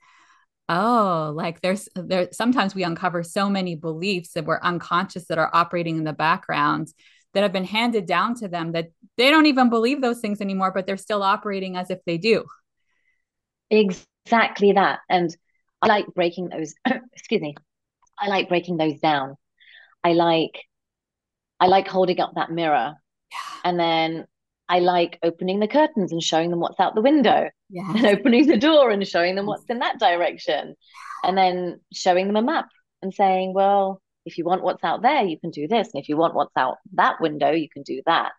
oh 0.69 1.33
like 1.35 1.61
there's 1.61 1.89
there 1.95 2.29
sometimes 2.33 2.75
we 2.75 2.83
uncover 2.83 3.23
so 3.23 3.49
many 3.49 3.75
beliefs 3.75 4.33
that 4.33 4.45
we're 4.45 4.61
unconscious 4.61 5.27
that 5.27 5.39
are 5.39 5.51
operating 5.53 5.97
in 5.97 6.05
the 6.05 6.13
background 6.13 6.93
that 7.35 7.43
have 7.43 7.53
been 7.53 7.65
handed 7.65 8.07
down 8.07 8.35
to 8.35 8.49
them 8.49 8.73
that 8.73 8.91
they 9.17 9.31
don't 9.31 9.47
even 9.47 9.71
believe 9.71 10.01
those 10.01 10.21
things 10.21 10.41
anymore 10.41 10.73
but 10.73 10.87
they're 10.87 10.97
still 10.97 11.23
operating 11.23 11.77
as 11.77 11.91
if 11.91 11.99
they 12.05 12.19
do. 12.19 12.45
Exactly 13.71 14.73
that. 14.73 15.01
And 15.09 15.35
i 15.81 15.87
like 15.87 16.07
breaking 16.15 16.49
those 16.49 16.75
excuse 17.13 17.41
me 17.41 17.55
i 18.19 18.29
like 18.29 18.49
breaking 18.49 18.77
those 18.77 18.99
down. 19.01 19.37
I 20.05 20.13
like 20.13 20.65
i 21.61 21.67
like 21.67 21.89
holding 21.89 22.21
up 22.21 22.33
that 22.35 22.51
mirror. 22.51 22.95
Yeah. 23.31 23.61
and 23.65 23.79
then 23.79 24.27
I 24.69 24.81
like 24.81 25.19
opening 25.23 25.61
the 25.61 25.69
curtains 25.69 26.13
and 26.13 26.23
showing 26.23 26.51
them 26.51 26.61
what's 26.61 26.79
out 26.79 26.95
the 26.95 27.01
window, 27.01 27.49
yes. 27.71 27.97
and 27.97 28.07
opening 28.07 28.47
the 28.47 28.59
door 28.59 28.91
and 28.91 29.07
showing 29.07 29.35
them 29.35 29.47
what's 29.47 29.69
in 29.69 29.79
that 29.79 29.99
direction, 29.99 30.75
and 31.25 31.37
then 31.39 31.81
showing 31.93 32.27
them 32.27 32.37
a 32.37 32.43
map 32.43 32.69
and 33.03 33.15
saying, 33.15 33.55
well, 33.55 34.03
if 34.27 34.37
you 34.37 34.45
want 34.45 34.63
what's 34.63 34.85
out 34.85 35.03
there, 35.03 35.23
you 35.23 35.39
can 35.39 35.51
do 35.51 35.67
this, 35.69 35.89
and 35.93 36.03
if 36.03 36.09
you 36.09 36.17
want 36.17 36.35
what's 36.35 36.57
out 36.57 36.77
that 36.95 37.21
window, 37.21 37.51
you 37.51 37.69
can 37.69 37.83
do 37.83 38.03
that, 38.07 38.33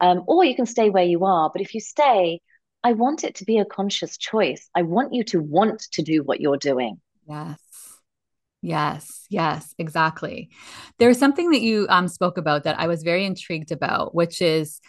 um, 0.00 0.24
or 0.26 0.44
you 0.44 0.56
can 0.56 0.66
stay 0.66 0.90
where 0.90 1.04
you 1.04 1.24
are. 1.24 1.50
But 1.52 1.62
if 1.62 1.74
you 1.74 1.80
stay, 1.80 2.40
I 2.82 2.94
want 2.94 3.24
it 3.24 3.36
to 3.36 3.44
be 3.44 3.58
a 3.58 3.64
conscious 3.64 4.16
choice. 4.16 4.68
I 4.74 4.82
want 4.82 5.14
you 5.14 5.22
to 5.24 5.40
want 5.40 5.80
to 5.92 6.02
do 6.02 6.22
what 6.22 6.40
you're 6.40 6.56
doing. 6.56 7.00
Yes. 7.28 7.60
Yes, 8.62 9.24
yes, 9.30 9.74
exactly. 9.78 10.50
There's 10.98 11.18
something 11.18 11.50
that 11.50 11.62
you 11.62 11.86
um, 11.88 12.08
spoke 12.08 12.36
about 12.36 12.64
that 12.64 12.78
I 12.78 12.88
was 12.88 13.02
very 13.02 13.24
intrigued 13.24 13.72
about, 13.72 14.14
which 14.14 14.42
is 14.42 14.80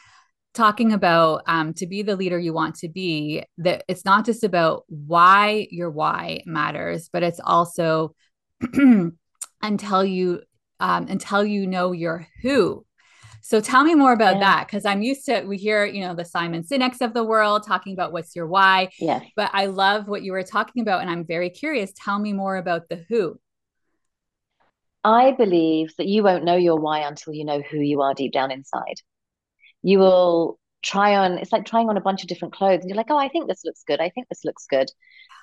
talking 0.53 0.91
about 0.91 1.43
um, 1.47 1.73
to 1.73 1.87
be 1.87 2.01
the 2.01 2.15
leader 2.15 2.37
you 2.37 2.53
want 2.53 2.75
to 2.75 2.89
be 2.89 3.43
that 3.57 3.83
it's 3.87 4.05
not 4.05 4.25
just 4.25 4.43
about 4.43 4.83
why 4.87 5.67
your 5.71 5.89
why 5.89 6.41
matters 6.45 7.09
but 7.11 7.23
it's 7.23 7.39
also 7.43 8.13
until 9.61 10.03
you 10.03 10.41
um, 10.81 11.07
until 11.07 11.45
you 11.45 11.67
know 11.67 11.91
your 11.91 12.27
who. 12.41 12.85
So 13.43 13.61
tell 13.61 13.83
me 13.83 13.95
more 13.95 14.13
about 14.13 14.35
yeah. 14.35 14.39
that 14.41 14.67
because 14.67 14.85
i'm 14.85 15.01
used 15.01 15.25
to 15.25 15.41
we 15.41 15.57
hear 15.57 15.83
you 15.83 16.01
know 16.05 16.13
the 16.13 16.23
simon 16.23 16.61
sinek's 16.61 17.01
of 17.01 17.15
the 17.15 17.23
world 17.23 17.63
talking 17.65 17.93
about 17.93 18.11
what's 18.11 18.35
your 18.35 18.45
why 18.45 18.89
yeah. 18.99 19.19
but 19.35 19.49
i 19.51 19.65
love 19.65 20.07
what 20.07 20.21
you 20.21 20.31
were 20.31 20.43
talking 20.43 20.83
about 20.83 21.01
and 21.01 21.09
i'm 21.09 21.25
very 21.25 21.49
curious 21.49 21.91
tell 21.95 22.19
me 22.19 22.33
more 22.33 22.57
about 22.57 22.87
the 22.89 23.03
who. 23.09 23.39
I 25.03 25.31
believe 25.31 25.91
that 25.97 26.05
you 26.05 26.21
won't 26.21 26.43
know 26.43 26.55
your 26.55 26.79
why 26.79 26.99
until 26.99 27.33
you 27.33 27.43
know 27.43 27.61
who 27.61 27.79
you 27.79 28.03
are 28.03 28.13
deep 28.13 28.31
down 28.31 28.51
inside 28.51 29.01
you 29.83 29.99
will 29.99 30.59
try 30.83 31.15
on 31.15 31.37
it's 31.37 31.51
like 31.51 31.65
trying 31.65 31.89
on 31.89 31.97
a 31.97 32.01
bunch 32.01 32.23
of 32.23 32.27
different 32.27 32.53
clothes 32.53 32.81
and 32.81 32.89
you're 32.89 32.97
like 32.97 33.11
oh 33.11 33.17
i 33.17 33.29
think 33.29 33.47
this 33.47 33.63
looks 33.63 33.83
good 33.85 33.99
i 34.01 34.09
think 34.09 34.27
this 34.29 34.45
looks 34.45 34.65
good. 34.67 34.89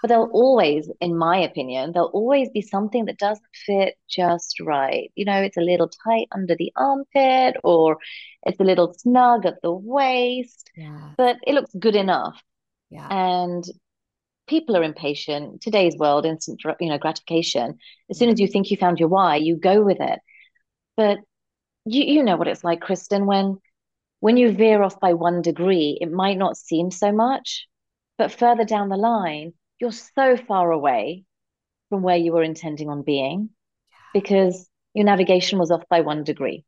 But 0.01 0.09
there'll 0.09 0.31
always 0.31 0.89
in 1.01 1.17
my 1.17 1.39
opinion 1.39 1.93
there'll 1.93 2.09
always 2.09 2.49
be 2.51 2.63
something 2.63 3.07
that 3.07 3.19
doesn't 3.19 3.45
fit 3.67 3.97
just 4.09 4.61
right. 4.61 5.11
You 5.17 5.25
know 5.25 5.43
it's 5.43 5.57
a 5.57 5.63
little 5.63 5.89
tight 5.89 6.29
under 6.31 6.55
the 6.55 6.73
armpit 6.77 7.57
or 7.65 7.99
it's 8.45 8.61
a 8.61 8.65
little 8.65 8.95
snug 8.95 9.45
at 9.45 9.61
the 9.63 9.73
waist 9.73 10.71
yeah. 10.77 11.11
but 11.17 11.37
it 11.45 11.55
looks 11.55 11.75
good 11.77 11.97
enough. 11.97 12.41
Yeah. 12.91 13.09
And 13.11 13.65
people 14.47 14.77
are 14.77 14.83
impatient. 14.83 15.61
Today's 15.63 15.97
world 15.97 16.25
instant 16.25 16.63
you 16.81 16.89
know 16.89 16.99
gratification. 16.99 17.79
As 18.09 18.19
soon 18.19 18.29
as 18.29 18.39
you 18.39 18.47
think 18.47 18.71
you 18.71 18.77
found 18.77 19.01
your 19.01 19.09
why 19.09 19.37
you 19.37 19.57
go 19.57 19.83
with 19.83 20.01
it. 20.01 20.21
But 20.97 21.19
you 21.87 22.05
you 22.05 22.23
know 22.23 22.37
what 22.37 22.49
it's 22.49 22.63
like 22.63 22.81
kristen 22.81 23.27
when 23.27 23.59
when 24.21 24.37
you 24.37 24.53
veer 24.53 24.83
off 24.83 24.99
by 25.01 25.15
one 25.15 25.43
degree, 25.43 25.99
it 26.01 26.11
might 26.11 26.39
not 26.39 26.57
seem 26.57 26.91
so 26.91 27.13
much, 27.13 27.69
but 28.17 28.33
further 28.33 28.65
down 28.65 28.89
the 28.89 28.97
line, 28.97 29.53
you're 29.79 29.93
so 29.93 30.37
far 30.37 30.73
away 30.73 31.25
from 31.89 32.03
where 32.03 32.17
you 32.17 32.33
were 32.33 32.43
intending 32.43 32.89
on 32.89 33.03
being 33.03 33.51
because 34.13 34.69
your 34.95 35.05
navigation 35.05 35.59
was 35.59 35.71
off 35.71 35.83
by 35.89 36.01
one 36.01 36.25
degree. 36.25 36.65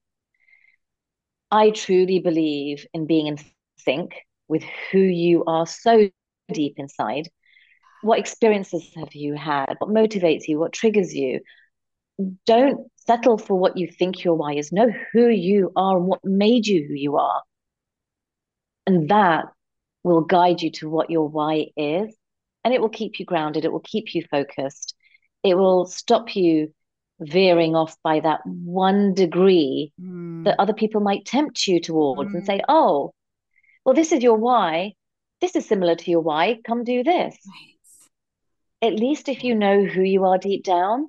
I 1.51 1.71
truly 1.71 2.21
believe 2.21 2.87
in 2.95 3.07
being 3.07 3.27
in 3.27 3.39
sync 3.79 4.15
with 4.47 4.63
who 4.93 5.01
you 5.01 5.45
are 5.47 5.67
so 5.67 6.09
deep 6.53 6.75
inside. 6.77 7.29
What 8.03 8.21
experiences 8.21 8.89
have 8.97 9.15
you 9.15 9.35
had? 9.35 9.75
What 9.79 9.91
motivates 9.91 10.47
you? 10.47 10.59
What 10.59 10.73
triggers 10.73 11.15
you? 11.15 11.41
Don't 12.47 12.91
settle 13.11 13.39
for 13.39 13.59
what 13.59 13.77
you 13.77 13.89
think 13.89 14.23
your 14.23 14.35
why 14.35 14.55
is. 14.55 14.71
Know 14.71 14.89
who 15.13 15.29
you 15.29 15.73
are 15.75 15.97
and 15.97 16.07
what 16.07 16.25
made 16.25 16.67
you 16.67 16.87
who 16.87 16.95
you 16.95 17.17
are. 17.17 17.43
And 18.87 19.09
that 19.09 19.47
will 20.05 20.21
guide 20.21 20.63
you 20.63 20.71
to 20.73 20.89
what 20.89 21.11
your 21.11 21.29
why 21.29 21.67
is. 21.77 22.15
And 22.65 22.73
it 22.73 22.81
will 22.81 22.89
keep 22.89 23.19
you 23.19 23.27
grounded. 23.27 23.65
It 23.65 23.73
will 23.73 23.81
keep 23.81 24.15
you 24.15 24.23
focused. 24.31 24.95
It 25.43 25.57
will 25.57 25.87
stop 25.87 26.37
you 26.37 26.73
veering 27.19 27.75
off 27.75 27.97
by 28.05 28.21
that 28.21 28.41
one 28.47 29.13
degree 29.15 29.93
mm. 30.01 30.45
that 30.45 30.61
other 30.61 30.73
people 30.73 31.01
might 31.01 31.25
tempt 31.25 31.67
you 31.67 31.81
towards 31.81 32.31
mm. 32.31 32.35
and 32.35 32.47
say, 32.47 32.61
oh, 32.69 33.13
well, 33.85 33.95
this 33.95 34.13
is 34.13 34.23
your 34.23 34.37
why. 34.37 34.93
This 35.41 35.57
is 35.57 35.67
similar 35.67 35.97
to 35.97 36.11
your 36.11 36.21
why. 36.21 36.59
Come 36.65 36.85
do 36.85 37.03
this. 37.03 37.37
Right. 37.45 38.89
At 38.93 39.01
least 39.01 39.29
if 39.29 39.43
you 39.43 39.57
know 39.57 39.85
who 39.85 40.03
you 40.03 40.25
are 40.27 40.39
deep 40.39 40.63
down, 40.63 41.09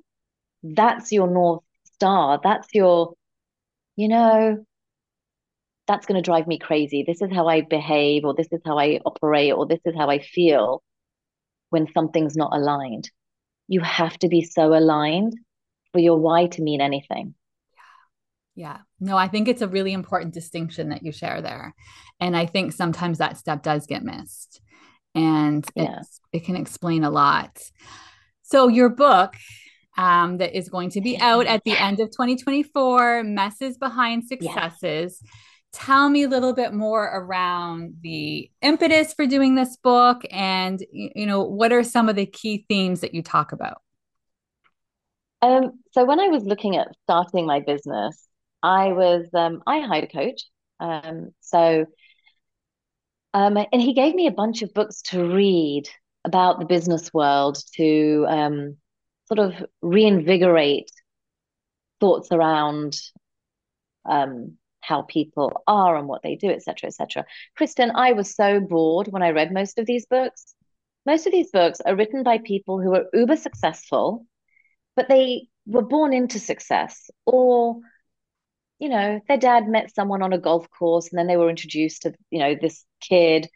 that's 0.62 1.12
your 1.12 1.28
North 1.30 1.62
Star. 2.02 2.40
That's 2.42 2.66
your, 2.74 3.14
you 3.94 4.08
know, 4.08 4.64
that's 5.86 6.04
going 6.04 6.20
to 6.20 6.28
drive 6.28 6.48
me 6.48 6.58
crazy. 6.58 7.04
This 7.06 7.22
is 7.22 7.30
how 7.32 7.46
I 7.46 7.60
behave, 7.60 8.24
or 8.24 8.34
this 8.34 8.48
is 8.50 8.60
how 8.66 8.76
I 8.76 8.98
operate, 9.06 9.52
or 9.52 9.66
this 9.66 9.78
is 9.84 9.94
how 9.96 10.10
I 10.10 10.18
feel 10.18 10.82
when 11.70 11.86
something's 11.94 12.34
not 12.36 12.52
aligned. 12.52 13.08
You 13.68 13.82
have 13.82 14.18
to 14.18 14.28
be 14.28 14.42
so 14.42 14.74
aligned 14.74 15.34
for 15.92 16.00
your 16.00 16.18
why 16.18 16.48
to 16.48 16.62
mean 16.62 16.80
anything. 16.80 17.36
Yeah. 18.56 18.78
No, 18.98 19.16
I 19.16 19.28
think 19.28 19.46
it's 19.46 19.62
a 19.62 19.68
really 19.68 19.92
important 19.92 20.34
distinction 20.34 20.88
that 20.88 21.04
you 21.04 21.12
share 21.12 21.40
there. 21.40 21.72
And 22.18 22.36
I 22.36 22.46
think 22.46 22.72
sometimes 22.72 23.18
that 23.18 23.38
step 23.38 23.62
does 23.62 23.86
get 23.86 24.02
missed. 24.02 24.60
And 25.14 25.64
yeah. 25.76 26.00
it 26.32 26.44
can 26.44 26.56
explain 26.56 27.04
a 27.04 27.10
lot. 27.10 27.62
So, 28.42 28.66
your 28.66 28.88
book 28.88 29.34
um, 29.96 30.38
that 30.38 30.56
is 30.56 30.68
going 30.68 30.90
to 30.90 31.00
be 31.00 31.18
out 31.18 31.46
at 31.46 31.62
the 31.64 31.76
end 31.76 32.00
of 32.00 32.10
2024 32.10 33.24
Messes 33.24 33.78
Behind 33.78 34.26
Successes. 34.26 35.20
Yeah 35.22 35.30
tell 35.72 36.10
me 36.10 36.22
a 36.22 36.28
little 36.28 36.52
bit 36.52 36.72
more 36.72 37.04
around 37.04 37.94
the 38.02 38.50
impetus 38.60 39.14
for 39.14 39.26
doing 39.26 39.54
this 39.54 39.76
book 39.78 40.22
and 40.30 40.84
you 40.92 41.26
know 41.26 41.42
what 41.42 41.72
are 41.72 41.82
some 41.82 42.08
of 42.08 42.16
the 42.16 42.26
key 42.26 42.64
themes 42.68 43.00
that 43.00 43.14
you 43.14 43.22
talk 43.22 43.52
about 43.52 43.80
Um, 45.40 45.80
so 45.92 46.04
when 46.04 46.20
I 46.20 46.28
was 46.28 46.44
looking 46.44 46.76
at 46.76 46.88
starting 47.04 47.46
my 47.46 47.60
business, 47.60 48.28
I 48.62 48.92
was 48.92 49.26
um, 49.34 49.62
I 49.66 49.80
hired 49.80 50.04
a 50.04 50.06
coach. 50.06 50.42
Um, 50.78 51.30
so 51.40 51.86
um, 53.34 53.56
and 53.56 53.82
he 53.82 53.94
gave 53.94 54.14
me 54.14 54.26
a 54.26 54.32
bunch 54.32 54.62
of 54.62 54.74
books 54.74 55.02
to 55.02 55.24
read 55.24 55.84
about 56.24 56.60
the 56.60 56.66
business 56.66 57.12
world 57.12 57.58
to 57.76 58.26
um, 58.28 58.76
sort 59.32 59.52
of 59.52 59.66
reinvigorate 59.80 60.90
thoughts 62.00 62.28
around 62.32 62.96
um, 64.04 64.58
how 64.80 65.02
people 65.02 65.62
are 65.66 65.96
and 65.96 66.06
what 66.08 66.22
they 66.22 66.36
do, 66.36 66.50
etc., 66.50 66.88
etc. 66.88 67.24
Kristen, 67.56 67.92
I 67.94 68.12
was 68.12 68.34
so 68.34 68.60
bored 68.60 69.08
when 69.08 69.22
I 69.22 69.30
read 69.30 69.52
most 69.52 69.78
of 69.78 69.86
these 69.86 70.04
books. 70.06 70.54
Most 71.06 71.26
of 71.26 71.32
these 71.32 71.50
books 71.50 71.80
are 71.80 71.96
written 71.96 72.22
by 72.22 72.38
people 72.38 72.80
who 72.80 72.94
are 72.94 73.06
uber 73.14 73.36
successful, 73.36 74.26
but 74.96 75.08
they 75.08 75.48
were 75.66 75.82
born 75.82 76.12
into 76.12 76.38
success 76.38 77.10
or 77.24 77.76
you 78.78 78.88
know 78.88 79.20
their 79.28 79.38
dad 79.38 79.68
met 79.68 79.94
someone 79.94 80.22
on 80.22 80.32
a 80.32 80.38
golf 80.38 80.68
course 80.70 81.08
and 81.10 81.18
then 81.18 81.28
they 81.28 81.36
were 81.36 81.48
introduced 81.48 82.02
to 82.02 82.12
you 82.30 82.40
know 82.40 82.56
this 82.60 82.84
kid 83.00 83.48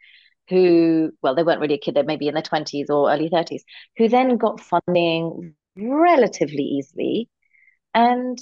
who 0.49 1.11
well 1.21 1.35
they 1.35 1.43
weren't 1.43 1.59
really 1.59 1.75
a 1.75 1.77
kid 1.77 1.95
they're 1.95 2.05
maybe 2.05 2.29
in 2.29 2.33
their 2.33 2.43
20s 2.43 2.89
or 2.89 3.11
early 3.11 3.29
30s 3.29 3.63
who 3.97 4.07
then 4.07 4.37
got 4.37 4.61
funding 4.61 5.53
relatively 5.77 6.63
easily 6.63 7.29
and 7.93 8.39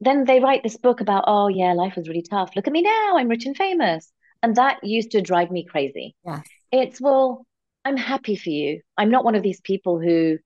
then 0.00 0.24
they 0.24 0.40
write 0.40 0.62
this 0.62 0.76
book 0.76 1.00
about 1.00 1.24
oh 1.26 1.48
yeah 1.48 1.72
life 1.72 1.96
was 1.96 2.08
really 2.08 2.22
tough 2.22 2.54
look 2.56 2.66
at 2.66 2.72
me 2.72 2.82
now 2.82 3.16
i'm 3.16 3.28
rich 3.28 3.46
and 3.46 3.56
famous 3.56 4.10
and 4.42 4.56
that 4.56 4.82
used 4.82 5.10
to 5.12 5.20
drive 5.20 5.50
me 5.50 5.64
crazy 5.64 6.14
yeah 6.24 6.40
it's 6.70 7.00
well 7.00 7.46
i'm 7.84 7.96
happy 7.96 8.36
for 8.36 8.50
you 8.50 8.80
i'm 8.96 9.10
not 9.10 9.24
one 9.24 9.34
of 9.34 9.42
these 9.42 9.60
people 9.60 10.00
who 10.00 10.38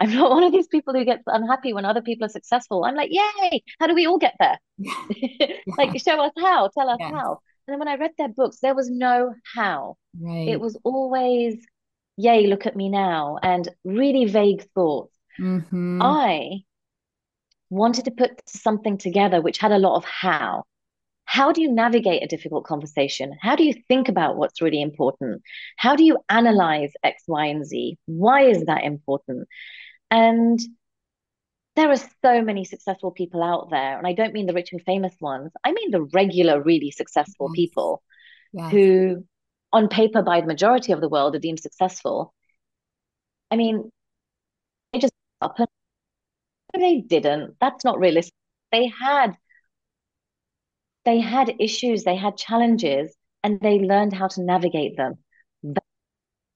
I'm 0.00 0.14
not 0.14 0.30
one 0.36 0.42
of 0.42 0.50
these 0.50 0.66
people 0.66 0.94
who 0.94 1.04
gets 1.04 1.22
unhappy 1.26 1.72
when 1.72 1.84
other 1.84 2.02
people 2.02 2.24
are 2.24 2.30
successful. 2.30 2.84
I'm 2.84 2.96
like, 2.96 3.10
yay, 3.12 3.62
how 3.78 3.86
do 3.86 3.94
we 3.94 4.06
all 4.06 4.18
get 4.18 4.34
there? 4.40 4.58
Yeah. 4.78 5.46
like, 5.78 6.00
show 6.00 6.18
us 6.24 6.32
how, 6.38 6.68
tell 6.68 6.88
us 6.88 6.96
yes. 6.98 7.12
how. 7.12 7.40
And 7.66 7.74
then 7.74 7.78
when 7.78 7.88
I 7.88 7.96
read 7.96 8.12
their 8.16 8.28
books, 8.28 8.60
there 8.60 8.74
was 8.74 8.88
no 8.88 9.34
how. 9.54 9.96
Right. 10.18 10.48
It 10.48 10.58
was 10.58 10.78
always, 10.84 11.56
yay, 12.16 12.46
look 12.46 12.66
at 12.66 12.76
me 12.76 12.88
now, 12.88 13.38
and 13.42 13.68
really 13.84 14.26
vague 14.26 14.66
thoughts. 14.74 15.14
Mm-hmm. 15.38 16.02
I 16.02 16.62
wanted 17.70 18.04
to 18.06 18.10
put 18.10 18.42
something 18.46 18.98
together 18.98 19.40
which 19.40 19.58
had 19.58 19.72
a 19.72 19.78
lot 19.78 19.96
of 19.96 20.04
how. 20.04 20.64
How 21.24 21.52
do 21.52 21.62
you 21.62 21.70
navigate 21.70 22.24
a 22.24 22.26
difficult 22.26 22.64
conversation? 22.64 23.36
How 23.40 23.54
do 23.54 23.62
you 23.62 23.74
think 23.86 24.08
about 24.08 24.36
what's 24.36 24.60
really 24.60 24.82
important? 24.82 25.42
How 25.76 25.94
do 25.94 26.02
you 26.02 26.18
analyze 26.28 26.92
X, 27.04 27.22
Y, 27.28 27.46
and 27.46 27.64
Z? 27.64 27.98
Why 28.06 28.42
is 28.42 28.64
that 28.64 28.82
important? 28.82 29.46
And 30.10 30.60
there 31.76 31.90
are 31.90 31.96
so 31.96 32.42
many 32.42 32.64
successful 32.64 33.12
people 33.12 33.42
out 33.42 33.70
there. 33.70 33.96
And 33.96 34.06
I 34.06 34.12
don't 34.12 34.34
mean 34.34 34.46
the 34.46 34.52
rich 34.52 34.72
and 34.72 34.82
famous 34.82 35.14
ones, 35.20 35.52
I 35.64 35.72
mean 35.72 35.90
the 35.92 36.02
regular, 36.02 36.60
really 36.60 36.90
successful 36.90 37.48
yes. 37.50 37.56
people 37.56 38.02
yes. 38.52 38.72
who, 38.72 39.24
on 39.72 39.88
paper, 39.88 40.22
by 40.22 40.40
the 40.40 40.46
majority 40.46 40.92
of 40.92 41.00
the 41.00 41.08
world, 41.08 41.34
are 41.34 41.40
deemed 41.40 41.60
successful. 41.60 42.34
I 43.50 43.56
mean, 43.56 43.90
they 44.92 44.98
just 44.98 45.12
up 45.40 45.56
and 45.58 46.82
they 46.82 47.00
didn't. 47.00 47.56
That's 47.60 47.84
not 47.84 47.98
realistic. 47.98 48.34
They 48.72 48.88
had 48.88 49.36
they 51.04 51.20
had 51.20 51.54
issues, 51.58 52.04
they 52.04 52.16
had 52.16 52.36
challenges, 52.36 53.14
and 53.42 53.58
they 53.60 53.78
learned 53.78 54.12
how 54.12 54.28
to 54.28 54.42
navigate 54.42 54.96
them. 54.96 55.14
That's 55.62 55.86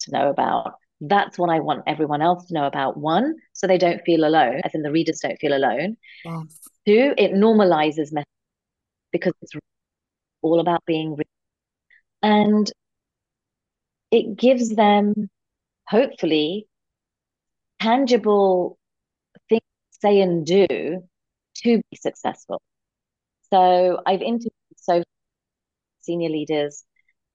to 0.04 0.12
know 0.12 0.30
about. 0.30 0.74
That's 1.00 1.38
what 1.38 1.50
I 1.50 1.60
want 1.60 1.84
everyone 1.86 2.22
else 2.22 2.46
to 2.46 2.54
know 2.54 2.66
about. 2.66 2.96
One, 2.96 3.36
so 3.52 3.66
they 3.66 3.78
don't 3.78 4.02
feel 4.04 4.24
alone, 4.24 4.60
as 4.64 4.74
in 4.74 4.82
the 4.82 4.92
readers 4.92 5.20
don't 5.20 5.38
feel 5.40 5.56
alone. 5.56 5.96
Yes. 6.24 6.60
Two, 6.86 7.14
it 7.16 7.32
normalizes 7.32 8.12
messaging 8.12 8.24
because 9.12 9.32
it's 9.40 9.52
all 10.42 10.60
about 10.60 10.84
being 10.86 11.16
real. 11.16 11.24
And 12.22 12.70
it 14.14 14.36
gives 14.36 14.70
them, 14.70 15.28
hopefully, 15.88 16.66
tangible 17.80 18.78
things 19.48 19.62
to 19.92 19.98
say 20.00 20.20
and 20.20 20.46
do 20.46 20.66
to 21.56 21.82
be 21.90 21.96
successful. 21.96 22.60
So 23.52 24.00
I've 24.06 24.22
interviewed 24.22 24.52
so 24.76 25.02
senior 26.00 26.30
leaders 26.30 26.84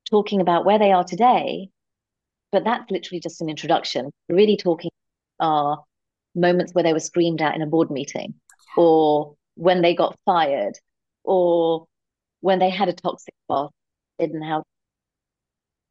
talking 0.09 0.41
about 0.41 0.65
where 0.65 0.79
they 0.79 0.91
are 0.91 1.03
today 1.03 1.69
but 2.51 2.63
that's 2.63 2.89
literally 2.91 3.19
just 3.19 3.41
an 3.41 3.49
introduction. 3.49 4.11
Really 4.27 4.57
talking 4.57 4.91
are 5.39 5.83
moments 6.35 6.73
where 6.73 6.83
they 6.83 6.93
were 6.93 6.99
screamed 6.99 7.41
at 7.41 7.55
in 7.55 7.61
a 7.61 7.67
board 7.67 7.91
meeting, 7.91 8.33
or 8.77 9.35
when 9.55 9.81
they 9.81 9.95
got 9.95 10.17
fired, 10.25 10.73
or 11.23 11.87
when 12.41 12.59
they 12.59 12.69
had 12.69 12.89
a 12.89 12.93
toxic 12.93 13.33
boss, 13.47 13.71
didn't 14.19 14.41
help 14.41 14.65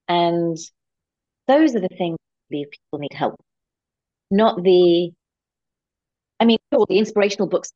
And 0.09 0.57
those 1.49 1.75
are 1.75 1.81
the 1.81 1.89
things 1.89 2.19
these 2.51 2.67
people 2.71 3.01
need 3.01 3.13
help. 3.13 3.35
Not 4.31 4.63
the, 4.63 5.11
I 6.39 6.45
mean, 6.45 6.59
all 6.73 6.87
the 6.87 6.99
inspirational 6.99 7.49
books. 7.49 7.73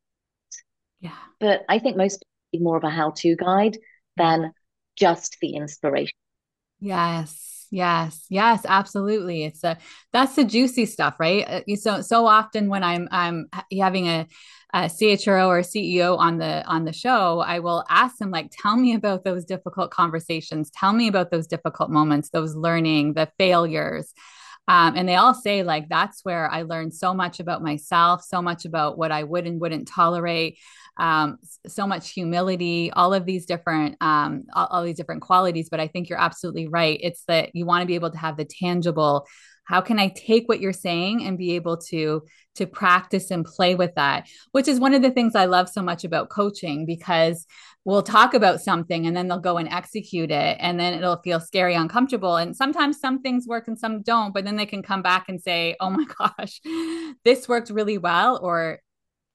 Yeah. 1.00 1.16
But 1.40 1.64
I 1.68 1.78
think 1.78 1.96
most 1.96 2.24
need 2.52 2.62
more 2.62 2.76
of 2.76 2.84
a 2.84 2.90
how-to 2.90 3.34
guide 3.36 3.78
than 4.16 4.52
just 4.96 5.38
the 5.40 5.56
inspiration. 5.56 6.16
Yes 6.78 7.52
Yes, 7.74 8.26
yes, 8.28 8.66
absolutely. 8.68 9.44
It's 9.44 9.64
a 9.64 9.78
that's 10.12 10.36
the 10.36 10.44
juicy 10.44 10.84
stuff, 10.84 11.16
right? 11.18 11.64
Uh, 11.66 11.76
so 11.76 12.02
so 12.02 12.26
often 12.26 12.68
when 12.68 12.84
I'm 12.84 13.08
I'm 13.10 13.48
having 13.72 14.08
a, 14.08 14.26
a 14.72 14.84
CHRO 14.84 15.48
or 15.48 15.60
CEO 15.60 16.16
on 16.18 16.38
the 16.38 16.64
on 16.66 16.84
the 16.84 16.92
show, 16.92 17.40
I 17.40 17.58
will 17.58 17.84
ask 17.90 18.16
them 18.16 18.30
like, 18.30 18.50
tell 18.50 18.76
me 18.76 18.94
about 18.94 19.24
those 19.24 19.44
difficult 19.44 19.90
conversations. 19.90 20.70
Tell 20.70 20.92
me 20.92 21.08
about 21.08 21.30
those 21.30 21.46
difficult 21.46 21.90
moments, 21.90 22.30
those 22.30 22.54
learning, 22.54 23.14
the 23.14 23.30
failures. 23.38 24.12
Um, 24.68 24.94
and 24.96 25.08
they 25.08 25.16
all 25.16 25.34
say 25.34 25.64
like 25.64 25.88
that's 25.88 26.24
where 26.24 26.48
I 26.48 26.62
learned 26.62 26.94
so 26.94 27.12
much 27.12 27.40
about 27.40 27.62
myself, 27.62 28.22
so 28.22 28.40
much 28.40 28.64
about 28.64 28.96
what 28.96 29.10
I 29.10 29.24
would 29.24 29.46
and 29.46 29.60
wouldn't 29.60 29.88
tolerate 29.88 30.58
um, 30.98 31.38
so 31.66 31.86
much 31.86 32.10
humility, 32.10 32.90
all 32.92 33.14
of 33.14 33.24
these 33.24 33.46
different, 33.46 33.96
um, 34.00 34.44
all, 34.54 34.66
all 34.66 34.84
these 34.84 34.96
different 34.96 35.22
qualities. 35.22 35.68
But 35.70 35.80
I 35.80 35.88
think 35.88 36.08
you're 36.08 36.20
absolutely 36.20 36.68
right. 36.68 36.98
It's 37.02 37.24
that 37.24 37.54
you 37.54 37.66
want 37.66 37.82
to 37.82 37.86
be 37.86 37.94
able 37.94 38.10
to 38.10 38.18
have 38.18 38.36
the 38.36 38.44
tangible 38.44 39.26
how 39.72 39.80
can 39.80 39.98
i 39.98 40.08
take 40.08 40.48
what 40.48 40.60
you're 40.60 40.72
saying 40.72 41.24
and 41.24 41.38
be 41.38 41.56
able 41.56 41.76
to 41.76 42.22
to 42.54 42.66
practice 42.66 43.30
and 43.30 43.44
play 43.44 43.74
with 43.74 43.94
that 43.94 44.28
which 44.52 44.68
is 44.68 44.78
one 44.78 44.94
of 44.94 45.02
the 45.02 45.10
things 45.10 45.34
i 45.34 45.46
love 45.46 45.68
so 45.68 45.82
much 45.82 46.04
about 46.04 46.28
coaching 46.28 46.86
because 46.86 47.46
we'll 47.84 48.02
talk 48.02 48.34
about 48.34 48.60
something 48.60 49.06
and 49.06 49.16
then 49.16 49.26
they'll 49.26 49.40
go 49.40 49.56
and 49.56 49.68
execute 49.68 50.30
it 50.30 50.56
and 50.60 50.78
then 50.78 50.94
it'll 50.94 51.20
feel 51.22 51.40
scary 51.40 51.74
uncomfortable 51.74 52.36
and 52.36 52.54
sometimes 52.54 53.00
some 53.00 53.20
things 53.20 53.46
work 53.46 53.66
and 53.66 53.78
some 53.78 54.02
don't 54.02 54.32
but 54.32 54.44
then 54.44 54.56
they 54.56 54.66
can 54.66 54.82
come 54.82 55.02
back 55.02 55.24
and 55.28 55.40
say 55.40 55.74
oh 55.80 55.90
my 55.90 56.04
gosh 56.18 56.60
this 57.24 57.48
worked 57.48 57.70
really 57.70 57.98
well 57.98 58.38
or 58.42 58.78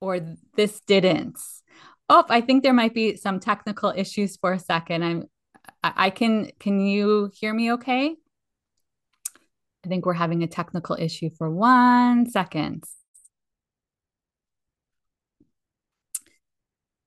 or 0.01 0.19
this 0.55 0.79
didn't. 0.81 1.39
Oh, 2.09 2.23
I 2.29 2.41
think 2.41 2.63
there 2.63 2.73
might 2.73 2.93
be 2.93 3.17
some 3.17 3.39
technical 3.39 3.93
issues 3.95 4.37
for 4.37 4.53
a 4.53 4.59
second. 4.59 5.03
I'm 5.03 5.25
I 5.83 6.09
can 6.09 6.49
can 6.59 6.79
you 6.79 7.31
hear 7.33 7.53
me 7.53 7.73
okay? 7.73 8.15
I 9.87 9.89
think 9.89 10.05
we're 10.05 10.11
having 10.11 10.43
a 10.43 10.47
technical 10.47 10.97
issue 10.99 11.29
for 11.37 11.49
one 11.49 12.29
second. 12.29 12.83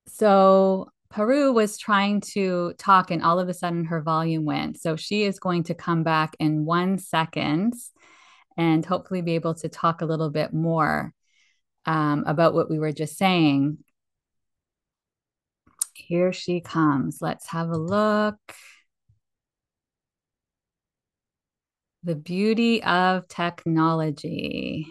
So 0.07 0.89
Paru 1.11 1.51
was 1.51 1.77
trying 1.77 2.21
to 2.33 2.73
talk 2.79 3.11
and 3.11 3.21
all 3.21 3.39
of 3.39 3.49
a 3.49 3.53
sudden 3.53 3.85
her 3.85 4.01
volume 4.01 4.45
went. 4.45 4.81
So 4.81 4.95
she 4.95 5.25
is 5.25 5.37
going 5.37 5.65
to 5.65 5.75
come 5.75 6.01
back 6.01 6.35
in 6.39 6.65
one 6.65 6.97
second 6.97 7.75
and 8.57 8.83
hopefully 8.83 9.21
be 9.21 9.35
able 9.35 9.53
to 9.53 9.69
talk 9.69 10.01
a 10.01 10.05
little 10.07 10.31
bit 10.31 10.51
more 10.51 11.13
um, 11.85 12.23
about 12.25 12.55
what 12.55 12.67
we 12.67 12.79
were 12.79 12.91
just 12.91 13.15
saying. 13.15 13.77
Here 15.93 16.33
she 16.33 16.61
comes. 16.61 17.19
Let's 17.21 17.47
have 17.49 17.69
a 17.69 17.77
look. 17.77 18.39
The 22.03 22.15
beauty 22.15 22.83
of 22.83 23.27
technology. 23.27 24.87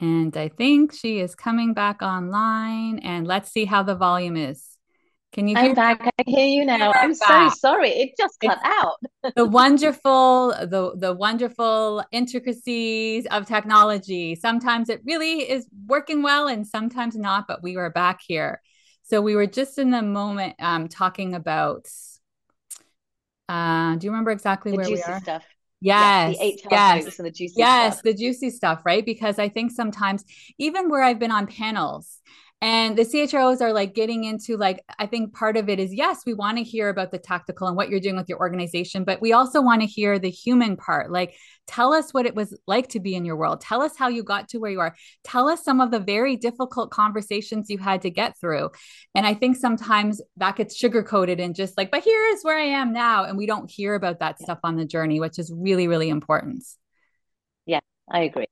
And 0.00 0.36
I 0.36 0.48
think 0.48 0.92
she 0.92 1.18
is 1.18 1.34
coming 1.34 1.74
back 1.74 2.02
online. 2.02 2.98
And 3.00 3.26
let's 3.26 3.50
see 3.50 3.64
how 3.64 3.82
the 3.82 3.94
volume 3.94 4.36
is. 4.36 4.78
Can 5.32 5.46
you? 5.46 5.56
I'm 5.56 5.74
back. 5.74 6.04
Me? 6.04 6.10
I 6.18 6.22
hear 6.26 6.46
you 6.46 6.64
now. 6.64 6.92
I'm 6.94 7.12
back. 7.12 7.52
so 7.52 7.58
sorry. 7.58 7.90
It 7.90 8.10
just 8.18 8.40
cut 8.40 8.58
it's 8.58 8.62
out. 8.64 8.96
the 9.36 9.44
wonderful, 9.44 10.48
the 10.48 10.94
the 10.96 11.12
wonderful 11.12 12.02
intricacies 12.12 13.26
of 13.30 13.46
technology. 13.46 14.34
Sometimes 14.36 14.88
it 14.88 15.02
really 15.04 15.48
is 15.48 15.66
working 15.86 16.22
well, 16.22 16.48
and 16.48 16.66
sometimes 16.66 17.14
not. 17.14 17.44
But 17.46 17.62
we 17.62 17.76
were 17.76 17.90
back 17.90 18.20
here, 18.26 18.62
so 19.02 19.20
we 19.20 19.36
were 19.36 19.46
just 19.46 19.78
in 19.78 19.90
the 19.90 20.02
moment 20.02 20.54
um, 20.60 20.88
talking 20.88 21.34
about. 21.34 21.86
Uh, 23.48 23.96
do 23.96 24.06
you 24.06 24.10
remember 24.10 24.30
exactly 24.30 24.72
the 24.72 24.76
where 24.76 24.86
juicy 24.86 25.02
we 25.06 25.12
are? 25.12 25.20
Stuff. 25.20 25.44
Yes. 25.80 26.36
yes 26.40 26.62
the 26.62 26.68
yes. 26.70 27.18
and 27.18 27.26
the 27.26 27.30
juicy 27.30 27.54
yes, 27.56 27.94
stuff. 27.94 28.02
the 28.02 28.14
juicy 28.14 28.50
stuff, 28.50 28.82
right? 28.84 29.04
Because 29.04 29.38
I 29.38 29.48
think 29.48 29.70
sometimes, 29.70 30.24
even 30.58 30.88
where 30.88 31.02
I've 31.02 31.18
been 31.18 31.30
on 31.30 31.46
panels, 31.46 32.20
and 32.60 32.98
the 32.98 33.04
CHROs 33.04 33.60
are 33.60 33.72
like 33.72 33.94
getting 33.94 34.24
into 34.24 34.56
like, 34.56 34.84
I 34.98 35.06
think 35.06 35.32
part 35.32 35.56
of 35.56 35.68
it 35.68 35.78
is 35.78 35.94
yes, 35.94 36.22
we 36.26 36.34
want 36.34 36.58
to 36.58 36.64
hear 36.64 36.88
about 36.88 37.12
the 37.12 37.18
tactical 37.18 37.68
and 37.68 37.76
what 37.76 37.88
you're 37.88 38.00
doing 38.00 38.16
with 38.16 38.28
your 38.28 38.40
organization, 38.40 39.04
but 39.04 39.20
we 39.20 39.32
also 39.32 39.62
want 39.62 39.80
to 39.82 39.86
hear 39.86 40.18
the 40.18 40.30
human 40.30 40.76
part. 40.76 41.12
Like, 41.12 41.36
tell 41.68 41.92
us 41.92 42.12
what 42.12 42.26
it 42.26 42.34
was 42.34 42.58
like 42.66 42.88
to 42.88 43.00
be 43.00 43.14
in 43.14 43.24
your 43.24 43.36
world. 43.36 43.60
Tell 43.60 43.80
us 43.80 43.96
how 43.96 44.08
you 44.08 44.24
got 44.24 44.48
to 44.48 44.58
where 44.58 44.72
you 44.72 44.80
are. 44.80 44.96
Tell 45.22 45.48
us 45.48 45.62
some 45.62 45.80
of 45.80 45.92
the 45.92 46.00
very 46.00 46.34
difficult 46.34 46.90
conversations 46.90 47.70
you 47.70 47.78
had 47.78 48.02
to 48.02 48.10
get 48.10 48.36
through. 48.40 48.70
And 49.14 49.24
I 49.24 49.34
think 49.34 49.56
sometimes 49.56 50.20
that 50.38 50.56
gets 50.56 50.74
sugar 50.74 51.04
coated 51.04 51.38
and 51.38 51.54
just 51.54 51.78
like, 51.78 51.92
but 51.92 52.02
here 52.02 52.26
is 52.30 52.42
where 52.42 52.58
I 52.58 52.64
am 52.64 52.92
now. 52.92 53.22
And 53.22 53.38
we 53.38 53.46
don't 53.46 53.70
hear 53.70 53.94
about 53.94 54.18
that 54.18 54.36
yeah. 54.40 54.44
stuff 54.44 54.58
on 54.64 54.76
the 54.76 54.84
journey, 54.84 55.20
which 55.20 55.38
is 55.38 55.52
really, 55.54 55.86
really 55.86 56.08
important. 56.08 56.64
Yeah, 57.66 57.80
I 58.10 58.22
agree. 58.22 58.46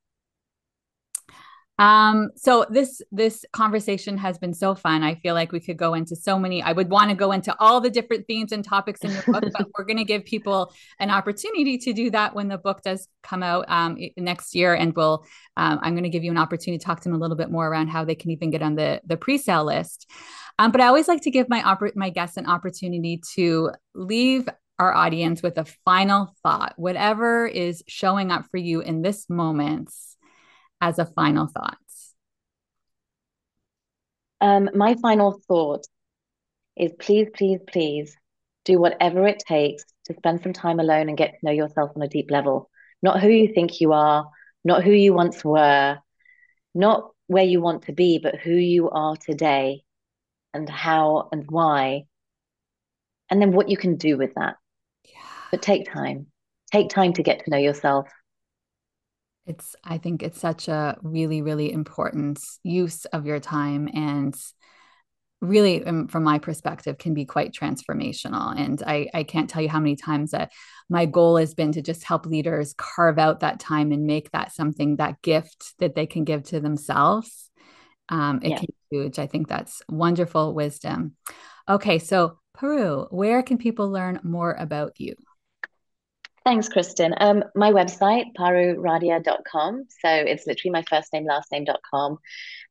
Um, 1.79 2.31
so 2.37 2.65
this 2.71 3.03
this 3.13 3.45
conversation 3.53 4.17
has 4.17 4.39
been 4.39 4.55
so 4.55 4.75
fun. 4.75 5.03
I 5.03 5.17
feel 5.17 5.35
like 5.35 5.53
we 5.53 5.61
could 5.61 5.77
go 5.77 5.93
into 5.93 6.17
so 6.17 6.39
many. 6.39 6.63
I 6.63 6.73
would 6.73 6.89
want 6.89 7.11
to 7.11 7.17
go 7.17 7.33
into 7.33 7.55
all 7.61 7.81
the 7.81 7.91
different 7.91 8.27
themes 8.27 8.53
and 8.53 8.65
topics 8.65 9.03
in 9.03 9.11
your 9.11 9.23
book, 9.23 9.45
but 9.53 9.69
we're 9.77 9.85
going 9.85 9.99
to 9.99 10.05
give 10.05 10.25
people 10.25 10.73
an 10.99 11.11
opportunity 11.11 11.77
to 11.79 11.93
do 11.93 12.11
that 12.11 12.35
when 12.35 12.49
the 12.49 12.57
book 12.57 12.83
does 12.83 13.09
come 13.23 13.43
out 13.43 13.67
um, 13.69 13.99
next 14.17 14.55
year. 14.55 14.75
And 14.75 14.97
we'll 14.97 15.27
um, 15.57 15.79
I'm 15.83 15.93
going 15.93 16.05
to 16.05 16.11
give 16.11 16.25
you 16.25 16.31
an 16.31 16.39
opportunity 16.39 16.79
to 16.79 16.85
talk 16.85 17.01
to 17.01 17.09
them 17.09 17.17
a 17.17 17.21
little 17.21 17.37
bit 17.37 17.51
more 17.51 17.69
around 17.69 17.89
how 17.89 18.05
they 18.05 18.15
can 18.15 18.31
even 18.31 18.51
get 18.51 18.63
on 18.63 18.75
the 18.75 19.03
the 19.05 19.19
pre-sale 19.19 19.65
list. 19.65 20.11
Um, 20.59 20.73
but 20.73 20.81
I 20.81 20.87
always 20.87 21.09
like 21.09 21.21
to 21.23 21.31
give 21.31 21.51
my 21.51 21.61
oper- 21.61 21.95
my 21.95 22.09
guests 22.09 22.39
an 22.39 22.47
opportunity 22.47 23.21
to 23.35 23.73
leave 23.95 24.49
our 24.79 24.95
audience 24.95 25.43
with 25.43 25.59
a 25.59 25.67
final 25.85 26.35
thought, 26.43 26.75
whatever 26.77 27.47
is 27.47 27.83
showing 27.87 28.31
up 28.31 28.47
for 28.51 28.57
you 28.57 28.81
in 28.81 29.03
this 29.03 29.29
moment 29.29 29.91
as 30.81 30.99
a 30.99 31.07
final 31.07 31.47
thought? 31.47 31.79
Um, 34.41 34.71
my 34.75 34.95
final 34.95 35.41
thought 35.49 35.87
is 36.77 36.93
please, 36.99 37.29
please, 37.35 37.61
please 37.67 38.17
do 38.65 38.79
whatever 38.79 39.27
it 39.27 39.43
takes 39.47 39.85
to 40.05 40.15
spend 40.15 40.43
some 40.43 40.53
time 40.53 40.79
alone 40.79 41.09
and 41.09 41.17
get 41.17 41.31
to 41.31 41.39
know 41.43 41.53
yourself 41.53 41.93
on 41.97 42.03
a 42.03 42.09
deep 42.09 42.31
level. 42.31 42.71
Not 43.03 43.21
who 43.21 43.29
you 43.29 43.53
think 43.53 43.81
you 43.81 43.93
are, 43.93 44.29
not 44.65 44.85
who 44.85 44.93
you 44.93 45.15
once 45.15 45.45
were, 45.45 45.99
not 46.75 47.11
where 47.29 47.45
you 47.45 47.61
want 47.61 47.83
to 47.85 47.93
be, 47.93 48.19
but 48.19 48.37
who 48.37 48.53
you 48.53 48.91
are 48.91 49.17
today 49.17 49.83
and 50.53 50.69
how 50.69 51.29
and 51.33 51.45
why. 51.49 52.05
And 53.31 53.41
then 53.41 53.53
what 53.53 53.69
you 53.69 53.77
can 53.77 53.97
do 53.97 54.17
with 54.17 54.35
that. 54.35 54.57
Yeah. 55.05 55.21
But 55.51 55.63
take 55.63 55.91
time. 55.91 56.27
Take 56.73 56.91
time 56.91 57.13
to 57.15 57.23
get 57.23 57.45
to 57.45 57.51
know 57.51 57.57
yourself 57.57 58.09
it's 59.47 59.77
i 59.85 59.99
think 59.99 60.23
it's 60.23 60.41
such 60.41 60.69
a 60.69 60.97
really 61.03 61.43
really 61.43 61.73
important 61.73 62.41
use 62.63 63.05
of 63.07 63.27
your 63.27 63.41
time 63.41 63.89
and 63.95 64.35
really 65.41 65.85
um, 65.85 66.09
from 66.09 66.23
my 66.23 66.39
perspective 66.39 66.99
can 66.99 67.15
be 67.15 67.25
quite 67.25 67.53
transformational. 67.53 68.59
And 68.59 68.83
I, 68.87 69.09
I 69.13 69.23
can't 69.23 69.51
tell 69.51 69.63
you 69.63 69.69
how 69.69 69.81
many 69.81 69.97
times 69.97 70.31
that 70.31 70.53
my 70.89 71.07
goal 71.07 71.37
has 71.37 71.55
been 71.55 71.73
to 71.73 71.83
just 71.83 72.05
help 72.05 72.27
leaders 72.27 72.75
carve 72.77 73.19
out 73.19 73.41
that 73.41 73.61
time 73.61 73.93
and 73.93 74.07
make 74.07 74.31
that 74.31 74.53
something 74.53 74.97
that 74.97 75.21
gift 75.23 75.75
that 75.79 75.95
they 75.95 76.07
can 76.07 76.25
give 76.25 76.45
to 76.45 76.61
themselves. 76.61 77.51
Um, 78.09 78.41
it 78.43 78.51
yeah. 78.51 78.57
can 78.59 78.67
be 78.91 78.97
huge. 78.97 79.19
I 79.19 79.27
think 79.27 79.49
that's 79.49 79.83
wonderful 79.89 80.55
wisdom. 80.55 81.17
Okay 81.69 81.99
so 81.99 82.39
paru 82.55 83.07
where 83.11 83.43
can 83.43 83.59
people 83.59 83.91
learn 83.91 84.19
more 84.23 84.55
about 84.59 84.99
you 84.99 85.15
Thanks, 86.47 86.69
Kristen. 86.69 87.13
Um, 87.19 87.43
my 87.57 87.73
website, 87.73 88.27
paruradia.com. 88.39 89.87
So 89.89 90.09
it's 90.09 90.47
literally 90.47 90.71
my 90.71 90.85
first 90.89 91.13
name, 91.13 91.27
last 91.27 91.51
name.com. 91.51 92.19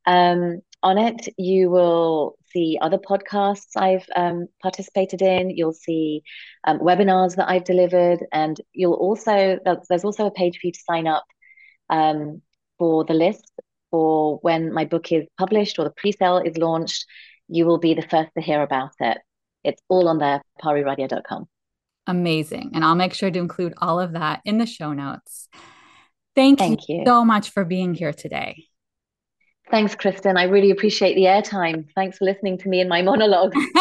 Um, 0.06 0.62
on 0.82 0.96
it, 0.96 1.28
you 1.36 1.68
will 1.68 2.38
see 2.50 2.78
other 2.80 2.96
podcasts 2.96 3.76
I've 3.76 4.06
um, 4.16 4.46
participated 4.62 5.20
in. 5.20 5.50
You'll 5.50 5.74
see 5.74 6.22
um, 6.64 6.78
webinars 6.78 7.36
that 7.36 7.50
I've 7.50 7.64
delivered, 7.64 8.24
and 8.32 8.58
you'll 8.72 8.94
also 8.94 9.58
there's 9.62 10.04
also 10.04 10.24
a 10.24 10.30
page 10.30 10.58
for 10.58 10.68
you 10.68 10.72
to 10.72 10.80
sign 10.80 11.06
up 11.06 11.26
um, 11.90 12.40
for 12.78 13.04
the 13.04 13.12
list 13.12 13.52
for 13.90 14.38
when 14.38 14.72
my 14.72 14.86
book 14.86 15.12
is 15.12 15.26
published 15.36 15.78
or 15.78 15.84
the 15.84 15.94
pre-sale 15.98 16.38
is 16.38 16.56
launched. 16.56 17.04
You 17.48 17.66
will 17.66 17.78
be 17.78 17.92
the 17.92 18.08
first 18.08 18.30
to 18.38 18.40
hear 18.40 18.62
about 18.62 18.92
it. 19.00 19.18
It's 19.64 19.82
all 19.90 20.08
on 20.08 20.16
there, 20.16 20.40
paruradia.com 20.64 21.46
amazing. 22.06 22.72
And 22.74 22.84
I'll 22.84 22.94
make 22.94 23.14
sure 23.14 23.30
to 23.30 23.38
include 23.38 23.74
all 23.78 24.00
of 24.00 24.12
that 24.12 24.40
in 24.44 24.58
the 24.58 24.66
show 24.66 24.92
notes. 24.92 25.48
Thank, 26.34 26.58
Thank 26.58 26.88
you, 26.88 26.98
you 26.98 27.04
so 27.06 27.24
much 27.24 27.50
for 27.50 27.64
being 27.64 27.94
here 27.94 28.12
today. 28.12 28.66
Thanks, 29.70 29.96
Kristen. 29.96 30.36
I 30.36 30.44
really 30.44 30.70
appreciate 30.70 31.14
the 31.14 31.24
airtime. 31.24 31.86
Thanks 31.94 32.18
for 32.18 32.24
listening 32.24 32.56
to 32.58 32.68
me 32.68 32.80
in 32.80 32.88
my 32.88 33.02
monologue. 33.02 33.52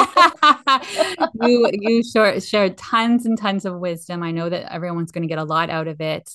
you 1.42 1.70
you 1.74 2.04
shared, 2.04 2.42
shared 2.44 2.78
tons 2.78 3.26
and 3.28 3.38
tons 3.38 3.66
of 3.66 3.80
wisdom. 3.80 4.24
I 4.24 4.32
know 4.32 4.50
that 4.50 4.74
everyone's 4.74 5.12
going 5.12 5.22
to 5.24 5.28
get 5.28 5.38
a 5.38 5.44
lot 5.44 5.70
out 5.70 5.88
of 5.88 6.02
it. 6.02 6.32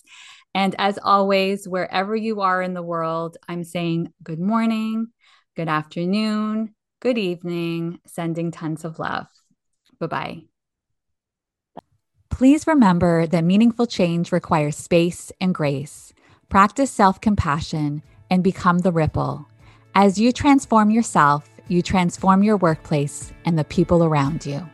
And 0.54 0.74
as 0.78 0.98
always, 1.02 1.66
wherever 1.66 2.14
you 2.14 2.42
are 2.42 2.62
in 2.62 2.74
the 2.74 2.82
world, 2.82 3.38
I'm 3.48 3.64
saying 3.64 4.12
good 4.22 4.40
morning, 4.40 5.08
good 5.56 5.68
afternoon, 5.68 6.74
good 7.00 7.18
evening, 7.18 7.98
sending 8.06 8.52
tons 8.52 8.84
of 8.84 9.00
love. 9.00 9.26
Bye 9.98 10.06
bye. 10.06 10.49
Please 12.40 12.66
remember 12.66 13.26
that 13.26 13.44
meaningful 13.44 13.86
change 13.86 14.32
requires 14.32 14.74
space 14.74 15.30
and 15.42 15.54
grace. 15.54 16.14
Practice 16.48 16.90
self 16.90 17.20
compassion 17.20 18.02
and 18.30 18.42
become 18.42 18.78
the 18.78 18.92
ripple. 18.92 19.46
As 19.94 20.18
you 20.18 20.32
transform 20.32 20.90
yourself, 20.90 21.44
you 21.68 21.82
transform 21.82 22.42
your 22.42 22.56
workplace 22.56 23.30
and 23.44 23.58
the 23.58 23.64
people 23.64 24.02
around 24.02 24.46
you. 24.46 24.66